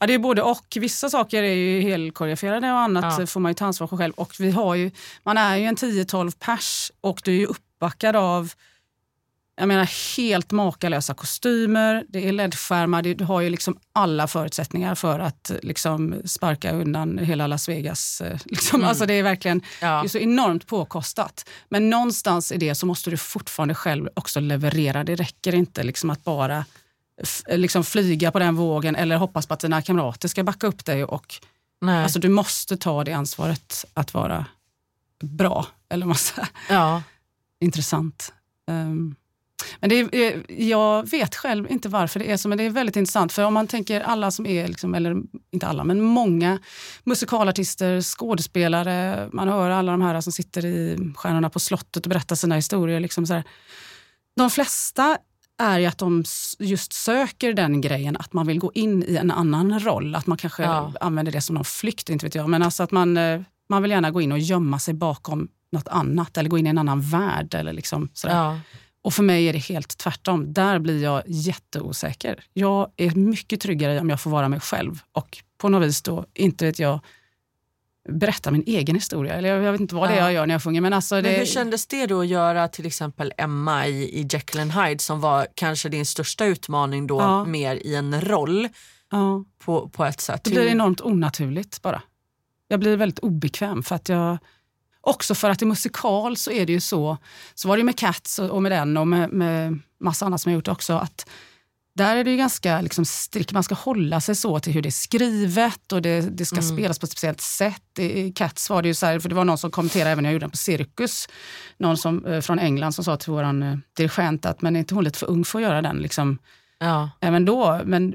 Ja, 0.00 0.06
det 0.06 0.14
är 0.14 0.18
både 0.18 0.42
och. 0.42 0.76
Vissa 0.80 1.10
saker 1.10 1.42
är 1.42 1.54
ju 1.54 1.80
helkoreograferade 1.80 2.72
och 2.72 2.78
annat 2.78 3.14
Ja. 3.18 3.26
får 3.26 3.40
man 3.40 3.50
ju 3.50 3.54
ta 3.54 3.64
ansvar 3.66 3.86
för 3.86 3.96
själv. 3.96 4.12
Och 4.16 4.34
vi 4.38 4.50
har 4.50 4.74
ju, 4.74 4.90
man 5.22 5.38
är 5.38 5.56
ju 5.56 5.64
en 5.64 5.76
10-12 5.76 6.32
pers 6.38 6.92
och 7.00 7.20
du 7.24 7.30
är 7.32 7.38
ju 7.38 7.46
uppbackad 7.46 8.16
av 8.16 8.52
jag 9.56 9.68
menar, 9.68 10.16
helt 10.16 10.50
makalösa 10.50 11.14
kostymer, 11.14 12.04
det 12.08 12.28
är 12.28 12.32
ledskärmar, 12.32 13.02
du 13.02 13.24
har 13.24 13.40
ju 13.40 13.50
liksom 13.50 13.78
alla 13.92 14.26
förutsättningar 14.26 14.94
för 14.94 15.18
att 15.20 15.50
liksom 15.62 16.14
sparka 16.24 16.72
undan 16.72 17.18
hela 17.18 17.46
Las 17.46 17.68
Vegas. 17.68 18.20
eh, 18.20 18.38
Liksom. 18.44 18.80
Mm. 18.80 18.88
Alltså 18.88 19.06
det 19.06 19.14
är 19.14 19.22
verkligen 19.22 19.62
Ja. 19.80 19.86
det 20.00 20.06
är 20.06 20.08
så 20.08 20.18
enormt 20.18 20.66
påkostat. 20.66 21.48
Men 21.68 21.90
någonstans 21.90 22.52
i 22.52 22.56
det 22.56 22.74
så 22.74 22.86
måste 22.86 23.10
du 23.10 23.16
fortfarande 23.16 23.74
själv 23.74 24.08
också 24.14 24.40
leverera. 24.40 25.04
Det 25.04 25.14
räcker 25.14 25.54
inte 25.54 25.82
liksom 25.82 26.10
att 26.10 26.24
bara 26.24 26.64
liksom 27.48 27.84
flyga 27.84 28.32
på 28.32 28.38
den 28.38 28.56
vågen 28.56 28.96
eller 28.96 29.16
hoppas 29.16 29.46
på 29.46 29.54
att 29.54 29.60
dina 29.60 29.82
kamrater 29.82 30.28
ska 30.28 30.44
backa 30.44 30.66
upp 30.66 30.84
dig. 30.84 31.04
Och, 31.04 31.34
Nej. 31.80 32.02
alltså, 32.02 32.18
du 32.18 32.28
måste 32.28 32.76
ta 32.76 33.04
det 33.04 33.12
ansvaret 33.12 33.84
att 33.94 34.14
vara 34.14 34.46
bra, 35.22 35.66
eller 35.88 36.06
massa 36.06 36.48
ja. 36.68 37.02
intressant. 37.60 38.32
Um, 38.70 39.16
Men 39.80 39.90
det 39.90 40.00
är, 40.00 40.14
eh, 40.14 40.66
jag 40.68 41.10
vet 41.10 41.34
själv 41.34 41.70
inte 41.70 41.88
varför 41.88 42.20
det 42.20 42.30
är 42.30 42.36
så, 42.36 42.48
men 42.48 42.58
det 42.58 42.64
är 42.64 42.70
väldigt 42.70 42.96
intressant. 42.96 43.32
För 43.32 43.42
om 43.42 43.54
man 43.54 43.66
tänker 43.66 44.00
alla 44.00 44.30
som 44.30 44.46
är, 44.46 44.68
liksom, 44.68 44.94
eller 44.94 45.16
inte 45.50 45.66
alla, 45.66 45.84
men 45.84 46.00
många 46.00 46.58
musikalartister, 47.04 48.00
skådespelare, 48.00 49.28
man 49.32 49.48
hör 49.48 49.70
alla 49.70 49.92
de 49.92 50.02
här 50.02 50.20
som 50.20 50.32
sitter 50.32 50.64
i 50.64 51.12
Stjärnorna 51.16 51.50
på 51.50 51.60
slottet 51.60 52.06
och 52.06 52.10
berättar 52.10 52.36
sina 52.36 52.54
historier. 52.54 53.00
Liksom 53.00 53.26
så 53.26 53.34
här. 53.34 53.44
De 54.36 54.50
flesta 54.50 55.18
är 55.58 55.78
ju 55.78 55.86
att 55.86 55.98
de 55.98 56.24
just 56.58 56.92
söker 56.92 57.52
den 57.52 57.80
grejen 57.80 58.16
att 58.16 58.32
man 58.32 58.46
vill 58.46 58.58
gå 58.58 58.72
in 58.74 59.04
i 59.08 59.16
en 59.16 59.30
annan 59.30 59.80
roll. 59.80 60.14
Att 60.14 60.26
man 60.26 60.38
kanske 60.38 60.62
ja. 60.62 60.92
använder 61.00 61.32
det 61.32 61.40
som 61.40 61.54
någon 61.54 61.64
flykt, 61.64 62.08
inte 62.08 62.26
vet 62.26 62.34
jag. 62.34 62.48
Men 62.48 62.62
alltså 62.62 62.82
att 62.82 62.90
man, 62.90 63.16
eh, 63.16 63.40
man 63.68 63.82
vill 63.82 63.90
gärna 63.90 64.10
gå 64.10 64.20
in 64.20 64.32
och 64.32 64.38
gömma 64.38 64.78
sig 64.78 64.94
bakom 64.94 65.48
något 65.72 65.88
annat 65.88 66.36
eller 66.36 66.50
gå 66.50 66.58
in 66.58 66.66
i 66.66 66.70
en 66.70 66.78
annan 66.78 67.00
värld. 67.00 67.54
Eller 67.54 67.72
liksom 67.72 68.08
sådär. 68.12 68.36
Ja. 68.36 68.60
Och 69.02 69.14
för 69.14 69.22
mig 69.22 69.48
är 69.48 69.52
det 69.52 69.58
helt 69.58 69.98
tvärtom. 69.98 70.52
Där 70.52 70.78
blir 70.78 71.02
jag 71.02 71.22
jätteosäker. 71.26 72.44
Jag 72.52 72.90
är 72.96 73.10
mycket 73.10 73.60
tryggare 73.60 74.00
om 74.00 74.10
jag 74.10 74.20
får 74.20 74.30
vara 74.30 74.48
mig 74.48 74.60
själv 74.60 75.02
och 75.12 75.38
på 75.58 75.68
något 75.68 75.88
vis 75.88 76.02
då, 76.02 76.26
inte 76.34 76.66
vet 76.66 76.78
jag, 76.78 77.00
berätta 78.08 78.50
min 78.50 78.64
egen 78.66 78.94
historia. 78.94 79.34
Eller 79.34 79.48
jag, 79.48 79.62
jag 79.62 79.72
vet 79.72 79.80
inte 79.80 79.94
vad 79.94 80.08
det 80.08 80.14
är 80.14 80.20
jag 80.20 80.32
gör 80.32 80.46
när 80.46 80.54
jag 80.54 80.62
sjunger. 80.62 80.80
Men, 80.80 80.92
alltså 80.92 81.20
det... 81.20 81.30
hur 81.30 81.46
kändes 81.46 81.86
det 81.86 82.06
då 82.06 82.20
att 82.20 82.26
göra 82.26 82.68
till 82.68 82.86
exempel 82.86 83.32
Emma 83.36 83.86
i, 83.86 84.20
i 84.20 84.26
Jekyll 84.30 84.60
and 84.60 84.72
Hyde 84.72 85.02
som 85.02 85.20
var 85.20 85.46
kanske 85.54 85.88
din 85.88 86.06
största 86.06 86.44
utmaning 86.44 87.06
då 87.06 87.20
ja. 87.20 87.44
mer 87.44 87.76
i 87.76 87.94
en 87.94 88.20
roll 88.20 88.68
ja. 89.10 89.44
på, 89.58 89.88
på 89.88 90.04
ett 90.04 90.20
sätt? 90.20 90.44
Det 90.44 90.50
blir 90.50 90.66
enormt 90.66 91.00
onaturligt 91.00 91.82
bara. 91.82 92.02
Jag 92.68 92.80
blir 92.80 92.96
väldigt 92.96 93.18
obekväm 93.18 93.82
för 93.82 93.94
att 93.94 94.08
jag 94.08 94.38
Också 95.06 95.34
för 95.34 95.50
att 95.50 95.62
i 95.62 95.64
musikal 95.64 96.36
så 96.36 96.50
är 96.50 96.66
det 96.66 96.72
ju 96.72 96.80
så, 96.80 97.16
så 97.54 97.68
var 97.68 97.76
det 97.76 97.84
med 97.84 97.98
Cats 97.98 98.38
och 98.38 98.62
med 98.62 98.72
den 98.72 98.96
och 98.96 99.08
med, 99.08 99.30
med 99.30 99.78
massa 100.00 100.26
annat 100.26 100.40
som 100.40 100.52
jag 100.52 100.58
gjort 100.58 100.68
också, 100.68 100.92
att 100.92 101.26
där 101.94 102.16
är 102.16 102.24
det 102.24 102.30
ju 102.30 102.36
ganska 102.36 102.80
liksom 102.80 103.04
strikt, 103.04 103.52
man 103.52 103.62
ska 103.62 103.74
hålla 103.74 104.20
sig 104.20 104.34
så 104.34 104.60
till 104.60 104.72
hur 104.72 104.82
det 104.82 104.88
är 104.88 104.90
skrivet 104.90 105.92
och 105.92 106.02
det, 106.02 106.20
det 106.20 106.44
ska 106.44 106.56
mm. 106.56 106.76
spelas 106.76 106.98
på 106.98 107.04
ett 107.04 107.12
speciellt 107.12 107.40
sätt. 107.40 107.98
I 107.98 108.32
Cats 108.32 108.70
var 108.70 108.82
det 108.82 108.88
ju 108.88 108.94
så 108.94 109.06
här, 109.06 109.18
för 109.18 109.28
det 109.28 109.34
var 109.34 109.44
någon 109.44 109.58
som 109.58 109.70
kommenterade 109.70 110.10
även 110.10 110.22
när 110.22 110.30
jag 110.30 110.32
gjorde 110.32 110.44
den 110.44 110.50
på 110.50 110.56
Cirkus, 110.56 111.28
någon 111.78 111.96
som, 111.96 112.26
eh, 112.26 112.40
från 112.40 112.58
England 112.58 112.92
som 112.92 113.04
sa 113.04 113.16
till 113.16 113.32
vår 113.32 113.42
eh, 113.42 113.76
dirigent 113.96 114.46
att 114.46 114.62
men 114.62 114.76
är 114.76 114.80
inte 114.80 114.94
hon 114.94 115.04
lite 115.04 115.18
för 115.18 115.30
ung 115.30 115.44
för 115.44 115.58
att 115.58 115.62
göra 115.62 115.82
den? 115.82 115.96
Liksom. 115.96 116.38
Ja. 116.78 117.10
Även 117.20 117.44
då, 117.44 117.80
men 117.84 118.14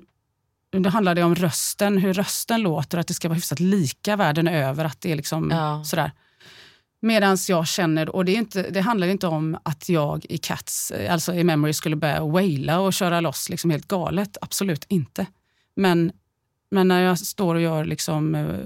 det 0.71 0.89
handlade 0.89 1.23
om 1.23 1.36
rösten, 1.36 1.97
hur 1.97 2.13
rösten 2.13 2.61
låter, 2.61 2.97
att 2.97 3.07
det 3.07 3.13
ska 3.13 3.27
vara 3.27 3.36
hyfsat 3.36 3.59
lika 3.59 4.15
världen 4.15 4.47
över. 4.47 4.86
Att 4.86 5.01
det 5.01 5.11
är 5.11 5.15
liksom 5.15 5.51
ja. 5.51 5.84
sådär. 5.84 6.11
Medan 7.01 7.37
jag 7.47 7.67
känner, 7.67 8.09
och 8.15 8.25
det, 8.25 8.31
är 8.31 8.37
inte, 8.37 8.69
det 8.69 8.81
handlar 8.81 9.07
inte 9.07 9.27
om 9.27 9.57
att 9.63 9.89
jag 9.89 10.25
i 10.29 10.37
Cats, 10.37 10.91
alltså 11.09 11.33
i 11.33 11.43
Memory 11.43 11.73
skulle 11.73 11.95
börja 11.95 12.25
waila 12.25 12.79
och 12.79 12.93
köra 12.93 13.19
loss 13.21 13.49
liksom 13.49 13.71
helt 13.71 13.87
galet. 13.87 14.37
Absolut 14.41 14.85
inte. 14.87 15.25
Men, 15.75 16.11
men 16.71 16.87
när 16.87 17.01
jag 17.01 17.19
står 17.19 17.55
och 17.55 17.61
gör 17.61 17.85
liksom, 17.85 18.35
uh, 18.35 18.59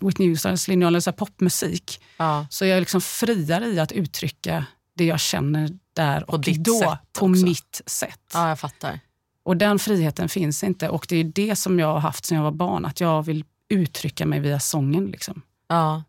Whitney 0.00 0.28
Houstons 0.28 0.68
linjal, 0.68 1.02
så 1.02 1.12
popmusik, 1.12 2.02
ja. 2.16 2.46
så 2.50 2.64
är 2.64 2.68
jag 2.68 2.80
liksom 2.80 3.00
friare 3.00 3.66
i 3.66 3.80
att 3.80 3.92
uttrycka 3.92 4.66
det 4.94 5.04
jag 5.04 5.20
känner 5.20 5.70
där 5.92 6.30
och 6.30 6.40
då, 6.40 6.98
på 7.12 7.26
också. 7.26 7.44
mitt 7.44 7.82
sätt. 7.86 8.30
Ja, 8.34 8.48
jag 8.48 8.58
fattar. 8.58 9.00
Och 9.42 9.56
den 9.56 9.78
friheten 9.78 10.28
finns 10.28 10.64
inte. 10.64 10.88
Och 10.88 11.06
det 11.08 11.16
är 11.16 11.24
det 11.24 11.56
som 11.56 11.78
jag 11.78 11.86
har 11.86 12.00
haft 12.00 12.24
sedan 12.24 12.36
jag 12.36 12.44
var 12.44 12.50
barn, 12.52 12.84
att 12.84 13.00
jag 13.00 13.22
vill 13.22 13.44
uttrycka 13.68 14.26
mig 14.26 14.40
via 14.40 14.60
sången. 14.60 15.06
Liksom. 15.06 15.42
Ja. 15.68 16.02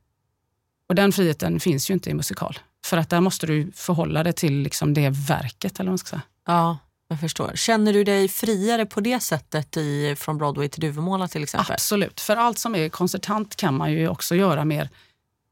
Och 0.93 0.95
den 0.95 1.11
friheten 1.11 1.59
finns 1.59 1.89
ju 1.89 1.93
inte 1.93 2.09
i 2.09 2.13
musikal. 2.13 2.59
För 2.85 2.97
att 2.97 3.09
där 3.09 3.21
måste 3.21 3.47
du 3.47 3.71
förhålla 3.75 4.23
dig 4.23 4.33
till 4.33 4.53
liksom 4.53 4.93
det 4.93 5.09
verket. 5.09 5.79
Eller 5.79 5.87
vad 5.87 5.91
man 5.91 5.97
ska 5.97 6.09
säga. 6.09 6.21
Ja, 6.47 6.77
jag 7.07 7.19
förstår. 7.19 7.51
Känner 7.55 7.93
du 7.93 8.03
dig 8.03 8.27
friare 8.27 8.85
på 8.85 9.01
det 9.01 9.19
sättet 9.19 9.77
i 9.77 10.15
Från 10.15 10.37
Broadway 10.37 10.69
till 10.69 10.81
Duvemåla 10.81 11.27
till 11.27 11.43
exempel? 11.43 11.73
Absolut. 11.73 12.21
För 12.21 12.35
allt 12.35 12.57
som 12.57 12.75
är 12.75 12.89
konsertant 12.89 13.55
kan 13.55 13.77
man 13.77 13.91
ju 13.91 14.07
också 14.07 14.35
göra 14.35 14.65
mer 14.65 14.89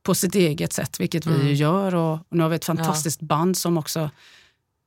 på 0.03 0.15
sitt 0.15 0.35
eget 0.35 0.73
sätt, 0.73 0.99
vilket 0.99 1.25
mm. 1.25 1.39
vi 1.39 1.53
gör. 1.53 1.95
Och, 1.95 2.19
nu 2.29 2.43
har 2.43 2.49
vi 2.49 2.55
ett 2.55 2.65
fantastiskt 2.65 3.21
ja. 3.21 3.25
band 3.25 3.57
som 3.57 3.77
också 3.77 4.09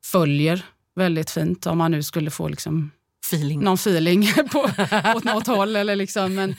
följer 0.04 0.64
väldigt 0.96 1.30
fint. 1.30 1.66
Om 1.66 1.78
man 1.78 1.90
nu 1.90 2.02
skulle 2.02 2.30
få 2.30 2.48
liksom 2.48 2.90
feeling. 3.26 3.60
någon 3.60 3.74
feeling 3.74 4.32
på, 4.52 4.70
åt 5.16 5.24
något 5.24 5.46
håll. 5.46 5.76
Eller 5.76 5.96
liksom, 5.96 6.34
men, 6.34 6.56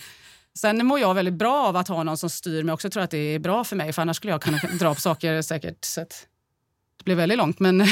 Sen 0.59 0.85
mår 0.85 0.99
jag 0.99 1.13
väldigt 1.13 1.33
bra 1.33 1.67
av 1.67 1.75
att 1.75 1.87
ha 1.87 2.03
någon 2.03 2.17
som 2.17 2.29
styr 2.29 2.63
mig 2.63 2.73
också. 2.73 2.85
Jag 2.85 2.93
tror 2.93 3.03
att 3.03 3.11
det 3.11 3.17
är 3.17 3.39
bra 3.39 3.63
för 3.63 3.75
mig, 3.75 3.93
för 3.93 4.01
annars 4.01 4.17
skulle 4.17 4.33
jag 4.33 4.41
kunna 4.41 4.57
dra 4.79 4.93
på 4.93 5.01
saker 5.01 5.41
säkert. 5.41 5.85
Så 5.85 5.99
det 5.99 7.03
blir 7.05 7.15
väldigt 7.15 7.37
långt. 7.37 7.59
Men, 7.59 7.85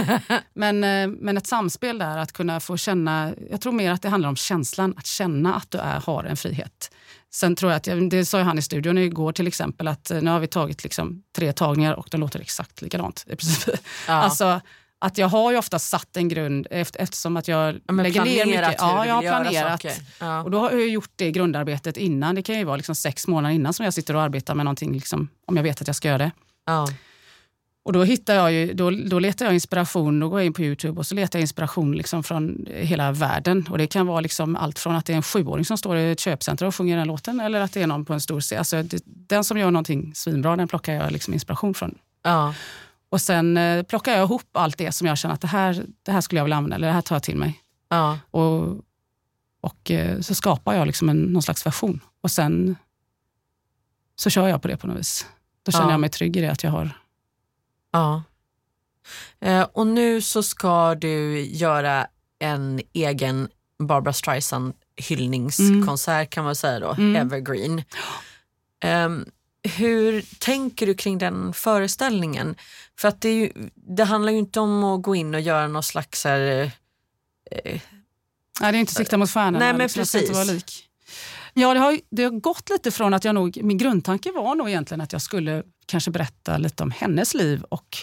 men, 0.54 0.84
eh, 0.84 1.08
men 1.08 1.36
ett 1.36 1.46
samspel 1.46 1.98
där, 1.98 2.18
att 2.18 2.32
kunna 2.32 2.60
få 2.60 2.76
känna... 2.76 3.34
Jag 3.50 3.60
tror 3.60 3.72
mer 3.72 3.90
att 3.90 4.02
det 4.02 4.08
handlar 4.08 4.28
om 4.28 4.36
känslan, 4.36 4.94
att 4.96 5.06
känna 5.06 5.54
att 5.54 5.70
du 5.70 5.78
är, 5.78 6.00
har 6.00 6.24
en 6.24 6.36
frihet. 6.36 6.90
Sen 7.30 7.56
tror 7.56 7.72
jag 7.72 7.76
att, 7.76 8.10
det 8.10 8.24
sa 8.24 8.40
han 8.40 8.58
i 8.58 8.62
studion 8.62 8.98
igår 8.98 9.32
till 9.32 9.46
exempel, 9.46 9.88
att 9.88 10.10
eh, 10.10 10.22
nu 10.22 10.30
har 10.30 10.40
vi 10.40 10.46
tagit 10.46 10.84
liksom 10.84 11.22
tre 11.36 11.52
tagningar 11.52 11.94
och 11.94 12.08
de 12.10 12.20
låter 12.20 12.40
exakt 12.40 12.82
likadant. 12.82 13.24
I 13.26 13.36
princip. 13.36 13.74
Ja. 14.08 14.12
Alltså, 14.22 14.60
att 15.00 15.18
jag 15.18 15.28
har 15.28 15.50
ju 15.52 15.58
ofta 15.58 15.78
satt 15.78 16.16
en 16.16 16.28
grund 16.28 16.66
efter, 16.70 17.00
eftersom 17.00 17.36
att 17.36 17.48
jag 17.48 17.80
ja, 17.86 17.92
lägger 17.92 18.24
ner 18.24 18.46
mycket. 18.46 18.74
Ja, 18.78 19.06
jag 19.06 19.14
har 19.14 19.22
planerat. 19.22 19.84
Ja. 20.20 20.42
Och 20.42 20.50
då 20.50 20.58
har 20.58 20.70
jag 20.70 20.88
gjort 20.88 21.10
det 21.16 21.30
grundarbetet 21.30 21.96
innan. 21.96 22.34
Det 22.34 22.42
kan 22.42 22.58
ju 22.58 22.64
vara 22.64 22.76
liksom 22.76 22.94
sex 22.94 23.26
månader 23.26 23.54
innan 23.54 23.72
som 23.72 23.84
jag 23.84 23.94
sitter 23.94 24.16
och 24.16 24.22
arbetar 24.22 24.54
med 24.54 24.64
någonting, 24.64 24.92
liksom, 24.92 25.28
om 25.46 25.56
jag 25.56 25.62
vet 25.62 25.80
att 25.80 25.86
jag 25.86 25.96
ska 25.96 26.08
göra 26.08 26.18
det. 26.18 26.30
Ja. 26.66 26.88
Och 27.84 27.92
då, 27.92 28.04
hittar 28.04 28.34
jag 28.34 28.52
ju, 28.52 28.72
då, 28.72 28.90
då 28.90 29.18
letar 29.18 29.44
jag 29.44 29.54
inspiration, 29.54 30.20
då 30.20 30.28
går 30.28 30.40
jag 30.40 30.46
in 30.46 30.52
på 30.52 30.62
Youtube 30.62 30.98
och 30.98 31.06
så 31.06 31.14
letar 31.14 31.38
jag 31.38 31.42
inspiration 31.42 31.92
liksom 31.96 32.22
från 32.22 32.66
hela 32.74 33.12
världen. 33.12 33.66
Och 33.70 33.78
Det 33.78 33.86
kan 33.86 34.06
vara 34.06 34.20
liksom 34.20 34.56
allt 34.56 34.78
från 34.78 34.96
att 34.96 35.06
det 35.06 35.12
är 35.12 35.16
en 35.16 35.22
sjuåring 35.22 35.64
som 35.64 35.78
står 35.78 35.96
i 35.96 36.10
ett 36.12 36.20
köpcenter 36.20 36.66
och 36.66 36.74
sjunger 36.74 36.96
den 36.96 37.06
låten 37.06 37.40
eller 37.40 37.60
att 37.60 37.72
det 37.72 37.82
är 37.82 37.86
någon 37.86 38.04
på 38.04 38.12
en 38.12 38.20
stor 38.20 38.40
scen. 38.40 38.58
Alltså, 38.58 38.84
den 39.04 39.44
som 39.44 39.58
gör 39.58 39.70
någonting 39.70 40.14
svinbra, 40.14 40.56
den 40.56 40.68
plockar 40.68 40.92
jag 40.92 41.12
liksom 41.12 41.34
inspiration 41.34 41.74
från. 41.74 41.94
Ja. 42.22 42.54
Och 43.10 43.20
sen 43.20 43.56
eh, 43.56 43.82
plockar 43.82 44.12
jag 44.12 44.22
ihop 44.22 44.48
allt 44.52 44.78
det 44.78 44.92
som 44.92 45.06
jag 45.06 45.18
känner 45.18 45.34
att 45.34 45.40
det 45.40 45.48
här, 45.48 45.86
det 46.02 46.12
här 46.12 46.20
skulle 46.20 46.38
jag 46.38 46.44
vilja 46.44 46.56
använda, 46.56 46.76
eller 46.76 46.86
det 46.86 46.92
här 46.92 47.02
tar 47.02 47.16
jag 47.16 47.22
till 47.22 47.36
mig. 47.36 47.62
Ja. 47.88 48.18
Och, 48.30 48.84
och 49.60 49.90
eh, 49.90 50.20
så 50.20 50.34
skapar 50.34 50.74
jag 50.74 50.86
liksom 50.86 51.08
en, 51.08 51.22
någon 51.22 51.42
slags 51.42 51.66
version. 51.66 52.00
Och 52.20 52.30
sen 52.30 52.76
så 54.16 54.30
kör 54.30 54.48
jag 54.48 54.62
på 54.62 54.68
det 54.68 54.76
på 54.76 54.86
något 54.86 54.98
vis. 54.98 55.26
Då 55.62 55.72
känner 55.72 55.86
ja. 55.86 55.90
jag 55.90 56.00
mig 56.00 56.10
trygg 56.10 56.36
i 56.36 56.40
det 56.40 56.48
att 56.48 56.62
jag 56.62 56.70
har... 56.70 56.90
Ja. 57.92 58.22
Eh, 59.40 59.62
och 59.62 59.86
nu 59.86 60.20
så 60.20 60.42
ska 60.42 60.94
du 60.94 61.40
göra 61.40 62.06
en 62.38 62.80
egen 62.92 63.48
Barbara 63.78 64.12
Streisand 64.12 64.74
hyllningskonsert 64.96 66.14
mm. 66.14 66.26
kan 66.26 66.44
man 66.44 66.56
säga 66.56 66.80
då, 66.80 66.92
mm. 66.92 67.16
Evergreen. 67.16 67.82
Um, 68.84 69.24
hur 69.62 70.24
tänker 70.38 70.86
du 70.86 70.94
kring 70.94 71.18
den 71.18 71.52
föreställningen? 71.52 72.56
För 72.98 73.08
att 73.08 73.20
det, 73.20 73.34
ju, 73.34 73.52
det, 73.74 74.04
handlar 74.04 74.32
ju 74.32 74.38
inte 74.38 74.60
om 74.60 74.84
att 74.84 75.02
gå 75.02 75.14
in 75.14 75.34
och 75.34 75.40
göra 75.40 75.68
någon 75.68 75.82
slags... 75.82 76.24
Här, 76.24 76.62
eh, 77.50 77.80
nej, 78.60 78.60
det 78.60 78.66
är 78.66 78.74
inte 78.74 78.94
sikta 78.94 79.16
mot 79.16 79.30
stjärnorna. 79.30 79.58
Nej, 79.58 79.72
men 79.72 79.78
liksom, 79.78 80.00
precis. 80.00 80.30
Vara 80.30 80.44
lik. 80.44 80.88
Ja, 81.54 81.74
det 81.74 81.80
har, 81.80 82.00
det 82.10 82.24
har 82.24 82.30
gått 82.30 82.70
lite 82.70 82.90
från 82.90 83.14
att 83.14 83.24
jag 83.24 83.34
nog... 83.34 83.58
Min 83.62 83.78
grundtanke 83.78 84.32
var 84.32 84.54
nog 84.54 84.68
egentligen 84.68 85.00
att 85.00 85.12
jag 85.12 85.22
skulle 85.22 85.62
kanske 85.86 86.10
berätta 86.10 86.58
lite 86.58 86.82
om 86.82 86.90
hennes 86.90 87.34
liv 87.34 87.62
och 87.62 87.96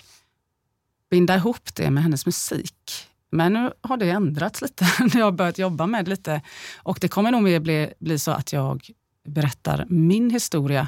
binda 1.10 1.36
ihop 1.36 1.76
det 1.76 1.92
med 1.92 2.04
hennes 2.04 2.26
musik. 2.26 3.08
Men 3.32 3.54
nu 3.54 3.72
har 3.82 3.98
det 3.98 4.10
ändrats 4.10 4.62
lite 4.62 4.88
när 5.00 5.18
jag 5.18 5.26
har 5.26 5.32
börjat 5.32 5.58
jobba 5.58 5.88
med 5.88 6.06
det 6.06 6.12
lite. 6.12 6.42
Och 6.76 6.98
det 7.02 7.08
kommer 7.08 7.32
nog 7.32 7.44
mer 7.44 7.60
bli, 7.60 7.94
bli 8.00 8.20
så 8.20 8.32
att 8.32 8.54
jag 8.54 8.90
berättar 9.28 9.86
min 9.90 10.30
historia 10.30 10.88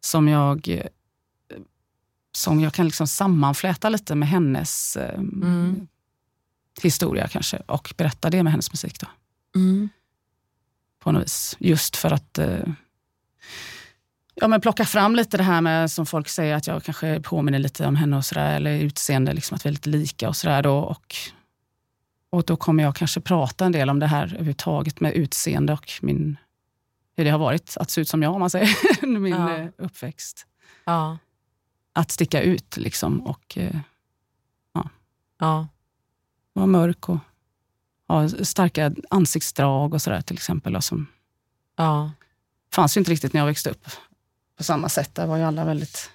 som 0.00 0.28
jag, 0.28 0.88
som 2.32 2.60
jag 2.60 2.74
kan 2.74 2.86
liksom 2.86 3.06
sammanfläta 3.06 3.88
lite 3.88 4.14
med 4.14 4.28
hennes 4.28 4.96
eh, 4.96 5.18
mm. 5.18 5.86
historia 6.82 7.28
kanske 7.28 7.56
och 7.66 7.94
berätta 7.96 8.30
det 8.30 8.42
med 8.42 8.52
hennes 8.52 8.72
musik. 8.72 9.00
Då. 9.00 9.06
Mm. 9.60 9.88
På 10.98 11.12
något 11.12 11.22
vis. 11.22 11.56
Just 11.58 11.96
för 11.96 12.10
att 12.10 12.38
eh, 12.38 12.66
ja, 14.34 14.48
men 14.48 14.60
plocka 14.60 14.84
fram 14.84 15.16
lite 15.16 15.36
det 15.36 15.42
här 15.42 15.60
med 15.60 15.90
som 15.90 16.06
folk 16.06 16.28
säger 16.28 16.54
att 16.54 16.66
jag 16.66 16.84
kanske 16.84 17.20
påminner 17.20 17.58
lite 17.58 17.86
om 17.86 17.96
henne 17.96 18.16
och 18.16 18.24
sådär, 18.24 18.56
eller 18.56 18.78
utseende, 18.78 19.32
liksom 19.32 19.54
att 19.54 19.66
vi 19.66 19.68
är 19.68 19.72
lite 19.72 19.90
lika 19.90 20.28
och 20.28 20.36
sådär. 20.36 20.66
Och, 20.66 21.14
och 22.30 22.44
då 22.44 22.56
kommer 22.56 22.82
jag 22.82 22.96
kanske 22.96 23.20
prata 23.20 23.64
en 23.64 23.72
del 23.72 23.90
om 23.90 23.98
det 23.98 24.06
här 24.06 24.26
överhuvudtaget 24.26 25.00
med 25.00 25.12
utseende 25.12 25.72
och 25.72 25.92
min 26.02 26.36
hur 27.16 27.24
det 27.24 27.30
har 27.30 27.38
varit 27.38 27.76
att 27.76 27.90
se 27.90 28.00
ut 28.00 28.08
som 28.08 28.22
jag, 28.22 28.34
om 28.34 28.40
man 28.40 28.50
säger, 28.50 29.06
min 29.18 29.32
ja. 29.32 29.56
Eh, 29.56 29.66
uppväxt. 29.78 30.46
Ja. 30.84 31.18
Att 31.92 32.10
sticka 32.10 32.42
ut 32.42 32.76
liksom 32.76 33.20
och 33.20 33.58
eh, 33.58 33.76
ja. 34.72 34.88
Ja. 35.38 35.68
vara 36.52 36.66
mörk 36.66 37.08
och 37.08 37.18
ha 38.08 38.28
starka 38.28 38.92
ansiktsdrag 39.10 39.94
och 39.94 40.02
sådär 40.02 40.20
till 40.20 40.36
exempel. 40.36 40.76
Och 40.76 40.84
som 40.84 41.06
ja. 41.76 42.10
fanns 42.72 42.96
ju 42.96 42.98
inte 42.98 43.10
riktigt 43.10 43.32
när 43.32 43.40
jag 43.40 43.46
växte 43.46 43.70
upp 43.70 43.86
på 44.56 44.64
samma 44.64 44.88
sätt. 44.88 45.14
Där 45.14 45.26
var 45.26 45.36
ju 45.36 45.42
alla 45.42 45.64
väldigt 45.64 46.10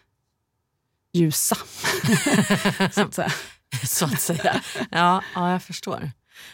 ljusa. 1.13 1.55
så 2.91 3.01
att 3.01 3.13
säga. 3.13 3.31
så 3.85 4.05
att 4.05 4.21
säga. 4.21 4.61
Ja, 4.91 5.23
ja, 5.35 5.51
jag 5.51 5.63
förstår. 5.63 6.11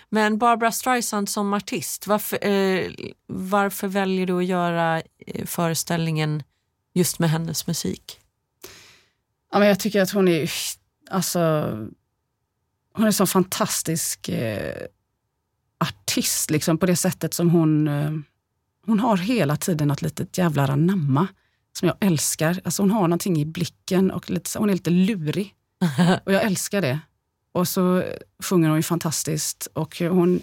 Men 0.10 0.38
Barbara 0.38 0.72
Streisand 0.72 1.30
som 1.30 1.54
artist, 1.54 2.08
varför, 2.08 2.48
eh, 2.48 2.92
varför 3.28 3.88
väljer 3.88 4.26
du 4.26 4.38
att 4.38 4.46
göra 4.46 5.02
eh, 5.28 5.46
föreställningen 5.46 6.44
just 6.94 7.20
med 7.20 7.30
hennes 7.30 7.68
musik? 7.68 8.20
Ja, 9.54 9.60
men 9.60 9.68
jag 9.68 9.80
tycker 9.80 10.02
att 10.02 10.12
hon 10.12 10.28
är 10.28 10.52
alltså, 11.10 11.40
hon 12.94 13.08
är 13.08 13.12
så 13.12 13.26
fantastisk 13.26 14.30
eh, 14.30 14.86
artist 15.78 16.50
liksom, 16.50 16.78
på 16.78 16.86
det 16.86 16.96
sättet 16.96 17.34
som 17.34 17.50
hon... 17.50 17.88
Eh, 17.88 18.12
hon 18.86 19.00
har 19.00 19.18
hela 19.18 19.58
tiden 19.58 19.88
något 19.88 20.02
litet 20.02 20.38
jävla 20.38 20.68
anamma 20.68 21.28
som 21.74 21.88
jag 21.88 21.98
älskar. 22.00 22.62
Alltså 22.64 22.82
hon 22.82 22.92
har 22.92 23.02
någonting 23.02 23.38
i 23.38 23.46
blicken 23.46 24.12
och 24.12 24.30
lite, 24.30 24.60
hon 24.60 24.70
är 24.70 24.74
lite 24.74 24.90
lurig. 24.90 25.54
och 26.26 26.34
jag 26.34 26.44
älskar 26.44 26.82
det. 26.82 27.00
Och 27.52 27.68
så 27.68 28.04
sjunger 28.44 28.70
hon 28.70 28.78
ju 28.78 28.84
fantastiskt 28.84 29.68
och 29.74 30.00
hon, 30.00 30.42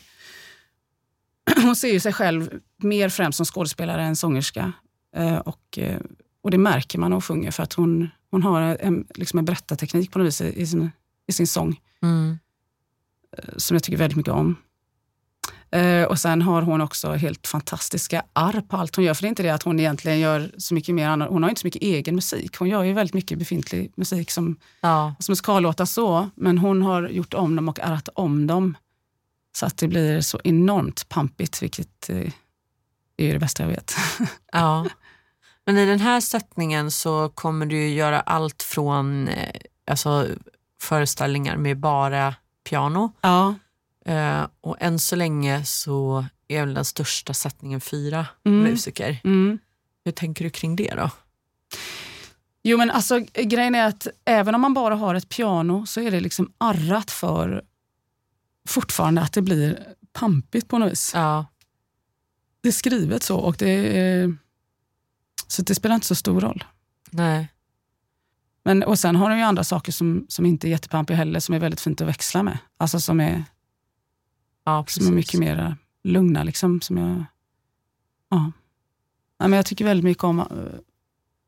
hon 1.62 1.76
ser 1.76 1.92
ju 1.92 2.00
sig 2.00 2.12
själv 2.12 2.60
mer 2.76 3.08
främst 3.08 3.36
som 3.36 3.46
skådespelare 3.46 4.02
än 4.02 4.16
sångerska. 4.16 4.72
Eh, 5.16 5.38
och, 5.38 5.78
eh, 5.78 6.00
och 6.42 6.50
det 6.50 6.58
märker 6.58 6.98
man 6.98 7.10
när 7.10 7.14
hon 7.14 7.22
sjunger 7.22 7.50
för 7.50 7.62
att 7.62 7.72
hon, 7.72 8.10
hon 8.30 8.42
har 8.42 8.60
en, 8.60 9.06
liksom 9.14 9.38
en 9.38 9.44
berättarteknik 9.44 10.12
på 10.12 10.18
något 10.18 10.26
vis 10.26 10.40
i 10.40 10.66
sin, 10.66 10.90
i 11.26 11.32
sin 11.32 11.46
sång. 11.46 11.80
Mm. 12.02 12.38
Eh, 13.38 13.54
som 13.56 13.74
jag 13.74 13.82
tycker 13.82 13.98
väldigt 13.98 14.16
mycket 14.16 14.32
om. 14.32 14.56
Eh, 15.72 16.04
och 16.04 16.18
sen 16.18 16.42
har 16.42 16.62
hon 16.62 16.80
också 16.80 17.12
helt 17.12 17.46
fantastiska 17.46 18.22
arr 18.32 18.60
på 18.68 18.76
allt 18.76 18.96
hon 18.96 19.04
gör. 19.04 19.14
För 19.14 19.22
det 19.22 19.26
är 19.26 19.28
inte 19.28 19.42
det 19.42 19.50
att 19.50 19.62
hon 19.62 19.80
egentligen 19.80 20.18
gör 20.18 20.50
så 20.58 20.74
mycket 20.74 20.94
mer 20.94 21.08
annat. 21.08 21.28
Hon 21.28 21.42
har 21.42 21.50
inte 21.50 21.60
så 21.60 21.66
mycket 21.66 21.82
egen 21.82 22.14
musik. 22.14 22.56
Hon 22.56 22.68
gör 22.68 22.82
ju 22.82 22.92
väldigt 22.92 23.14
mycket 23.14 23.38
befintlig 23.38 23.92
musik 23.96 24.30
som, 24.30 24.56
ja. 24.80 25.14
som 25.18 25.32
musikallåtar 25.32 25.84
så. 25.84 26.30
Men 26.34 26.58
hon 26.58 26.82
har 26.82 27.08
gjort 27.08 27.34
om 27.34 27.56
dem 27.56 27.68
och 27.68 27.80
arrat 27.80 28.08
om 28.14 28.46
dem. 28.46 28.76
Så 29.56 29.66
att 29.66 29.76
det 29.76 29.88
blir 29.88 30.20
så 30.20 30.40
enormt 30.44 31.08
pampigt, 31.08 31.62
vilket 31.62 32.10
eh, 32.10 32.32
är 33.16 33.32
det 33.32 33.38
bästa 33.38 33.62
jag 33.62 33.70
vet. 33.70 33.94
ja. 34.52 34.86
Men 35.70 35.78
i 35.78 35.86
den 35.86 36.00
här 36.00 36.20
sättningen 36.20 36.90
så 36.90 37.28
kommer 37.28 37.66
du 37.66 37.88
göra 37.88 38.20
allt 38.20 38.62
från 38.62 39.28
eh, 39.28 39.60
alltså, 39.86 40.26
föreställningar 40.80 41.56
med 41.56 41.78
bara 41.78 42.34
piano. 42.64 43.12
Ja 43.20 43.54
Eh, 44.04 44.46
och 44.60 44.76
än 44.80 44.98
så 44.98 45.16
länge 45.16 45.64
så 45.64 46.26
är 46.48 46.66
väl 46.66 46.74
den 46.74 46.84
största 46.84 47.34
sättningen 47.34 47.80
fyra 47.80 48.26
mm. 48.44 48.62
musiker. 48.62 49.20
Mm. 49.24 49.58
Hur 50.04 50.12
tänker 50.12 50.44
du 50.44 50.50
kring 50.50 50.76
det 50.76 50.94
då? 50.94 51.10
Jo 52.62 52.78
men 52.78 52.90
alltså 52.90 53.18
grejen 53.34 53.74
är 53.74 53.86
att 53.86 54.06
även 54.24 54.54
om 54.54 54.60
man 54.60 54.74
bara 54.74 54.94
har 54.94 55.14
ett 55.14 55.28
piano 55.28 55.86
så 55.86 56.00
är 56.00 56.10
det 56.10 56.20
liksom 56.20 56.52
arrat 56.58 57.10
för 57.10 57.64
fortfarande 58.68 59.22
att 59.22 59.32
det 59.32 59.42
blir 59.42 59.86
pampigt 60.12 60.68
på 60.68 60.78
något 60.78 60.92
vis. 60.92 61.12
Ja. 61.14 61.46
Det 62.60 62.68
är 62.68 62.72
skrivet 62.72 63.22
så 63.22 63.36
och 63.36 63.56
det 63.58 63.98
är, 63.98 64.36
så 65.50 65.62
det 65.62 65.74
spelar 65.74 65.94
inte 65.94 66.06
så 66.06 66.14
stor 66.14 66.40
roll. 66.40 66.64
Nej. 67.10 67.48
Men, 68.64 68.82
och 68.82 68.98
sen 68.98 69.16
har 69.16 69.30
de 69.30 69.36
ju 69.36 69.42
andra 69.42 69.64
saker 69.64 69.92
som, 69.92 70.26
som 70.28 70.46
inte 70.46 70.68
är 70.68 70.70
jättepampiga 70.70 71.16
heller 71.16 71.40
som 71.40 71.54
är 71.54 71.58
väldigt 71.58 71.80
fint 71.80 72.00
att 72.00 72.08
växla 72.08 72.42
med. 72.42 72.58
Alltså 72.78 73.00
som 73.00 73.20
är 73.20 73.44
Ja, 74.64 74.84
som 74.88 75.06
är 75.06 75.10
mycket 75.10 75.40
mer 75.40 75.76
lugna. 76.04 76.42
Liksom, 76.42 76.80
som 76.80 76.96
jag, 76.96 77.24
ja. 78.30 78.52
ja 79.38 79.48
men 79.48 79.52
jag 79.52 79.66
tycker 79.66 79.84
väldigt 79.84 80.04
mycket 80.04 80.24
om 80.24 80.40
uh, 80.40 80.46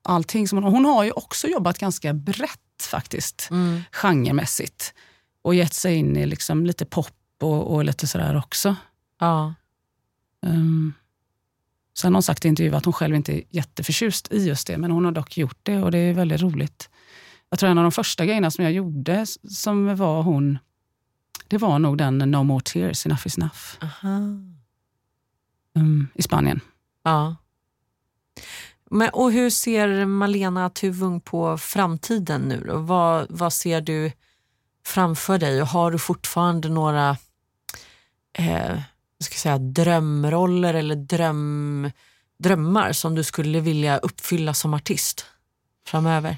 allting. 0.03 0.49
Som 0.49 0.63
hon, 0.63 0.73
hon 0.73 0.85
har 0.85 1.05
ju 1.05 1.11
också 1.11 1.49
jobbat 1.49 1.79
ganska 1.79 2.13
brett 2.15 2.83
faktiskt, 2.91 3.49
mm. 3.51 3.83
genremässigt. 3.93 4.95
Och 5.43 5.55
gett 5.55 5.75
sig 5.75 5.95
in 5.95 6.17
i 6.17 6.27
liksom 6.27 6.67
lite 6.67 6.85
pop 6.85 7.17
och, 7.41 7.75
och 7.75 7.85
lite 7.85 8.07
sådär 8.07 8.37
också. 8.37 8.77
Ja. 9.19 9.55
Um, 10.41 10.95
sen 11.99 12.13
har 12.13 12.17
hon 12.17 12.23
sagt 12.23 12.45
i 12.45 12.49
intervjuer 12.49 12.77
att 12.77 12.85
hon 12.85 12.95
själv 12.95 13.15
inte 13.15 13.33
är 13.33 13.43
jätteförtjust 13.51 14.33
i 14.33 14.47
just 14.47 14.67
det, 14.67 14.79
men 14.79 14.91
hon 14.91 15.05
har 15.05 15.13
dock 15.13 15.37
gjort 15.37 15.59
det 15.63 15.79
och 15.79 15.91
det 15.91 15.99
är 15.99 16.15
väldigt 16.15 16.41
roligt. 16.41 16.91
Jag 17.51 17.59
tror 17.59 17.71
en 17.71 17.79
av 17.79 17.85
de 17.85 17.93
första 17.93 18.27
grejerna 18.27 18.51
som 18.51 18.65
jag 18.65 18.73
gjorde 18.73 19.27
som 19.49 19.97
var 19.97 20.23
hon 20.23 20.59
det 21.53 21.59
var 21.59 21.79
nog 21.79 21.99
den 21.99 22.19
No 22.19 22.43
more 22.43 22.61
tears, 22.65 23.07
enough 23.07 23.27
is 23.27 23.39
enough. 23.39 23.61
Um, 25.75 26.09
I 26.15 26.23
Spanien. 26.23 26.61
Ja. 27.03 27.37
Men, 28.91 29.11
och 29.11 29.33
hur 29.33 29.51
ser 29.51 30.05
Malena 30.05 30.71
Tuvung 30.71 31.21
på 31.21 31.59
framtiden 31.59 32.41
nu? 32.41 32.65
Då? 32.67 32.79
Vad, 32.79 33.27
vad 33.31 33.53
ser 33.53 33.81
du 33.81 34.13
framför 34.87 35.39
dig 35.39 35.63
och 35.63 35.69
har 35.69 35.91
du 35.91 35.99
fortfarande 35.99 36.69
några 36.69 37.17
eh, 38.33 38.81
ska 39.23 39.35
säga, 39.35 39.59
drömroller 39.59 40.75
eller 40.75 40.97
dröm, 40.97 41.91
drömmar 42.39 42.93
som 42.93 43.15
du 43.15 43.25
skulle 43.25 43.61
vilja 43.61 43.99
uppfylla 43.99 44.55
som 44.55 44.75
artist 44.75 45.27
framöver? 45.87 46.37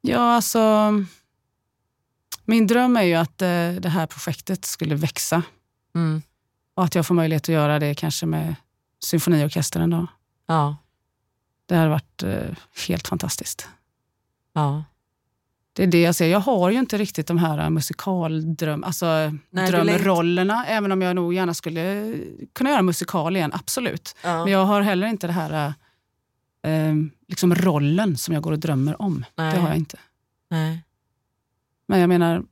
Ja, 0.00 0.34
alltså 0.34 0.92
min 2.44 2.66
dröm 2.66 2.96
är 2.96 3.02
ju 3.02 3.14
att 3.14 3.42
eh, 3.42 3.72
det 3.72 3.88
här 3.88 4.06
projektet 4.06 4.64
skulle 4.64 4.94
växa. 4.94 5.42
Mm. 5.94 6.22
Och 6.74 6.84
att 6.84 6.94
jag 6.94 7.06
får 7.06 7.14
möjlighet 7.14 7.42
att 7.42 7.48
göra 7.48 7.78
det 7.78 7.94
kanske 7.94 8.26
med 8.26 8.54
symfoniorkestern 9.04 9.82
en 9.82 9.90
dag. 9.90 10.06
Ja. 10.46 10.76
Det 11.66 11.76
hade 11.76 11.90
varit 11.90 12.22
eh, 12.22 12.56
helt 12.88 13.08
fantastiskt. 13.08 13.68
Ja. 14.52 14.84
Det 15.72 15.82
är 15.82 15.86
det 15.86 16.00
jag 16.00 16.14
ser. 16.14 16.26
Jag 16.26 16.40
har 16.40 16.70
ju 16.70 16.78
inte 16.78 16.98
riktigt 16.98 17.26
de 17.26 17.38
här 17.38 17.70
musikaldröm, 17.70 18.84
alltså 18.84 19.06
Nej, 19.50 19.70
drömrollerna. 19.70 20.66
Även 20.66 20.92
om 20.92 21.02
jag 21.02 21.16
nog 21.16 21.34
gärna 21.34 21.54
skulle 21.54 22.14
kunna 22.52 22.70
göra 22.70 22.82
musikal 22.82 23.36
igen, 23.36 23.52
absolut. 23.54 24.16
Ja. 24.22 24.44
Men 24.44 24.52
jag 24.52 24.64
har 24.64 24.80
heller 24.80 25.06
inte 25.06 25.26
det 25.26 25.32
här 25.32 25.74
eh, 26.62 26.94
liksom 27.28 27.54
rollen 27.54 28.16
som 28.16 28.34
jag 28.34 28.42
går 28.42 28.52
och 28.52 28.58
drömmer 28.58 29.02
om. 29.02 29.24
Nej. 29.36 29.54
Det 29.54 29.60
har 29.60 29.68
jag 29.68 29.76
inte. 29.76 29.98
Nej. 30.50 30.84
Men 31.86 32.00
jag 32.00 32.08
menar, 32.08 32.42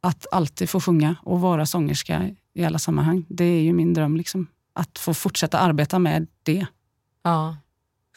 att 0.00 0.26
alltid 0.32 0.70
få 0.70 0.80
sjunga 0.80 1.16
och 1.22 1.40
vara 1.40 1.66
sångerska 1.66 2.30
i 2.54 2.64
alla 2.64 2.78
sammanhang, 2.78 3.24
det 3.28 3.44
är 3.44 3.62
ju 3.62 3.72
min 3.72 3.94
dröm. 3.94 4.16
Liksom. 4.16 4.46
Att 4.72 4.98
få 4.98 5.14
fortsätta 5.14 5.58
arbeta 5.58 5.98
med 5.98 6.26
det. 6.42 6.66
Ja. 7.22 7.56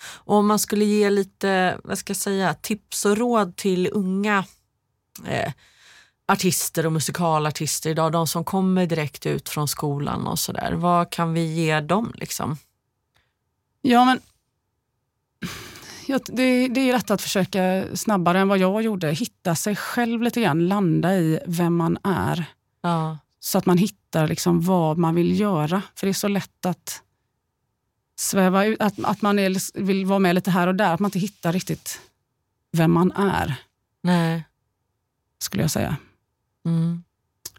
Och 0.03 0.35
om 0.35 0.47
man 0.47 0.59
skulle 0.59 0.85
ge 0.85 1.09
lite 1.09 1.79
vad 1.83 1.97
ska 1.97 2.11
jag 2.11 2.17
säga, 2.17 2.53
tips 2.53 3.05
och 3.05 3.17
råd 3.17 3.55
till 3.55 3.89
unga 3.93 4.45
eh, 5.25 5.51
artister 6.27 6.85
och 6.85 6.91
musikalartister 6.91 7.89
idag, 7.89 8.11
de 8.11 8.27
som 8.27 8.43
kommer 8.43 8.85
direkt 8.85 9.25
ut 9.25 9.49
från 9.49 9.67
skolan 9.67 10.27
och 10.27 10.39
sådär. 10.39 10.73
Vad 10.73 11.09
kan 11.09 11.33
vi 11.33 11.45
ge 11.45 11.79
dem? 11.79 12.13
liksom? 12.15 12.57
Ja, 13.81 14.05
men 14.05 14.19
Ja, 16.07 16.19
det, 16.25 16.67
det 16.67 16.81
är 16.81 16.93
lätt 16.93 17.11
att 17.11 17.21
försöka 17.21 17.85
snabbare 17.93 18.39
än 18.39 18.47
vad 18.47 18.57
jag 18.57 18.81
gjorde 18.81 19.11
hitta 19.11 19.55
sig 19.55 19.75
själv 19.75 20.21
lite 20.21 20.41
grann, 20.41 20.67
landa 20.67 21.15
i 21.15 21.39
vem 21.45 21.75
man 21.75 21.97
är. 22.03 22.45
Ja. 22.81 23.17
Så 23.39 23.57
att 23.57 23.65
man 23.65 23.77
hittar 23.77 24.27
liksom 24.27 24.61
vad 24.61 24.97
man 24.97 25.15
vill 25.15 25.39
göra. 25.39 25.81
För 25.95 26.07
det 26.07 26.11
är 26.11 26.13
så 26.13 26.27
lätt 26.27 26.65
att 26.65 27.01
sväva 28.19 28.65
ut, 28.65 28.81
att, 28.81 29.03
att 29.03 29.21
man 29.21 29.39
är, 29.39 29.79
vill 29.81 30.05
vara 30.05 30.19
med 30.19 30.35
lite 30.35 30.51
här 30.51 30.67
och 30.67 30.75
där, 30.75 30.93
att 30.93 30.99
man 30.99 31.07
inte 31.07 31.19
hittar 31.19 31.53
riktigt 31.53 32.01
vem 32.71 32.91
man 32.91 33.11
är. 33.11 33.55
Nej. 34.03 34.43
Skulle 35.39 35.63
jag 35.63 35.71
säga. 35.71 35.97
Mm. 36.65 37.03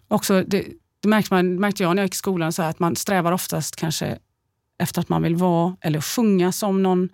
Också, 0.09 0.45
det, 0.47 0.67
det 1.01 1.09
märkte, 1.09 1.35
man, 1.35 1.61
märkte 1.61 1.83
jag 1.83 1.97
när 1.97 2.03
jag 2.03 2.07
gick 2.07 2.15
i 2.15 2.17
skolan, 2.17 2.53
så 2.53 2.63
att 2.63 2.79
man 2.79 2.97
strävar 2.97 3.33
oftast 3.33 3.77
kanske 3.77 4.19
efter 4.79 5.01
att 5.01 5.09
man 5.09 5.23
vill 5.23 5.37
vara 5.37 5.77
eller 5.81 6.01
sjunga 6.01 6.53
som 6.53 6.83
någon 6.83 7.09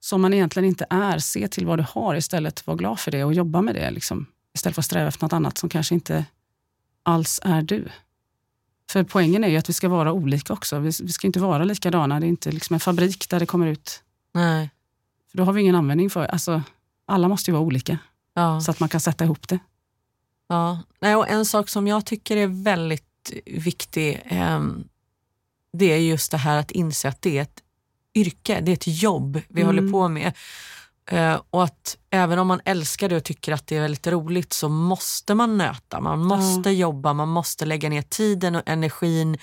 som 0.00 0.20
man 0.20 0.34
egentligen 0.34 0.68
inte 0.68 0.86
är. 0.90 1.18
Se 1.18 1.48
till 1.48 1.66
vad 1.66 1.78
du 1.78 1.86
har 1.88 2.14
istället. 2.14 2.66
Var 2.66 2.76
glad 2.76 3.00
för 3.00 3.10
det 3.10 3.24
och 3.24 3.34
jobba 3.34 3.62
med 3.62 3.74
det. 3.74 3.90
Liksom. 3.90 4.26
Istället 4.54 4.74
för 4.74 4.80
att 4.80 4.86
sträva 4.86 5.08
efter 5.08 5.24
något 5.24 5.32
annat 5.32 5.58
som 5.58 5.68
kanske 5.68 5.94
inte 5.94 6.24
alls 7.02 7.40
är 7.42 7.62
du. 7.62 7.88
För 8.92 9.04
poängen 9.04 9.44
är 9.44 9.48
ju 9.48 9.56
att 9.56 9.68
vi 9.68 9.72
ska 9.72 9.88
vara 9.88 10.12
olika 10.12 10.52
också. 10.52 10.78
Vi, 10.78 10.90
vi 11.02 11.12
ska 11.12 11.26
inte 11.26 11.40
vara 11.40 11.64
likadana. 11.64 12.20
Det 12.20 12.26
är 12.26 12.28
inte 12.28 12.52
liksom 12.52 12.74
en 12.74 12.80
fabrik 12.80 13.28
där 13.28 13.40
det 13.40 13.46
kommer 13.46 13.66
ut. 13.66 14.02
Nej. 14.34 14.70
För 15.30 15.38
då 15.38 15.44
har 15.44 15.52
vi 15.52 15.60
ingen 15.60 15.74
användning 15.74 16.10
för 16.10 16.24
alltså, 16.24 16.62
Alla 17.06 17.28
måste 17.28 17.50
ju 17.50 17.52
vara 17.52 17.64
olika. 17.64 17.98
Ja. 18.34 18.60
Så 18.60 18.70
att 18.70 18.80
man 18.80 18.88
kan 18.88 19.00
sätta 19.00 19.24
ihop 19.24 19.48
det. 19.48 19.58
Ja. 20.48 20.78
Nej, 21.00 21.16
och 21.16 21.28
en 21.28 21.44
sak 21.44 21.68
som 21.68 21.86
jag 21.86 22.06
tycker 22.06 22.36
är 22.36 22.46
väldigt 22.46 23.32
viktig 23.46 24.22
eh, 24.24 24.60
det 25.72 25.92
är 25.92 25.98
just 25.98 26.30
det 26.30 26.36
här 26.36 26.58
att 26.58 26.70
inse 26.70 27.08
att 27.08 27.22
det 27.22 27.38
är 27.38 27.42
ett 27.42 27.62
yrke, 28.14 28.60
det 28.60 28.72
är 28.72 28.74
ett 28.74 29.02
jobb 29.02 29.40
vi 29.48 29.62
mm. 29.62 29.66
håller 29.66 29.92
på 29.92 30.08
med. 30.08 30.32
Uh, 31.12 31.40
och 31.50 31.64
att 31.64 31.96
även 32.10 32.38
om 32.38 32.46
man 32.46 32.60
älskar 32.64 33.08
det 33.08 33.16
och 33.16 33.24
tycker 33.24 33.52
att 33.52 33.66
det 33.66 33.76
är 33.76 33.80
väldigt 33.80 34.06
roligt 34.06 34.52
så 34.52 34.68
måste 34.68 35.34
man 35.34 35.58
nöta, 35.58 36.00
man 36.00 36.24
måste 36.24 36.68
mm. 36.68 36.80
jobba, 36.80 37.12
man 37.12 37.28
måste 37.28 37.64
lägga 37.64 37.88
ner 37.88 38.02
tiden 38.02 38.54
och 38.56 38.62
energin. 38.66 39.38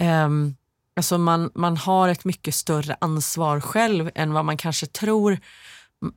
Um, 0.00 0.56
alltså 0.96 1.18
man, 1.18 1.50
man 1.54 1.76
har 1.76 2.08
ett 2.08 2.24
mycket 2.24 2.54
större 2.54 2.96
ansvar 3.00 3.60
själv 3.60 4.10
än 4.14 4.32
vad 4.32 4.44
man 4.44 4.56
kanske 4.56 4.86
tror. 4.86 5.38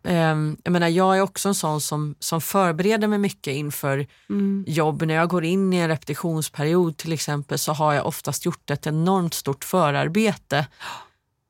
ehm, 0.03 0.57
jag, 0.63 0.71
menar, 0.71 0.87
jag 0.87 1.17
är 1.17 1.21
också 1.21 1.47
en 1.49 1.55
sån 1.55 1.81
som, 1.81 2.15
som 2.19 2.41
förbereder 2.41 3.07
mig 3.07 3.19
mycket 3.19 3.53
inför 3.55 4.07
Mm. 4.29 4.65
jobb. 4.67 5.01
När 5.01 5.13
jag 5.13 5.29
går 5.29 5.43
in 5.45 5.73
i 5.73 5.77
en 5.77 5.87
repetitionsperiod 5.87 6.97
till 6.97 7.13
exempel 7.13 7.59
så 7.59 7.73
har 7.73 7.93
jag 7.93 8.05
oftast 8.05 8.45
gjort 8.45 8.69
ett 8.69 8.87
enormt 8.87 9.33
stort 9.33 9.63
förarbete 9.63 10.67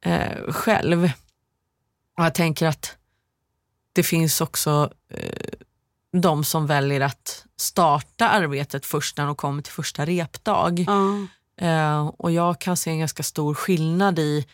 eh, 0.05 0.51
själv. 0.51 1.03
Och 2.17 2.23
jag 2.23 2.33
tänker 2.33 2.67
att 2.67 2.97
det 3.97 4.03
finns 4.03 4.41
också 4.41 4.91
eh, 5.09 5.49
de 6.21 6.43
som 6.43 6.67
väljer 6.67 7.01
att 7.01 7.45
starta 7.57 8.29
arbetet 8.29 8.85
först 8.85 9.17
när 9.17 9.25
de 9.25 9.35
kommer 9.35 9.61
till 9.61 9.73
första 9.73 10.05
repdag. 10.05 10.85
Ja. 10.87 11.27
Eh, 11.67 12.07
och 12.07 12.31
jag 12.31 12.59
kan 12.61 12.77
se 12.77 12.89
en 12.89 12.99
ganska 12.99 13.23
stor 13.23 13.53
skillnad 13.53 14.19
i, 14.19 14.45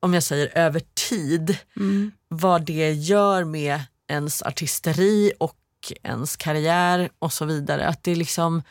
om 0.00 0.14
jag 0.14 0.22
säger 0.22 0.58
över 0.58 0.82
tid, 1.10 1.58
Mm. 1.76 2.12
vad 2.28 2.62
det 2.66 2.92
gör 2.92 3.44
med 3.44 3.80
ens 4.08 4.42
artisteri 4.42 5.32
och 5.40 5.56
ens 6.02 6.36
karriär 6.36 7.10
och 7.18 7.32
så 7.32 7.44
vidare. 7.44 7.86
Att 7.88 8.02
det 8.04 8.10
är 8.12 8.16
liksom, 8.16 8.62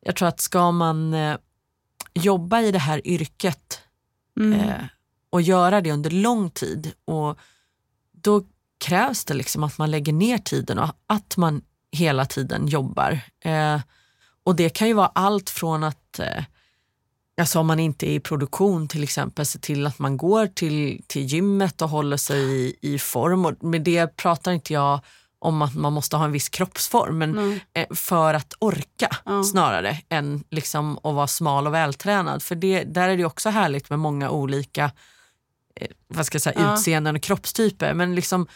jag 0.00 0.16
tror 0.16 0.28
att 0.28 0.40
ska 0.40 0.70
man 0.70 1.14
eh, 1.14 1.36
jobba 2.14 2.60
i 2.60 2.72
det 2.72 2.78
här 2.78 3.06
yrket 3.06 3.80
Mm. 4.40 4.60
eh, 4.60 4.74
och 5.30 5.42
göra 5.42 5.80
det 5.80 5.92
under 5.92 6.10
lång 6.10 6.50
tid, 6.50 6.92
och 7.04 7.38
då 8.12 8.44
krävs 8.84 9.24
det 9.24 9.34
liksom 9.34 9.64
att 9.64 9.78
man 9.78 9.90
lägger 9.90 10.12
ner 10.12 10.38
tiden 10.38 10.78
och 10.78 10.90
att 11.06 11.36
man 11.36 11.62
hela 11.92 12.26
tiden 12.26 12.66
jobbar. 12.66 13.20
Eh, 13.44 13.80
och 14.44 14.56
det 14.56 14.68
kan 14.68 14.88
ju 14.88 14.94
vara 14.94 15.10
allt 15.14 15.50
från 15.50 15.84
att 15.84 16.18
eh, 16.18 16.44
Alltså 17.40 17.58
om 17.58 17.66
man 17.66 17.80
inte 17.80 18.10
är 18.10 18.14
i 18.14 18.20
produktion 18.20 18.88
till 18.88 19.02
exempel, 19.02 19.46
se 19.46 19.58
till 19.58 19.86
att 19.86 19.98
man 19.98 20.16
går 20.16 20.46
till, 20.46 21.02
till 21.06 21.22
gymmet 21.26 21.82
och 21.82 21.88
håller 21.88 22.16
sig 22.16 22.40
i, 22.40 22.76
i 22.80 22.98
form. 22.98 23.44
Och 23.46 23.64
med 23.64 23.82
det 23.82 24.16
pratar 24.16 24.52
inte 24.52 24.72
jag 24.72 25.00
om 25.38 25.62
att 25.62 25.74
man 25.74 25.92
måste 25.92 26.16
ha 26.16 26.24
en 26.24 26.32
viss 26.32 26.48
kroppsform, 26.48 27.18
men 27.18 27.60
eh, 27.74 27.86
för 27.94 28.34
att 28.34 28.54
orka 28.58 29.08
Ja. 29.24 29.44
snarare 29.44 29.98
än 30.08 30.44
liksom 30.50 30.96
att 30.96 31.14
vara 31.14 31.26
smal 31.26 31.66
och 31.66 31.74
vältränad. 31.74 32.42
För 32.42 32.54
det, 32.54 32.84
där 32.84 33.08
är 33.08 33.16
det 33.16 33.24
också 33.24 33.48
härligt 33.48 33.90
med 33.90 33.98
många 33.98 34.30
olika 34.30 34.90
vad 36.08 36.26
ska 36.26 36.34
jag 36.36 36.42
säga, 36.42 36.60
Ja. 36.60 36.74
utseenden 36.74 37.16
och 37.16 37.22
kroppstyper. 37.22 37.94
Men 37.94 38.14
liksom, 38.14 38.46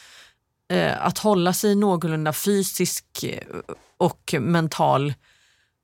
eh, 0.68 1.06
att 1.06 1.18
hålla 1.18 1.52
sig 1.52 1.70
i 1.70 1.74
någorlunda 1.74 2.32
fysisk 2.32 3.04
eh, 3.24 3.38
och 3.96 4.34
mental 4.40 5.14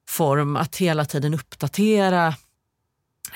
form, 0.09 0.57
att 0.57 0.77
hela 0.77 1.05
tiden 1.05 1.35
uppdatera 1.35 2.35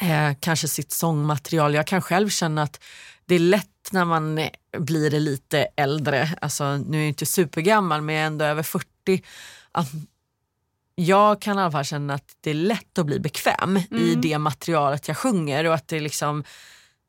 eh, 0.00 0.32
kanske 0.40 0.68
sitt 0.68 0.92
sångmaterial. 0.92 1.74
Jag 1.74 1.86
kan 1.86 2.02
själv 2.02 2.28
känna 2.28 2.62
att 2.62 2.80
det 3.26 3.34
är 3.34 3.38
lätt 3.38 3.68
när 3.90 4.04
man 4.04 4.38
eh, 4.38 4.48
blir 4.78 5.10
lite 5.10 5.66
äldre, 5.76 6.28
alltså 6.40 6.76
nu 6.76 6.96
är 6.96 7.00
jag 7.02 7.08
inte 7.08 7.26
supergammal 7.26 8.02
men 8.02 8.14
jag 8.14 8.22
är 8.22 8.26
ändå 8.26 8.44
över 8.44 8.62
40, 8.62 9.22
att 9.72 9.88
jag 10.94 11.40
kan 11.40 11.58
i 11.58 11.60
alla 11.60 11.72
fall 11.72 11.84
känna 11.84 12.14
att 12.14 12.36
det 12.40 12.50
är 12.50 12.54
lätt 12.54 12.98
att 12.98 13.06
bli 13.06 13.20
bekväm 13.20 13.76
i 13.76 13.86
Mm. 13.90 14.20
det 14.20 14.38
materialet 14.38 15.08
jag 15.08 15.16
sjunger 15.16 15.64
och 15.64 15.74
att 15.74 15.88
det 15.88 16.00
liksom 16.00 16.44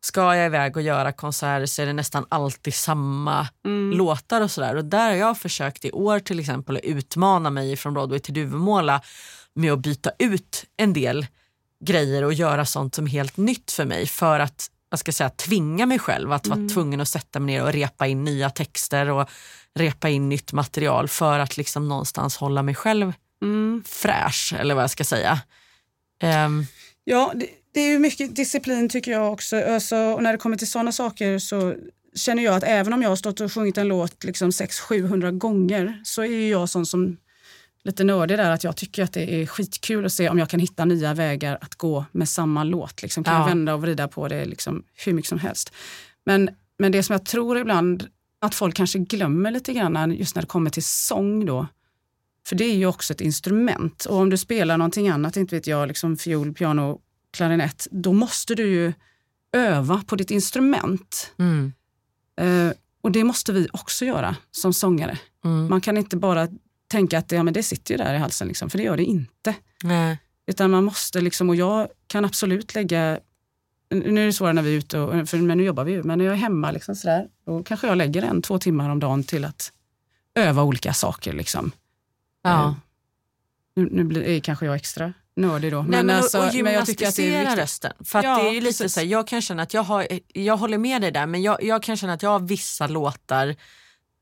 Ska 0.05 0.35
jag 0.35 0.45
iväg 0.45 0.75
och 0.77 0.81
göra 0.81 1.11
konserter 1.11 1.65
så 1.65 1.81
är 1.81 1.85
det 1.85 1.93
nästan 1.93 2.25
alltid 2.29 2.73
samma 2.73 3.47
Mm. 3.65 3.97
låtar 3.97 4.41
och 4.41 4.51
sådär. 4.51 4.75
Och 4.75 4.85
där 4.85 5.09
har 5.09 5.15
jag 5.17 5.37
försökt 5.37 5.85
i 5.85 5.91
år 5.91 6.19
till 6.19 6.39
exempel 6.39 6.75
att 6.77 6.83
utmana 6.83 7.49
mig 7.49 7.75
från 7.75 7.93
Broadway 7.93 8.19
till 8.19 8.33
Duvemåla 8.33 9.01
med 9.53 9.73
att 9.73 9.79
byta 9.79 10.11
ut 10.19 10.65
en 10.77 10.93
del 10.93 11.25
grejer 11.85 12.23
och 12.23 12.33
göra 12.33 12.65
sånt 12.65 12.95
som 12.95 13.05
är 13.05 13.09
helt 13.09 13.37
nytt 13.37 13.71
för 13.71 13.85
mig 13.85 14.05
för 14.07 14.39
att 14.39 14.67
jag 14.89 14.99
ska 14.99 15.11
säga, 15.11 15.29
tvinga 15.29 15.85
mig 15.85 15.99
själv 15.99 16.31
att 16.31 16.47
vara 16.47 16.69
tvungen 16.73 17.01
att 17.01 17.07
sätta 17.07 17.39
mig 17.39 17.55
ner 17.55 17.63
och 17.63 17.73
repa 17.73 18.07
in 18.07 18.23
nya 18.23 18.49
texter 18.49 19.09
och 19.09 19.29
repa 19.75 20.09
in 20.09 20.29
nytt 20.29 20.53
material 20.53 21.07
för 21.07 21.39
att 21.39 21.57
liksom 21.57 21.87
någonstans 21.87 22.37
hålla 22.37 22.61
mig 22.63 22.75
själv 22.75 23.13
Mm. 23.41 23.83
fräsch 23.87 24.53
eller 24.59 24.75
vad 24.75 24.83
jag 24.83 24.91
ska 24.91 25.03
säga. 25.03 25.39
Ehm, 26.21 26.65
Ja, 27.03 27.31
det, 27.35 27.47
det 27.75 27.81
är 27.81 27.91
ju 27.91 27.99
mycket 27.99 28.35
disciplin 28.35 28.89
tycker 28.89 29.11
jag 29.11 29.33
också. 29.33 29.63
Alltså, 29.63 29.95
och 29.97 30.23
när 30.23 30.31
det 30.31 30.37
kommer 30.37 30.57
till 30.57 30.67
sådana 30.67 30.91
saker 30.91 31.39
så 31.39 31.75
känner 32.15 32.43
jag 32.43 32.55
att 32.55 32.63
även 32.63 32.93
om 32.93 33.01
jag 33.01 33.09
har 33.09 33.15
stått 33.15 33.39
och 33.41 33.53
sjungit 33.53 33.77
en 33.77 33.87
låt 33.87 34.23
liksom 34.23 34.49
600-700 34.49 35.31
gånger 35.37 36.01
så 36.03 36.21
är 36.21 36.25
ju 36.27 36.49
jag 36.49 36.69
sån 36.69 36.85
som 36.85 37.17
lite 37.83 38.03
nördig 38.03 38.37
där 38.37 38.51
att 38.51 38.63
jag 38.63 38.75
tycker 38.77 39.03
att 39.03 39.13
det 39.13 39.41
är 39.41 39.45
skitkul 39.45 40.05
att 40.05 40.13
se 40.13 40.29
om 40.29 40.39
jag 40.39 40.49
kan 40.49 40.59
hitta 40.59 40.85
nya 40.85 41.13
vägar 41.13 41.57
att 41.61 41.75
gå 41.75 42.05
med 42.11 42.29
samma 42.29 42.63
låt. 42.63 43.01
Liksom, 43.01 43.23
kan 43.23 43.33
Ja. 43.33 43.39
jag 43.39 43.47
vända 43.47 43.73
och 43.73 43.81
vrida 43.81 44.07
på 44.07 44.27
det 44.27 44.45
liksom, 44.45 44.83
hur 45.05 45.13
mycket 45.13 45.29
som 45.29 45.39
helst. 45.39 45.73
Men, 46.25 46.49
men 46.79 46.91
det 46.91 47.03
som 47.03 47.13
jag 47.13 47.25
tror 47.25 47.57
ibland 47.57 48.07
att 48.41 48.55
folk 48.55 48.75
kanske 48.75 48.99
glömmer 48.99 49.51
lite 49.51 49.73
grann 49.73 50.11
just 50.11 50.35
när 50.35 50.41
det 50.41 50.47
kommer 50.47 50.69
till 50.69 50.83
sång 50.83 51.45
då. 51.45 51.67
För 52.47 52.55
det 52.55 52.65
är 52.65 52.75
ju 52.75 52.85
också 52.85 53.13
ett 53.13 53.21
instrument 53.21 54.05
och 54.05 54.17
om 54.17 54.29
du 54.29 54.37
spelar 54.37 54.77
någonting 54.77 55.09
annat, 55.09 55.37
inte 55.37 55.55
vet 55.55 55.67
jag, 55.67 55.87
liksom 55.87 56.17
fiol, 56.17 56.53
piano, 56.53 56.99
klarinett, 57.35 57.87
då 57.91 58.13
måste 58.13 58.55
du 58.55 58.67
ju 58.67 58.93
öva 59.53 60.03
på 60.07 60.15
ditt 60.15 60.31
instrument. 60.31 61.31
mm, 61.39 61.73
Eh, 62.41 62.71
och 63.01 63.11
det 63.11 63.23
måste 63.23 63.53
vi 63.53 63.67
också 63.73 64.05
göra 64.05 64.35
som 64.51 64.73
sångare. 64.73 65.17
mm, 65.45 65.67
Man 65.69 65.81
kan 65.81 65.97
inte 65.97 66.17
bara 66.17 66.47
tänka 66.87 67.17
att 67.17 67.31
ja, 67.31 67.43
men 67.43 67.53
det 67.53 67.63
sitter 67.63 67.93
ju 67.93 67.97
där 67.97 68.13
i 68.13 68.17
halsen, 68.17 68.47
liksom, 68.47 68.69
för 68.69 68.77
det 68.77 68.83
gör 68.83 68.97
det 68.97 69.03
inte. 69.03 69.55
nej, 69.83 70.17
Utan 70.47 70.71
man 70.71 70.83
måste, 70.83 71.21
liksom, 71.21 71.49
och 71.49 71.55
jag 71.55 71.87
kan 72.07 72.25
absolut 72.25 72.75
lägga, 72.75 73.19
nu 73.89 74.21
är 74.21 74.25
det 74.25 74.33
svårare 74.33 74.53
när 74.53 74.61
vi 74.61 74.73
är 74.73 74.77
ute, 74.77 74.99
och, 74.99 75.29
för, 75.29 75.37
men 75.37 75.57
nu 75.57 75.63
jobbar 75.63 75.83
vi 75.83 75.91
ju, 75.91 76.03
men 76.03 76.17
när 76.17 76.25
jag 76.25 76.33
är 76.33 76.37
hemma 76.37 76.71
liksom 76.71 76.95
sådär, 76.95 77.27
då 77.45 77.63
kanske 77.63 77.87
jag 77.87 77.97
lägger 77.97 78.23
en, 78.23 78.41
två 78.41 78.59
timmar 78.59 78.89
om 78.89 78.99
dagen 78.99 79.23
till 79.23 79.45
att 79.45 79.71
öva 80.35 80.63
olika 80.63 80.93
saker. 80.93 81.33
Liksom. 81.33 81.71
ja. 82.43 82.75
Eh, 83.77 83.83
Nu, 83.83 83.89
nu 83.91 84.03
blir, 84.03 84.23
är 84.23 84.39
kanske 84.39 84.65
jag 84.65 84.75
extra 84.75 85.13
nördig 85.35 85.71
då. 85.71 85.81
Nej, 85.81 86.03
men 86.03 86.15
alltså, 86.17 86.37
och, 86.37 86.47
och 86.47 86.55
men 86.55 86.73
jag 86.73 86.85
tycker 86.85 87.07
att 87.07 87.15
det 87.15 87.35
är 87.35 87.39
viktigt. 87.39 87.59
rösten. 87.59 87.91
För 88.05 88.23
Ja, 88.23 88.43
det 88.43 88.57
är 88.57 88.61
lite 88.61 88.89
så 88.89 88.99
här, 88.99 89.07
jag 89.07 89.27
kan 89.27 89.41
känna 89.41 89.63
att 89.63 89.73
jag 89.73 89.83
har, 89.83 90.07
jag 90.33 90.57
håller 90.57 90.77
med 90.77 91.01
dig 91.01 91.11
där 91.11 91.25
men 91.25 91.41
jag, 91.41 91.63
jag 91.63 91.83
kan 91.83 91.97
känna 91.97 92.13
att 92.13 92.23
jag 92.23 92.29
har 92.29 92.39
vissa 92.39 92.87
låtar, 92.87 93.55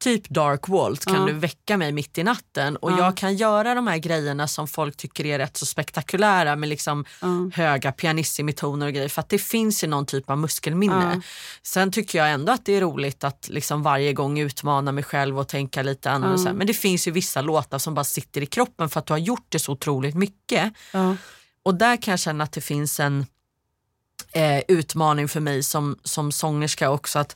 typ 0.04 0.30
Dark 0.30 0.68
Waltz 0.68 1.06
kan 1.06 1.16
Ja. 1.16 1.26
du 1.26 1.34
väcka 1.34 1.78
mig 1.78 1.92
mitt 1.92 2.18
i 2.18 2.24
natten 2.24 2.76
och 2.78 2.92
Ja. 2.92 2.98
jag 2.98 3.18
kan 3.18 3.36
göra 3.36 3.74
de 3.76 3.88
här 3.88 3.98
grejerna 3.98 4.48
som 4.48 4.68
folk 4.68 4.98
tycker 4.98 5.26
är 5.26 5.38
rätt 5.40 5.58
så 5.58 5.66
spektakulära 5.66 6.56
med 6.56 6.70
liksom 6.70 7.06
Ja. 7.22 7.50
höga 7.54 7.92
pianissimitoner 7.92 8.86
och 8.88 8.94
grejer 8.94 9.10
för 9.10 9.20
att 9.22 9.30
det 9.30 9.38
finns 9.40 9.84
ju 9.84 9.88
någon 9.88 10.06
typ 10.06 10.30
av 10.30 10.38
muskelminne. 10.38 11.22
Sen 11.64 11.92
tycker 11.92 12.18
jag 12.20 12.32
ändå 12.32 12.52
att 12.54 12.66
det 12.66 12.74
är 12.74 12.82
roligt 12.82 13.24
att 13.24 13.48
liksom 13.50 13.84
varje 13.84 14.14
gång 14.14 14.40
utmana 14.40 14.92
mig 14.92 15.04
själv 15.04 15.40
och 15.40 15.48
tänka 15.48 15.82
lite 15.84 16.12
annorlunda. 16.12 16.54
Men 16.54 16.68
det 16.68 16.74
finns 16.74 17.08
ju 17.08 17.12
vissa 17.12 17.42
låtar 17.42 17.78
som 17.78 17.94
bara 17.94 18.04
sitter 18.04 18.42
i 18.42 18.46
kroppen 18.46 18.90
för 18.90 19.00
att 19.00 19.06
du 19.06 19.14
har 19.14 19.18
gjort 19.18 19.46
det 19.50 19.60
så 19.60 19.72
otroligt 19.72 20.16
mycket. 20.16 20.74
Och 21.64 21.76
där 21.76 21.98
kan 22.02 22.12
jag 22.12 22.20
känna 22.20 22.44
att 22.44 22.52
det 22.52 22.62
finns 22.62 23.00
en 23.00 23.26
eh, 24.32 24.60
utmaning 24.68 25.28
för 25.28 25.40
mig 25.40 25.64
som, 25.64 25.98
som 26.04 26.32
sångerska 26.32 26.90
också 26.90 27.20
att 27.20 27.36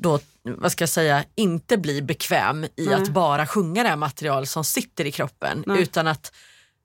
då, 0.00 0.18
vad 0.42 0.72
ska 0.72 0.82
jag 0.82 0.88
säga, 0.88 1.24
inte 1.34 1.76
bli 1.76 2.02
bekväm 2.02 2.64
i 2.64 2.70
Nej. 2.76 2.94
att 2.94 3.08
bara 3.08 3.46
sjunga 3.46 3.82
det 3.82 3.88
här 3.88 3.96
material 3.96 4.46
som 4.46 4.64
sitter 4.64 5.04
i 5.04 5.12
kroppen. 5.12 5.64
Nej. 5.66 5.82
Utan 5.82 6.06
att, 6.06 6.32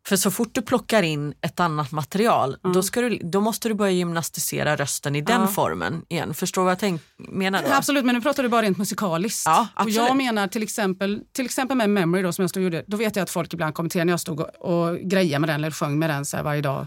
för 0.08 0.16
så 0.16 0.32
fort 0.32 0.50
du 0.52 0.62
plockar 0.62 1.04
in 1.04 1.34
ett 1.42 1.60
annat 1.60 1.92
material 1.92 2.58
då, 2.74 2.84
ska 2.84 3.02
du, 3.02 3.20
då 3.24 3.42
måste 3.42 3.68
du 3.68 3.74
börja 3.74 3.92
gymnastisera 3.92 4.76
rösten 4.76 5.16
i 5.16 5.22
den 5.22 5.42
Ja. 5.42 5.48
formen 5.48 6.02
igen. 6.10 6.34
Förstår 6.34 6.64
vad 6.64 6.72
jag 6.72 6.80
tänk, 6.80 7.02
menar 7.18 7.62
då? 7.64 7.68
Absolut, 7.74 8.06
men 8.06 8.16
nu 8.16 8.22
pratar 8.22 8.44
du 8.44 8.50
bara 8.50 8.62
rent 8.62 8.78
musikaliskt. 8.78 9.44
Ja, 9.46 9.68
och 9.76 9.90
jag 9.90 10.18
menar 10.18 10.48
till 10.48 10.64
exempel, 10.64 11.22
till 11.34 11.46
exempel 11.46 11.78
med 11.78 11.90
Memory 11.90 12.22
då, 12.24 12.32
som 12.32 12.44
jag 12.44 12.50
stod 12.50 12.62
och 12.62 12.64
gjorde, 12.64 12.84
då 12.88 12.98
vet 12.98 13.16
jag 13.16 13.24
att 13.24 13.30
folk 13.30 13.54
ibland 13.54 13.74
kommenterade 13.74 14.06
när 14.06 14.14
jag 14.14 14.20
stod 14.20 14.40
och, 14.40 14.56
och 14.90 14.98
grejade 14.98 15.40
med 15.40 15.50
den 15.50 15.56
eller 15.56 15.72
sjöng 15.72 16.00
med 16.00 16.10
den 16.10 16.26
så 16.26 16.44
varje 16.44 16.62
dag. 16.62 16.86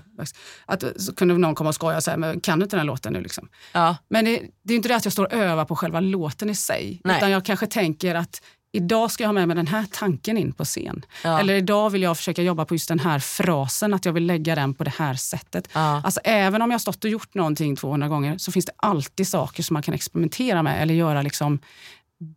Att, 0.67 0.85
så 0.97 1.15
kunde 1.15 1.39
någon 1.39 1.55
komma 1.55 1.69
och 1.69 1.75
skoja 1.75 2.01
så 2.01 2.11
här, 2.11 2.19
men 2.19 2.41
kan 2.41 2.59
du 2.59 2.63
inte 2.63 2.77
den 2.77 2.87
låten 2.87 3.13
nu? 3.13 3.21
Liksom. 3.21 3.49
Ja, 3.73 3.97
Men 4.11 4.25
det, 4.25 4.43
det 4.65 4.73
är 4.73 4.77
inte 4.77 4.89
det 4.89 4.97
att 4.97 5.05
jag 5.05 5.13
står 5.13 5.25
och 5.25 5.33
övar 5.33 5.65
på 5.65 5.77
själva 5.77 6.01
låten 6.01 6.51
i 6.51 6.55
sig. 6.55 7.01
Nej. 7.05 7.17
Utan 7.17 7.31
jag 7.31 7.45
kanske 7.45 7.67
tänker 7.67 8.15
att 8.15 8.43
idag 8.73 9.11
ska 9.11 9.23
jag 9.25 9.29
ha 9.29 9.33
med 9.33 9.49
mig 9.49 9.57
den 9.57 9.67
här 9.67 9.87
tanken 9.93 10.39
in 10.39 10.53
på 10.53 10.65
scen. 10.65 11.05
Ja. 11.25 11.41
Eller 11.41 11.55
idag 11.55 11.91
vill 11.91 12.03
jag 12.03 12.17
försöka 12.17 12.43
jobba 12.43 12.65
på 12.65 12.75
just 12.75 12.89
den 12.89 12.99
här 12.99 13.19
frasen, 13.19 13.95
att 13.95 14.05
jag 14.05 14.13
vill 14.13 14.27
lägga 14.27 14.55
den 14.55 14.75
på 14.75 14.85
det 14.85 14.93
här 14.97 15.15
sättet. 15.15 15.69
Ja. 15.73 16.03
Alltså, 16.05 16.21
även 16.25 16.63
om 16.63 16.71
jag 16.71 16.75
har 16.75 16.81
stått 16.81 17.05
och 17.05 17.11
gjort 17.11 17.35
någonting 17.35 17.77
200 17.77 18.09
gånger 18.09 18.39
så 18.39 18.53
finns 18.53 18.67
det 18.67 18.73
alltid 18.77 19.29
saker 19.29 19.63
som 19.63 19.75
man 19.75 19.83
kan 19.83 19.95
experimentera 19.95 20.63
med 20.63 20.83
eller 20.83 20.95
göra 20.95 21.23
liksom 21.23 21.59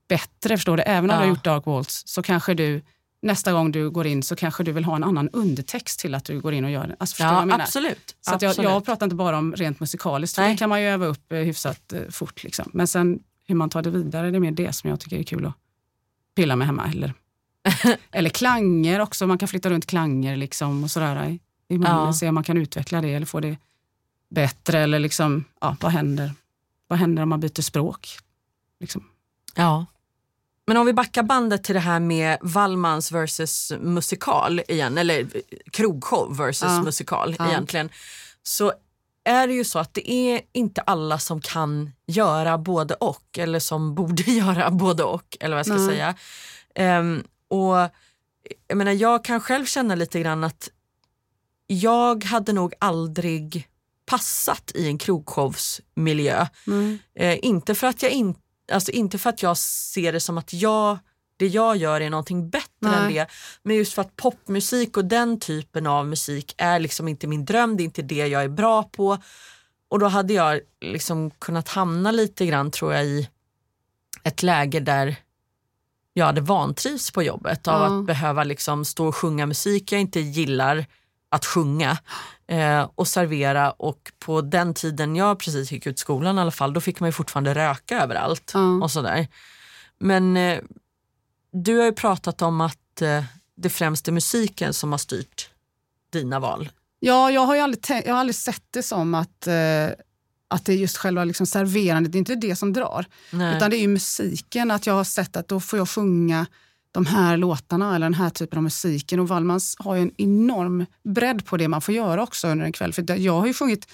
bättre. 0.09 0.57
Förstår 0.57 0.77
du? 0.77 0.83
Även 0.83 1.09
om 1.09 1.15
Ja. 1.15 1.15
du 1.21 1.21
har 1.27 1.29
gjort 1.29 1.43
Dark 1.43 1.65
Waltz 1.65 2.03
så 2.05 2.23
kanske 2.23 2.53
du 2.53 2.81
nästa 3.21 3.51
gång 3.51 3.71
du 3.71 3.89
går 3.89 4.07
in 4.07 4.23
så 4.23 4.35
kanske 4.35 4.63
du 4.63 4.71
vill 4.71 4.85
ha 4.85 4.95
en 4.95 5.03
annan 5.03 5.29
undertext 5.29 5.99
till 5.99 6.15
att 6.15 6.25
du 6.25 6.41
går 6.41 6.53
in 6.53 6.65
och 6.65 6.71
gör 6.71 6.87
det. 6.87 6.95
Alltså, 6.99 7.15
förstår 7.15 7.33
ja 7.33 7.47
jag 7.49 7.61
absolut. 7.61 8.15
Så 8.21 8.33
att 8.33 8.41
jag, 8.41 8.49
absolut. 8.49 8.71
jag 8.71 8.85
pratar 8.85 9.05
inte 9.05 9.15
bara 9.15 9.37
om 9.37 9.53
rent 9.55 9.79
musikaliskt, 9.79 10.35
för 10.35 10.41
Nej. 10.41 10.51
det 10.51 10.57
kan 10.57 10.69
man 10.69 10.81
ju 10.81 10.87
öva 10.87 11.05
upp 11.05 11.31
eh, 11.31 11.37
hyfsat 11.39 11.93
eh, 11.93 12.01
fort. 12.09 12.43
Liksom. 12.43 12.69
Men 12.73 12.87
sen 12.87 13.19
hur 13.47 13.55
man 13.55 13.69
tar 13.69 13.81
det 13.81 13.89
vidare, 13.89 14.31
det 14.31 14.37
är 14.37 14.39
mer 14.39 14.51
det 14.51 14.73
som 14.75 14.89
jag 14.89 14.99
tycker 14.99 15.19
är 15.19 15.23
kul 15.23 15.45
att 15.45 15.53
pilla 16.35 16.55
med 16.55 16.67
hemma. 16.67 16.89
Eller, 16.91 17.13
eller 18.11 18.29
klanger 18.29 18.99
också, 18.99 19.27
man 19.27 19.37
kan 19.37 19.47
flytta 19.47 19.69
runt 19.69 19.85
klanger 19.85 20.35
liksom 20.35 20.83
och 20.83 20.91
sådär. 20.91 21.25
i- 21.67 21.77
munnen, 21.77 22.05
Ja. 22.05 22.13
Se 22.13 22.27
om 22.29 22.35
man 22.35 22.43
kan 22.43 22.57
utveckla 22.57 23.01
det 23.01 23.13
eller 23.13 23.25
få 23.25 23.39
det 23.39 23.57
bättre. 24.29 24.79
Eller 24.79 24.99
liksom, 24.99 25.43
ja, 25.61 25.77
vad 25.81 25.91
händer? 25.91 26.31
Vad 26.87 26.99
händer 26.99 27.23
om 27.23 27.29
man 27.29 27.39
byter 27.39 27.61
språk? 27.61 28.07
Liksom. 28.79 29.03
ja. 29.55 29.85
Men 30.67 30.77
om 30.77 30.85
vi 30.85 30.93
backar 30.93 31.23
bandet 31.23 31.63
till 31.63 31.73
det 31.75 31.79
här 31.81 31.99
med 31.99 32.37
Wallmans 32.41 33.11
versus 33.11 33.71
musikal 33.79 34.61
igen, 34.67 34.97
eller 34.97 35.27
krogshow 35.71 36.37
versus 36.37 36.61
Ja. 36.69 36.83
musikal 36.83 37.35
Ja. 37.39 37.47
egentligen. 37.49 37.89
Så 38.43 38.73
är 39.23 39.47
det 39.47 39.53
ju 39.53 39.63
så 39.63 39.79
att 39.79 39.93
det 39.93 40.11
är 40.11 40.41
inte 40.51 40.81
alla 40.81 41.19
som 41.19 41.41
kan 41.41 41.91
göra 42.07 42.57
både 42.57 42.93
och 42.93 43.37
eller 43.37 43.59
som 43.59 43.95
borde 43.95 44.23
göra 44.31 44.71
både 44.71 45.03
och 45.03 45.37
eller 45.39 45.55
vad 45.55 45.59
jag 45.59 45.65
ska 45.65 45.75
Nej. 45.75 45.87
säga. 45.87 46.15
Ehm, 46.75 47.23
och 47.47 47.75
jag 48.67 48.77
menar 48.77 48.91
jag 48.91 49.23
kan 49.23 49.39
själv 49.39 49.65
känna 49.65 49.95
lite 49.95 50.19
grann 50.19 50.43
att 50.43 50.69
jag 51.67 52.23
hade 52.23 52.53
nog 52.53 52.73
aldrig 52.79 53.67
passat 54.05 54.71
i 54.75 54.87
en 54.87 54.97
krogshowsmiljö. 54.97 56.47
Mm. 56.67 56.99
Eh, 57.15 57.39
inte, 57.41 57.75
för 57.75 57.87
att 57.87 58.03
jag 58.03 58.11
in, 58.11 58.35
alltså 58.71 58.91
inte 58.91 59.17
för 59.17 59.29
att 59.29 59.43
jag 59.43 59.57
ser 59.57 60.13
det 60.13 60.19
som 60.19 60.37
att 60.37 60.53
jag, 60.53 60.99
det 61.37 61.47
jag 61.47 61.77
gör 61.77 62.01
är 62.01 62.09
någonting 62.09 62.49
bättre 62.49 62.70
än 62.85 62.91
Nej. 62.91 63.13
det. 63.13 63.27
Men 63.63 63.75
just 63.75 63.93
för 63.93 64.01
att 64.01 64.15
popmusik 64.15 64.97
och 64.97 65.05
den 65.05 65.39
typen 65.39 65.87
av 65.87 66.07
musik 66.07 66.55
är 66.57 66.79
liksom 66.79 67.07
inte 67.07 67.27
min 67.27 67.45
dröm, 67.45 67.77
det 67.77 67.83
är 67.83 67.85
inte 67.85 68.01
det 68.01 68.27
jag 68.27 68.43
är 68.43 68.49
bra 68.49 68.83
på. 68.83 69.17
Och 69.89 69.99
då 69.99 70.07
hade 70.07 70.33
jag 70.33 70.59
liksom 70.81 71.31
kunnat 71.31 71.69
hamna 71.69 72.11
lite 72.11 72.45
grann 72.45 72.71
tror 72.71 72.93
jag 72.93 73.05
i 73.05 73.29
ett 74.23 74.43
läge 74.43 74.79
där 74.79 75.15
jag 76.13 76.25
hade 76.25 76.41
vantrivs 76.41 77.11
på 77.11 77.23
jobbet 77.23 77.67
av 77.67 77.81
Ja. 77.91 77.99
att 77.99 78.05
behöva 78.05 78.43
liksom 78.43 78.85
stå 78.85 79.07
och 79.07 79.15
sjunga 79.15 79.45
musik 79.45 79.91
jag 79.91 80.01
inte 80.01 80.19
gillar 80.19 80.85
att 81.29 81.45
sjunga 81.45 81.97
eh, 82.47 82.89
och 82.95 83.07
servera 83.07 83.71
och 83.71 84.11
på 84.19 84.41
den 84.41 84.73
tiden 84.73 85.15
jag 85.15 85.39
precis 85.39 85.71
gick 85.71 85.87
ut 85.87 85.99
skolan 85.99 86.37
i 86.37 86.41
alla 86.41 86.51
fall 86.51 86.73
då 86.73 86.81
fick 86.81 86.99
man 86.99 87.07
ju 87.07 87.13
fortfarande 87.13 87.53
röka 87.55 88.03
överallt 88.03 88.51
Ja. 88.53 88.83
och 88.83 88.91
sådär. 88.91 89.27
Men 89.99 90.37
eh, 90.37 90.59
du 91.51 91.77
har 91.77 91.85
ju 91.85 91.91
pratat 91.91 92.41
om 92.41 92.61
att 92.61 93.01
eh, 93.01 93.23
det 93.55 93.69
främst 93.69 94.07
är 94.07 94.11
musiken 94.11 94.73
som 94.73 94.91
har 94.91 94.97
styrt 94.97 95.49
dina 96.11 96.39
val. 96.39 96.69
Ja, 96.99 97.31
jag 97.31 97.41
har 97.41 97.55
ju 97.55 97.61
aldrig, 97.61 98.03
jag 98.05 98.13
har 98.13 98.19
aldrig 98.19 98.35
sett 98.35 98.63
det 98.71 98.83
som 98.83 99.15
att, 99.15 99.47
eh, 99.47 99.87
att 100.47 100.65
det 100.65 100.73
är 100.73 100.77
just 100.77 100.97
själva 100.97 101.23
liksom 101.23 101.45
serverandet, 101.45 102.11
det 102.11 102.17
är 102.17 102.19
inte 102.19 102.35
det 102.35 102.55
som 102.55 102.73
drar. 102.73 103.05
Nej. 103.31 103.57
Utan 103.57 103.69
det 103.69 103.77
är 103.77 103.81
ju 103.81 103.87
musiken, 103.87 104.71
att 104.71 104.87
jag 104.87 104.93
har 104.93 105.03
sett 105.03 105.35
att 105.35 105.47
då 105.47 105.59
får 105.59 105.79
jag 105.79 105.89
sjunga 105.89 106.45
de 106.91 107.05
här 107.05 107.37
låtarna 107.37 107.95
eller 107.95 108.05
den 108.05 108.13
här 108.13 108.29
typen 108.29 108.57
av 108.57 108.63
musiken. 108.63 109.19
Och 109.19 109.27
Wallmans 109.27 109.75
har 109.79 109.95
ju 109.95 110.01
en 110.01 110.11
enorm 110.17 110.85
bredd 111.03 111.45
på 111.45 111.57
det 111.57 111.67
man 111.67 111.81
får 111.81 111.93
göra 111.93 112.23
också 112.23 112.47
under 112.47 112.65
en 112.65 112.71
kväll. 112.71 112.93
För 112.93 113.19
jag 113.19 113.39
har 113.39 113.47
ju 113.47 113.53
sjungit 113.53 113.87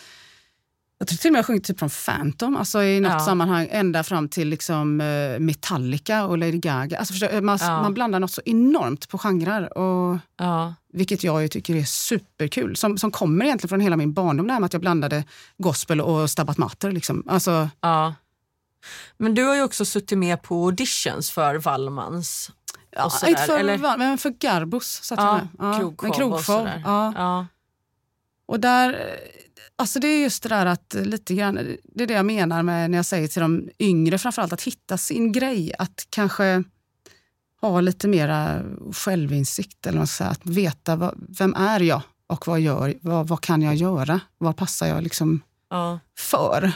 jag 1.00 1.08
tror 1.08 1.18
till 1.18 1.30
och 1.30 1.34
med 1.34 1.40
jag 1.40 1.46
sjungit 1.46 1.64
typ 1.64 1.80
från 1.80 1.90
Phantom, 1.90 2.56
alltså 2.56 2.84
i 2.84 3.00
något 3.00 3.12
Ja. 3.12 3.20
sammanhang 3.20 3.68
ända 3.72 4.04
fram 4.04 4.30
till 4.30 4.48
liksom 4.50 5.02
eh, 5.02 5.40
Metallica 5.40 6.26
och 6.26 6.38
Lady 6.38 6.58
Gaga. 6.58 6.98
Alltså 7.00 7.14
förstå, 7.14 7.42
man, 7.42 7.58
Ja. 7.62 7.82
man 7.82 7.94
blandar 7.94 8.20
något 8.20 8.32
så 8.32 8.42
enormt 8.46 9.10
på 9.10 9.18
genrer. 9.18 9.78
Och, 9.78 10.18
Ja. 10.38 10.74
vilket 10.94 11.24
jag 11.24 11.42
ju 11.42 11.48
tycker 11.48 11.76
är 11.76 11.84
superkul. 11.84 12.76
Som, 12.76 12.98
som 12.98 13.12
kommer 13.12 13.46
egentligen 13.46 13.70
från 13.70 13.80
hela 13.80 13.96
min 13.98 14.14
barndom, 14.14 14.48
det 14.48 14.54
här 14.54 14.60
med 14.60 14.66
att 14.66 14.74
jag 14.74 14.82
blandade 14.82 15.24
gospel 15.58 16.02
och 16.02 16.30
Stabat 16.30 16.58
Mater. 16.58 16.92
Liksom. 16.92 17.24
Alltså, 17.28 17.70
Ja. 17.82 18.14
Men 19.18 19.36
du 19.36 19.44
har 19.44 19.56
ju 19.56 19.64
också 19.64 19.86
suttit 19.86 20.18
med 20.18 20.42
på 20.42 20.66
auditions 20.66 21.32
för 21.32 21.56
Wallmans. 21.56 22.52
ja, 22.92 23.10
sådär, 23.10 23.30
inte 23.30 23.42
för, 23.42 23.60
eller? 23.60 23.98
men 23.98 24.18
för 24.18 24.30
Garbos 24.30 24.86
satt 25.04 25.20
jag 25.20 25.28
Ja, 25.28 25.34
med. 25.74 25.96
Ja, 26.02 26.12
krogshow 26.12 26.34
och 26.34 26.42
sådär. 26.42 27.46
Och 28.46 28.60
där, 28.60 29.18
alltså 29.76 30.00
det 30.00 30.08
är 30.08 30.22
just 30.24 30.44
det 30.44 30.50
där 30.50 30.66
att 30.66 30.96
lite 31.04 31.34
grann, 31.34 31.56
det 31.84 32.04
är 32.04 32.08
det 32.08 32.14
jag 32.14 32.26
menar 32.26 32.64
med 32.64 32.92
när 32.92 32.98
jag 32.98 33.06
säger 33.06 33.28
till 33.28 33.42
de 33.42 33.70
yngre 33.80 34.18
framförallt 34.18 34.54
att 34.54 34.62
hitta 34.64 34.98
sin 34.98 35.32
grej. 35.32 35.74
Att 35.80 36.08
kanske 36.10 36.64
ha 37.62 37.82
lite 37.82 38.08
mera 38.08 38.64
självinsikt 38.94 39.88
eller 39.88 40.06
ska 40.06 40.18
säga. 40.18 40.30
Att 40.30 40.46
veta 40.46 40.96
vad, 40.96 41.26
vem 41.40 41.54
är 41.56 41.80
jag 41.80 42.02
och 42.28 42.48
vad, 42.48 42.60
gör, 42.60 42.96
vad, 43.02 43.28
vad 43.28 43.42
kan 43.42 43.62
jag 43.62 43.76
göra? 43.76 44.20
Vad 44.38 44.58
passar 44.58 44.88
jag 44.88 45.04
liksom 45.04 45.42
Ja. 45.70 46.00
för. 46.18 46.72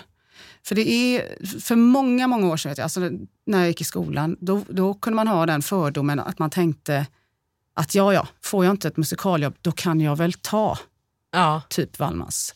För 0.63 0.75
det 0.75 0.89
är, 0.91 1.37
för 1.59 1.75
många, 1.75 2.27
många 2.27 2.47
år 2.47 2.57
sedan, 2.57 2.69
vet 2.69 2.77
jag, 2.77 2.83
alltså 2.85 3.09
när 3.45 3.59
jag 3.59 3.67
gick 3.67 3.81
i 3.81 3.83
skolan, 3.83 4.37
då, 4.39 4.61
då 4.69 4.93
kunde 4.93 5.15
man 5.15 5.27
ha 5.27 5.45
den 5.45 5.61
fördomen 5.61 6.19
att 6.19 6.39
man 6.39 6.49
tänkte 6.49 7.05
att 7.73 7.95
ja, 7.95 8.13
ja, 8.13 8.27
får 8.41 8.65
jag 8.65 8.73
inte 8.73 8.87
ett 8.87 8.97
musikaljobb, 8.97 9.55
då 9.61 9.71
kan 9.71 10.01
jag 10.01 10.15
väl 10.15 10.33
ta 10.33 10.77
Ja. 11.31 11.61
typ 11.69 11.99
Wallmans. 11.99 12.55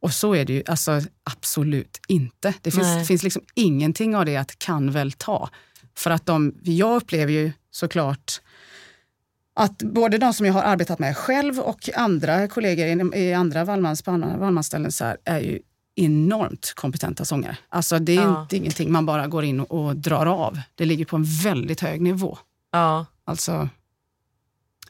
Och 0.00 0.12
så 0.12 0.34
är 0.34 0.44
det 0.44 0.52
ju 0.52 0.62
alltså, 0.66 1.00
absolut 1.24 2.00
inte. 2.08 2.54
Det 2.62 2.70
finns, 2.70 3.08
finns 3.08 3.22
liksom 3.22 3.42
ingenting 3.54 4.16
av 4.16 4.24
det 4.24 4.36
att 4.36 4.58
kan 4.58 4.90
väl 4.92 5.12
ta. 5.12 5.48
För 5.96 6.10
att 6.10 6.26
de, 6.26 6.54
jag 6.62 6.96
upplever 6.96 7.32
ju 7.32 7.52
såklart 7.70 8.40
att 9.54 9.78
både 9.78 10.18
de 10.18 10.32
som 10.34 10.46
jag 10.46 10.52
har 10.52 10.62
arbetat 10.62 10.98
med 10.98 11.16
själv 11.16 11.58
och 11.60 11.88
andra 11.94 12.48
kollegor 12.48 12.86
i, 12.86 13.18
i 13.20 13.34
andra 13.34 13.64
Wallmans, 13.64 14.02
på 14.02 14.10
andra 14.10 14.36
Wallmansställen 14.36 14.92
så 14.92 15.04
här, 15.04 15.16
är 15.24 15.40
ju 15.40 15.58
enormt 15.94 16.72
kompetenta 16.74 17.24
sångare. 17.24 17.56
Alltså 17.68 17.98
det 17.98 18.16
är 18.16 18.22
Ja. 18.22 18.42
inte 18.42 18.56
ingenting 18.56 18.92
man 18.92 19.06
bara 19.06 19.26
går 19.26 19.44
in 19.44 19.60
och, 19.60 19.70
och 19.86 19.96
drar 19.96 20.26
av. 20.26 20.60
Det 20.74 20.84
ligger 20.84 21.04
på 21.04 21.16
en 21.16 21.24
väldigt 21.24 21.80
hög 21.80 22.00
nivå. 22.00 22.38
Ja. 22.72 23.06
Alltså, 23.24 23.68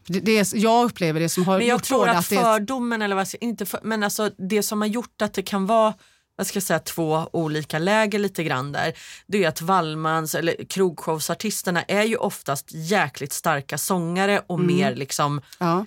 det, 0.09 0.21
det 0.21 0.39
är, 0.39 0.57
jag 0.57 0.85
upplever 0.85 1.21
det 1.21 1.29
som 1.29 1.45
har 1.45 1.59
Men 1.59 1.67
jag 1.67 1.75
gjort 1.75 1.83
tror 1.85 2.09
att 2.09 2.33
är- 2.33 2.43
fördomen, 2.43 3.03
eller 3.03 3.15
vad 3.17 3.29
jag 3.33 3.43
inte 3.43 3.67
för, 3.67 3.81
men 3.83 4.03
alltså 4.03 4.31
det 4.39 4.63
som 4.63 4.81
har 4.81 4.89
gjort 4.89 5.23
att 5.23 5.35
det 5.35 5.43
kan 5.43 5.67
vara 5.67 5.95
vad 6.37 6.47
ska 6.47 6.57
jag 6.57 6.63
säga, 6.63 6.79
två 6.79 7.29
olika 7.33 7.79
läger 7.79 8.19
lite 8.19 8.45
grann 8.45 8.73
där, 8.73 8.93
det 9.27 9.45
är 9.45 9.49
att 9.49 9.61
Wallmans 9.63 10.35
eller 10.35 10.65
krogshowsartisterna 10.69 11.83
är 11.83 12.03
ju 12.03 12.17
oftast 12.17 12.67
jäkligt 12.73 13.33
starka 13.33 13.79
sångare 13.79 14.43
och 14.47 14.59
Mm. 14.61 14.77
mer 14.77 14.95
liksom, 14.95 15.41
ja, 15.59 15.87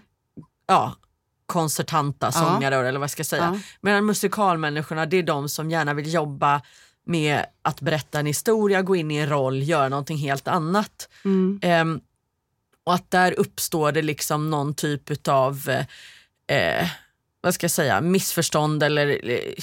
ja, 0.67 0.95
konsertanta 1.45 2.31
sångare 2.31 2.75
eller 2.87 2.99
vad 2.99 3.03
jag 3.03 3.09
ska 3.11 3.23
säga. 3.23 3.43
Ja. 3.53 3.59
Medan 3.81 4.05
musikalmänniskorna 4.05 5.05
det 5.05 5.17
är 5.17 5.23
de 5.23 5.49
som 5.49 5.71
gärna 5.71 5.93
vill 5.93 6.13
jobba 6.13 6.61
med 7.05 7.45
att 7.61 7.81
berätta 7.81 8.19
en 8.19 8.25
historia, 8.25 8.81
gå 8.81 8.95
in 8.95 9.11
i 9.11 9.15
en 9.17 9.29
roll, 9.29 9.63
göra 9.63 9.89
någonting 9.89 10.17
helt 10.17 10.47
annat. 10.47 11.09
mm, 11.25 11.59
Ehm, 11.63 11.99
och 12.83 12.93
att 12.93 13.11
där 13.11 13.39
uppstår 13.39 13.91
det 13.91 14.01
liksom 14.01 14.49
någon 14.49 14.73
typ 14.73 15.27
av 15.27 15.69
eh, 16.47 16.87
vad 17.41 17.53
ska 17.53 17.63
jag 17.63 17.71
säga, 17.71 18.01
missförstånd 18.01 18.83
eller 18.83 19.29
eh, 19.29 19.53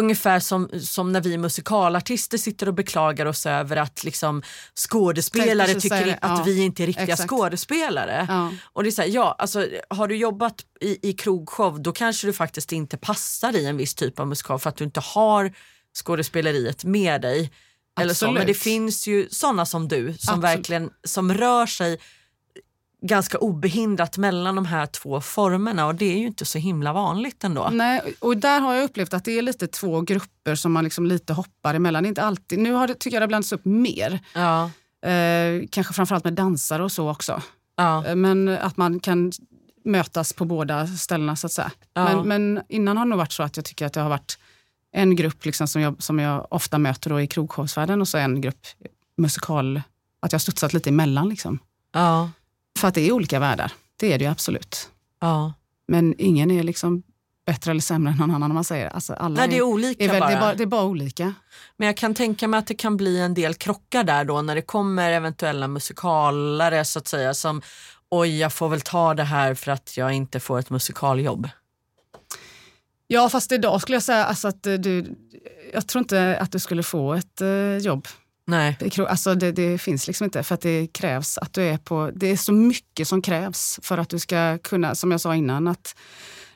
Ungefär 0.00 0.40
som, 0.40 0.68
som 0.80 1.12
när 1.12 1.20
vi 1.20 1.38
musikalartister 1.38 2.38
sitter 2.38 2.68
och 2.68 2.74
beklagar 2.74 3.26
oss 3.26 3.46
över 3.46 3.76
att 3.76 4.04
liksom, 4.04 4.42
skådespelare 4.74 5.74
tycker 5.74 6.12
att 6.12 6.18
Ja, 6.38 6.42
vi 6.46 6.64
inte 6.64 6.82
är 6.82 6.86
riktiga 6.86 7.04
exakt. 7.04 7.30
skådespelare. 7.30 8.26
ja. 8.28 8.52
Och 8.72 8.82
det 8.82 8.88
är 8.88 8.90
så 8.90 9.02
här, 9.02 9.08
ja, 9.08 9.36
alltså, 9.38 9.68
har 9.90 10.08
du 10.08 10.16
jobbat 10.16 10.54
i, 10.80 11.08
i 11.10 11.12
krogshow 11.12 11.82
då 11.82 11.92
kanske 11.92 12.26
du 12.26 12.32
faktiskt 12.32 12.72
inte 12.72 12.96
passar 12.96 13.56
i 13.56 13.66
en 13.66 13.76
viss 13.76 13.94
typ 13.94 14.20
av 14.20 14.26
musikal 14.28 14.58
för 14.58 14.68
att 14.70 14.76
du 14.76 14.84
inte 14.84 15.00
har 15.00 15.52
skådespeleriet 16.04 16.84
med 16.84 17.20
dig. 17.20 17.50
Eller 18.00 18.14
så. 18.14 18.30
Men 18.30 18.46
det 18.46 18.54
finns 18.54 19.06
ju 19.06 19.28
sådana 19.30 19.66
som 19.66 19.88
du 19.88 20.02
som 20.18 20.34
Absolut. 20.34 20.44
verkligen 20.44 20.90
som 21.04 21.34
rör 21.34 21.66
sig 21.66 21.98
ganska 23.02 23.38
obehindrat 23.38 24.16
mellan 24.16 24.54
de 24.54 24.66
här 24.66 24.86
två 24.86 25.20
formerna 25.20 25.86
och 25.86 25.94
det 25.94 26.04
är 26.04 26.18
ju 26.18 26.26
inte 26.26 26.44
så 26.44 26.58
himla 26.58 26.92
vanligt 26.92 27.44
ändå. 27.44 27.68
Nej, 27.72 28.14
och 28.18 28.36
där 28.36 28.60
har 28.60 28.74
jag 28.74 28.84
upplevt 28.84 29.14
att 29.14 29.24
det 29.24 29.38
är 29.38 29.42
lite 29.42 29.66
två 29.66 30.00
grupper 30.00 30.54
som 30.54 30.72
man 30.72 30.84
liksom 30.84 31.06
lite 31.06 31.32
hoppar 31.32 31.74
emellan. 31.74 32.06
Inte 32.06 32.22
alltid. 32.22 32.58
Nu 32.58 32.72
har 32.72 32.88
det, 32.88 32.94
tycker 32.94 33.16
jag 33.16 33.22
det 33.22 33.26
blandats 33.28 33.52
upp 33.52 33.64
mer. 33.64 34.20
Ja, 34.34 34.70
Eh, 35.06 35.62
kanske 35.70 35.94
framförallt 35.94 36.24
med 36.24 36.32
dansare 36.32 36.84
och 36.84 36.92
så 36.92 37.10
också. 37.10 37.42
ja, 37.76 38.06
Eh, 38.06 38.14
Men 38.14 38.48
att 38.48 38.76
man 38.76 39.00
kan 39.00 39.32
mötas 39.84 40.32
på 40.32 40.44
båda 40.44 40.86
ställena 40.86 41.36
så 41.36 41.46
att 41.46 41.52
säga. 41.52 41.70
Ja. 41.94 42.04
Men, 42.24 42.28
men 42.54 42.62
innan 42.68 42.96
har 42.96 43.04
det 43.04 43.08
nog 43.08 43.18
varit 43.18 43.32
så 43.32 43.42
att 43.42 43.56
jag 43.56 43.64
tycker 43.66 43.86
att 43.86 43.92
det 43.92 44.00
har 44.00 44.08
varit 44.08 44.38
en 44.92 45.16
grupp 45.16 45.44
liksom 45.44 45.68
som, 45.68 45.82
jag, 45.82 46.02
som 46.02 46.18
jag 46.18 46.46
ofta 46.50 46.78
möter 46.78 47.10
då 47.10 47.20
i 47.20 47.26
krogshowsvärlden 47.26 48.00
och 48.00 48.08
så 48.08 48.18
en 48.18 48.40
grupp 48.40 48.66
musikal. 49.16 49.82
Att 50.20 50.32
jag 50.32 50.38
har 50.38 50.40
studsat 50.40 50.72
lite 50.72 50.90
emellan 50.90 51.28
liksom. 51.28 51.58
ja, 51.92 52.30
För 52.78 52.88
att 52.88 52.94
det 52.94 53.00
är 53.00 53.12
olika 53.12 53.38
världar. 53.38 53.72
Det 53.96 54.12
är 54.12 54.18
det 54.18 54.24
ju 54.24 54.30
absolut. 54.30 54.90
ja. 55.20 55.52
Men 55.88 56.14
ingen 56.18 56.50
är 56.50 56.62
liksom 56.62 57.02
bättre 57.46 57.70
eller 57.70 57.80
sämre 57.80 58.12
än 58.12 58.18
någon 58.18 58.30
annan 58.30 58.50
om 58.50 58.54
man 58.54 58.64
säger. 58.64 58.88
Alltså 58.88 59.12
alla 59.12 59.40
Nej, 59.40 59.48
det 59.48 59.56
är 59.56 59.62
olika 59.62 60.04
är 60.04 60.08
väl, 60.08 60.20
bara. 60.20 60.28
det, 60.30 60.36
är 60.36 60.40
bara, 60.40 60.54
det 60.54 60.62
är 60.62 60.66
bara 60.66 60.84
olika. 60.84 61.34
Men 61.76 61.86
jag 61.86 61.96
kan 61.96 62.14
tänka 62.14 62.48
mig 62.48 62.58
att 62.58 62.66
det 62.66 62.74
kan 62.74 62.96
bli 62.96 63.20
en 63.20 63.34
del 63.34 63.54
krockar 63.54 64.04
där 64.04 64.24
då 64.24 64.42
när 64.42 64.54
det 64.54 64.62
kommer 64.62 65.12
eventuella 65.12 65.68
musikalare 65.68 66.84
så 66.84 66.98
att 66.98 67.08
säga 67.08 67.34
som 67.34 67.62
oj 68.10 68.38
jag 68.38 68.52
får 68.52 68.68
väl 68.68 68.80
ta 68.80 69.14
det 69.14 69.24
här 69.24 69.54
för 69.54 69.72
att 69.72 69.96
jag 69.96 70.12
inte 70.12 70.40
får 70.40 70.58
ett 70.58 70.70
musikaljobb. 70.70 71.48
Ja, 73.12 73.28
fast 73.28 73.52
idag 73.52 73.82
skulle 73.82 73.96
jag 73.96 74.02
säga 74.02 74.24
alltså 74.24 74.48
att 74.48 74.66
eh, 74.66 74.74
du, 74.74 75.16
jag 75.72 75.86
tror 75.86 76.00
inte 76.00 76.38
att 76.40 76.52
du 76.52 76.58
skulle 76.58 76.82
få 76.82 77.14
ett 77.14 77.40
eh, 77.40 77.76
jobb. 77.76 78.08
Nej. 78.46 78.76
Alltså 79.08 79.34
det, 79.34 79.52
det 79.52 79.78
finns 79.78 80.06
liksom 80.06 80.24
inte 80.24 80.42
för 80.42 80.54
att 80.54 80.60
det 80.60 80.86
krävs 80.86 81.38
att 81.38 81.52
du 81.52 81.62
är 81.62 81.78
på, 81.78 82.10
det 82.14 82.26
är 82.26 82.36
så 82.36 82.52
mycket 82.52 83.08
som 83.08 83.22
krävs 83.22 83.80
för 83.82 83.98
att 83.98 84.08
du 84.08 84.18
ska 84.18 84.58
kunna, 84.58 84.94
som 84.94 85.10
jag 85.10 85.20
sa 85.20 85.34
innan, 85.34 85.68
att 85.68 85.94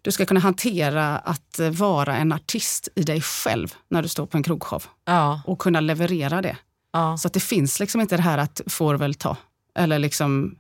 du 0.03 0.13
ska 0.13 0.25
kunna 0.27 0.41
hantera 0.41 1.19
att 1.19 1.59
eh, 1.59 1.71
vara 1.71 2.17
en 2.17 2.33
artist 2.33 2.89
i 2.95 3.03
dig 3.03 3.21
själv 3.21 3.75
när 3.89 4.03
du 4.03 4.09
står 4.09 4.27
på 4.27 4.37
en 4.37 4.43
krogshow 4.43 4.83
Ja. 5.05 5.43
och 5.47 5.59
kunna 5.59 5.81
leverera 5.81 6.43
det. 6.43 6.57
Ja. 6.93 7.17
Så 7.19 7.27
att 7.29 7.35
det 7.35 7.41
finns 7.41 7.81
liksom 7.81 8.01
inte 8.01 8.17
det 8.17 8.23
här 8.23 8.39
att 8.39 8.61
får 8.67 8.95
väl 8.95 9.15
ta. 9.15 9.37
Eller 9.79 9.99
liksom, 9.99 10.57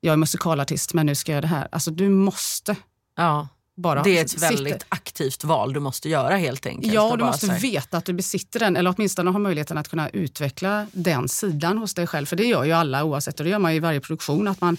jag 0.00 0.12
är 0.12 0.16
musikalartist 0.16 0.94
men 0.94 1.06
nu 1.06 1.14
ska 1.14 1.32
jag 1.32 1.36
göra 1.36 1.40
det 1.42 1.56
här. 1.56 1.68
Alltså 1.72 1.90
du 1.90 2.08
måste 2.08 2.76
Ja. 3.16 3.48
Bara 3.76 4.02
Det 4.02 4.18
är 4.18 4.22
ett 4.22 4.30
sitta- 4.30 4.48
väldigt 4.50 4.84
aktivt 4.88 5.44
val 5.44 5.72
du 5.72 5.80
måste 5.80 6.08
göra 6.08 6.36
helt 6.36 6.66
enkelt. 6.66 6.92
Ja, 6.94 7.10
Och 7.12 7.18
du 7.18 7.24
måste 7.24 7.46
veta 7.62 7.96
att 7.96 8.04
du 8.04 8.12
besitter 8.12 8.60
den, 8.60 8.76
eller 8.76 8.94
åtminstone 8.96 9.30
ha 9.30 9.38
möjligheten 9.38 9.78
att 9.78 9.88
kunna 9.88 10.08
utveckla 10.08 10.86
den 10.92 11.28
sidan 11.28 11.78
hos 11.78 11.94
dig 11.94 12.06
själv. 12.06 12.26
För 12.26 12.36
det 12.36 12.44
gör 12.44 12.64
ju 12.64 12.72
alla 12.72 13.04
oavsett, 13.04 13.40
och 13.40 13.44
det 13.44 13.50
gör 13.50 13.58
man 13.58 13.70
ju 13.72 13.76
i 13.76 13.80
varje 13.80 14.00
produktion. 14.00 14.48
Att 14.48 14.60
man, 14.60 14.76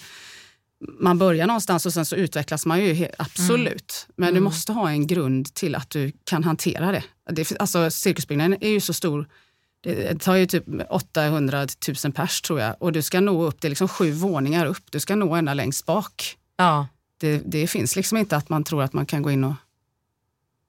man 1.00 1.18
börjar 1.18 1.48
någonstans 1.48 1.86
och 1.86 1.94
sen 1.94 2.06
så 2.06 2.16
utvecklas 2.16 2.66
man 2.66 2.80
ju, 2.86 3.08
absolut. 3.18 4.08
Men 4.16 4.28
du 4.28 4.32
Mm. 4.32 4.44
måste 4.44 4.74
ha 4.74 4.90
en 4.90 5.08
grund 5.08 5.54
till 5.54 5.76
att 5.76 5.90
du 5.90 6.12
kan 6.24 6.44
hantera 6.44 6.92
det. 6.92 7.04
det 7.32 7.52
alltså, 7.60 7.92
cirkusbyggnaden 7.92 8.58
är 8.64 8.70
ju 8.70 8.80
så 8.80 8.94
stor, 8.94 9.28
det 9.84 10.20
tar 10.22 10.36
ju 10.36 10.46
typ 10.46 10.64
800 10.90 11.68
000 12.04 12.14
pers 12.14 12.42
tror 12.42 12.60
jag. 12.60 12.76
Och 12.80 12.92
du 12.92 13.02
ska 13.02 13.20
nå 13.20 13.44
upp, 13.44 13.62
det 13.62 13.68
är 13.68 13.70
liksom 13.70 13.88
sju 13.88 14.12
våningar 14.12 14.66
upp, 14.66 14.84
du 14.92 15.00
ska 15.00 15.16
nå 15.16 15.36
ända 15.36 15.54
längst 15.54 15.86
bak. 15.86 16.38
Ja. 16.58 16.88
Det, 17.24 17.42
det 17.46 17.68
finns 17.68 17.96
liksom 17.96 18.18
inte 18.18 18.38
att 18.38 18.50
man 18.50 18.64
tror 18.64 18.84
att 18.84 18.94
man 18.94 19.06
kan 19.06 19.22
gå 19.22 19.32
in 19.32 19.44
och 19.44 19.54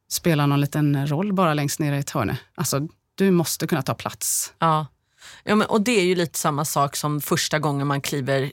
spela 0.09 0.47
någon 0.47 0.61
liten 0.61 1.07
roll 1.07 1.33
bara 1.33 1.55
längst 1.55 1.79
ner 1.79 1.93
i 1.93 1.99
ett 1.99 2.11
hörne. 2.11 2.39
Alltså, 2.55 2.89
du 3.15 3.31
måste 3.31 3.67
kunna 3.67 3.83
ta 3.83 3.95
plats. 3.95 4.53
Ja. 4.59 4.87
Ja, 5.45 5.55
men, 5.55 5.69
och 5.69 5.81
det 5.81 6.01
är 6.01 6.05
ju 6.05 6.15
lite 6.15 6.39
samma 6.39 6.65
sak 6.65 6.97
som 6.97 7.21
första 7.21 7.59
gången 7.59 7.87
man 7.87 8.01
kliver 8.01 8.53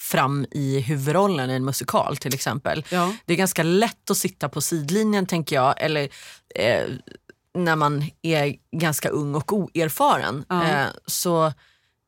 fram 0.00 0.46
i 0.50 0.80
huvudrollen 0.80 1.50
i 1.50 1.54
en 1.54 1.64
musikal 1.64 2.16
till 2.16 2.34
exempel. 2.34 2.84
Ja. 2.88 3.14
Det 3.24 3.32
är 3.32 3.36
ganska 3.36 3.62
lätt 3.62 4.10
att 4.10 4.16
sitta 4.16 4.48
på 4.48 4.60
sidlinjen 4.60 5.26
tänker 5.26 5.56
jag, 5.56 5.74
eller 5.82 6.08
eh, 6.54 6.84
när 7.54 7.76
man 7.76 8.10
är 8.22 8.56
ganska 8.76 9.08
ung 9.08 9.34
och 9.34 9.52
oerfaren. 9.52 10.44
Ja. 10.48 10.68
Eh, 10.68 10.86
så, 11.06 11.52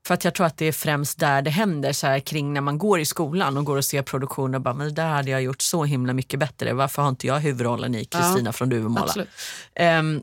för 0.06 0.14
att 0.14 0.24
jag 0.24 0.34
tror 0.34 0.46
att 0.46 0.56
det 0.56 0.66
är 0.66 0.72
främst 0.72 1.18
där 1.18 1.42
det 1.42 1.50
händer, 1.50 1.92
så 1.92 2.06
här, 2.06 2.20
kring 2.20 2.52
när 2.52 2.60
man 2.60 2.78
går 2.78 3.00
i 3.00 3.04
skolan 3.04 3.56
och 3.56 3.64
går 3.64 3.76
och 3.76 3.84
ser 3.84 4.02
produktioner 4.02 4.58
och 4.58 4.62
bara, 4.62 4.74
men 4.74 4.86
det 4.86 4.92
där 4.92 5.08
hade 5.08 5.30
jag 5.30 5.42
gjort 5.42 5.62
så 5.62 5.84
himla 5.84 6.12
mycket 6.12 6.40
bättre. 6.40 6.72
Varför 6.72 7.02
har 7.02 7.08
inte 7.08 7.26
jag 7.26 7.40
huvudrollen 7.40 7.94
i 7.94 8.04
Kristina 8.04 8.52
från 8.52 8.68
Duvemåla? 8.68 9.04
Absolut. 9.04 9.28
Ehm, 9.74 10.22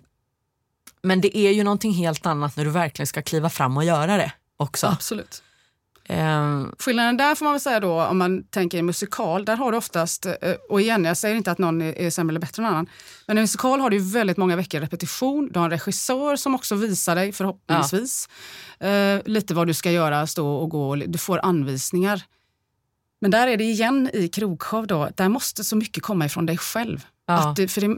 men 1.02 1.22
det 1.22 1.38
är 1.38 1.52
ju 1.52 1.64
någonting 1.64 1.94
helt 1.94 2.26
annat 2.26 2.56
när 2.58 2.66
du 2.66 2.72
verkligen 2.72 3.08
ska 3.08 3.22
kliva 3.22 3.50
fram 3.50 3.78
och 3.78 3.84
göra 3.84 4.18
det 4.18 4.32
också. 4.58 4.88
Absolut. 4.88 5.44
Ehm, 6.12 6.72
Skillnaden 6.80 7.18
där 7.18 7.36
får 7.36 7.46
man 7.46 7.54
väl 7.54 7.62
säga 7.62 7.80
då, 7.80 8.04
om 8.04 8.18
man 8.18 8.44
tänker 8.44 8.78
i 8.78 8.82
musikal, 8.82 9.46
där 9.46 9.56
har 9.56 9.72
du 9.72 9.78
oftast, 9.78 10.26
eh, 10.26 10.34
och 10.70 10.82
igen 10.82 11.06
jag 11.06 11.18
säger 11.18 11.36
inte 11.36 11.52
att 11.52 11.58
någon 11.58 11.82
är 11.82 12.10
sämre 12.10 12.32
eller 12.32 12.40
bättre 12.40 12.62
än 12.62 12.64
någon 12.64 12.74
annan, 12.74 12.90
men 13.28 13.38
i 13.38 13.42
musikal 13.42 13.80
har 13.80 13.90
du 13.90 14.00
väldigt 14.00 14.38
många 14.38 14.56
veckor 14.56 14.80
repetition, 14.80 15.50
du 15.52 15.60
har 15.60 15.66
en 15.66 15.72
regissör 15.72 16.36
som 16.36 16.56
också 16.56 16.76
visar 16.76 17.16
dig 17.16 17.32
förhoppningsvis 17.32 18.30
eh, 18.80 19.20
lite 19.26 19.54
vad 19.54 19.68
du 19.68 19.74
ska 19.74 19.92
göra, 19.92 20.28
stå 20.28 20.56
och 20.56 20.70
gå, 20.70 20.96
du 20.96 21.18
får 21.18 21.40
anvisningar. 21.46 22.24
Men 23.22 23.32
där 23.32 23.48
är 23.48 23.58
det 23.58 23.64
igen 23.64 24.10
i 24.14 24.28
krogshow 24.28 24.88
då, 24.88 25.10
där 25.16 25.30
måste 25.30 25.64
så 25.64 25.76
mycket 25.76 26.04
komma 26.04 26.26
ifrån 26.26 26.46
dig 26.46 26.58
själv. 26.58 27.06
ja. 27.28 27.50
Att 27.50 27.72
för, 27.72 27.82
det, 27.82 27.98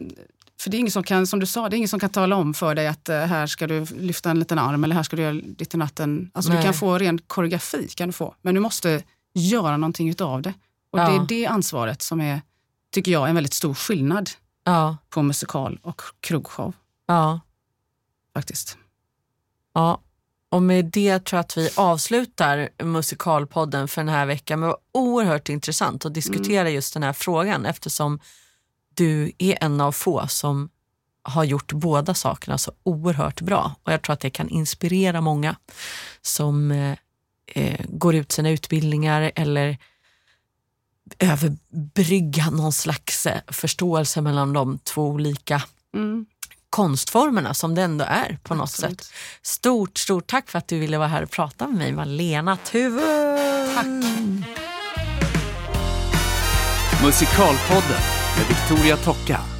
för 0.64 0.70
det 0.70 0.78
är 0.78 0.80
ingen 0.80 0.92
som 0.92 1.04
kan, 1.04 1.28
som 1.28 1.40
du 1.40 1.46
sa, 1.46 1.70
det 1.70 1.76
är 1.76 1.78
ingen 1.78 1.90
som 1.90 2.00
kan 2.00 2.10
tala 2.10 2.36
om 2.36 2.54
för 2.54 2.76
dig 2.76 2.88
att 2.88 3.10
eh, 3.10 3.18
här 3.20 3.48
ska 3.48 3.68
du 3.68 3.86
lyfta 3.86 4.32
en 4.32 4.40
liten 4.40 4.60
arm 4.60 4.84
eller 4.84 4.96
här 4.96 5.04
ska 5.04 5.16
du 5.16 5.22
göra 5.22 5.34
ditt 5.34 5.74
i 5.74 5.78
natten. 5.78 6.32
Alltså 6.34 6.52
du 6.52 6.56
Nej. 6.56 6.66
kan 6.66 6.74
få 6.74 6.98
ren 6.98 7.18
koreografi, 7.20 7.88
kan 7.88 8.10
du 8.10 8.14
få. 8.14 8.36
men 8.42 8.56
du 8.56 8.62
måste 8.62 9.04
göra 9.34 9.78
någonting 9.78 10.10
utav 10.10 10.42
det. 10.42 10.54
Och 10.92 11.00
Ja. 11.00 11.10
det 11.10 11.16
är 11.16 11.26
det 11.28 11.46
ansvaret 11.46 12.02
som 12.02 12.22
är, 12.22 12.42
tycker 12.92 13.12
jag, 13.12 13.30
en 13.30 13.36
väldigt 13.36 13.54
stor 13.54 13.74
skillnad 13.74 14.30
ja, 14.64 14.98
på 15.10 15.22
musikal 15.24 15.80
och 15.84 16.02
krogshow 16.20 16.74
ja, 17.08 17.40
faktiskt. 18.34 18.78
ja. 19.74 20.00
Och 20.50 20.64
med 20.64 20.86
det 20.86 21.26
tror 21.26 21.38
jag 21.38 21.44
att 21.44 21.58
vi 21.58 21.70
avslutar 21.76 22.70
musikalpodden 22.84 23.88
för 23.88 24.02
den 24.02 24.10
här 24.14 24.26
veckan. 24.26 24.60
Men 24.60 24.70
det 24.70 24.76
var 24.76 25.02
oerhört 25.02 25.50
intressant 25.50 26.06
att 26.06 26.14
diskutera 26.14 26.70
just 26.70 26.94
den 26.94 27.04
här 27.04 27.14
frågan 27.14 27.66
eftersom 27.66 28.20
du 28.96 29.32
är 29.38 29.64
en 29.64 29.82
av 29.82 29.92
få 29.92 30.28
som 30.28 30.70
har 31.24 31.44
gjort 31.44 31.74
båda 31.74 32.14
sakerna 32.14 32.58
så 32.58 32.72
oerhört 32.84 33.42
bra. 33.42 33.76
Och 33.84 33.94
jag 33.94 34.02
tror 34.02 34.14
att 34.14 34.20
det 34.20 34.30
kan 34.30 34.50
inspirera 34.50 35.22
många 35.22 35.56
som 36.22 36.72
eh, 36.72 36.98
eh, 37.48 37.86
går 37.90 38.16
ut 38.16 38.32
sina 38.32 38.50
utbildningar 38.50 39.32
eller 39.36 39.78
överbrygga 41.20 42.50
någon 42.50 42.74
slags 42.74 43.26
eh, 43.26 43.42
förståelse 43.48 44.22
mellan 44.22 44.54
de 44.54 44.80
två 44.80 45.08
olika 45.08 45.64
Mm, 45.96 46.26
konstformerna 46.70 47.54
som 47.54 47.76
det 47.76 47.82
ändå 47.82 48.06
är 48.06 48.38
på 48.44 48.56
något 48.56 48.64
absolut. 48.70 49.02
sätt. 49.02 49.14
Stort, 49.42 49.98
stort 49.98 50.28
tack 50.28 50.50
för 50.50 50.58
att 50.58 50.68
du 50.68 50.80
ville 50.80 50.98
vara 50.98 51.08
här 51.08 51.24
och 51.24 51.30
prata 51.32 51.68
med 51.68 51.78
mig, 51.78 51.92
Malena 51.92 52.58
Tuvun. 52.58 53.04
Tack. 53.76 53.86
Musikalpodden 57.04 58.23
med 58.38 58.48
Victoria 58.48 58.98
Tocka. 58.98 59.53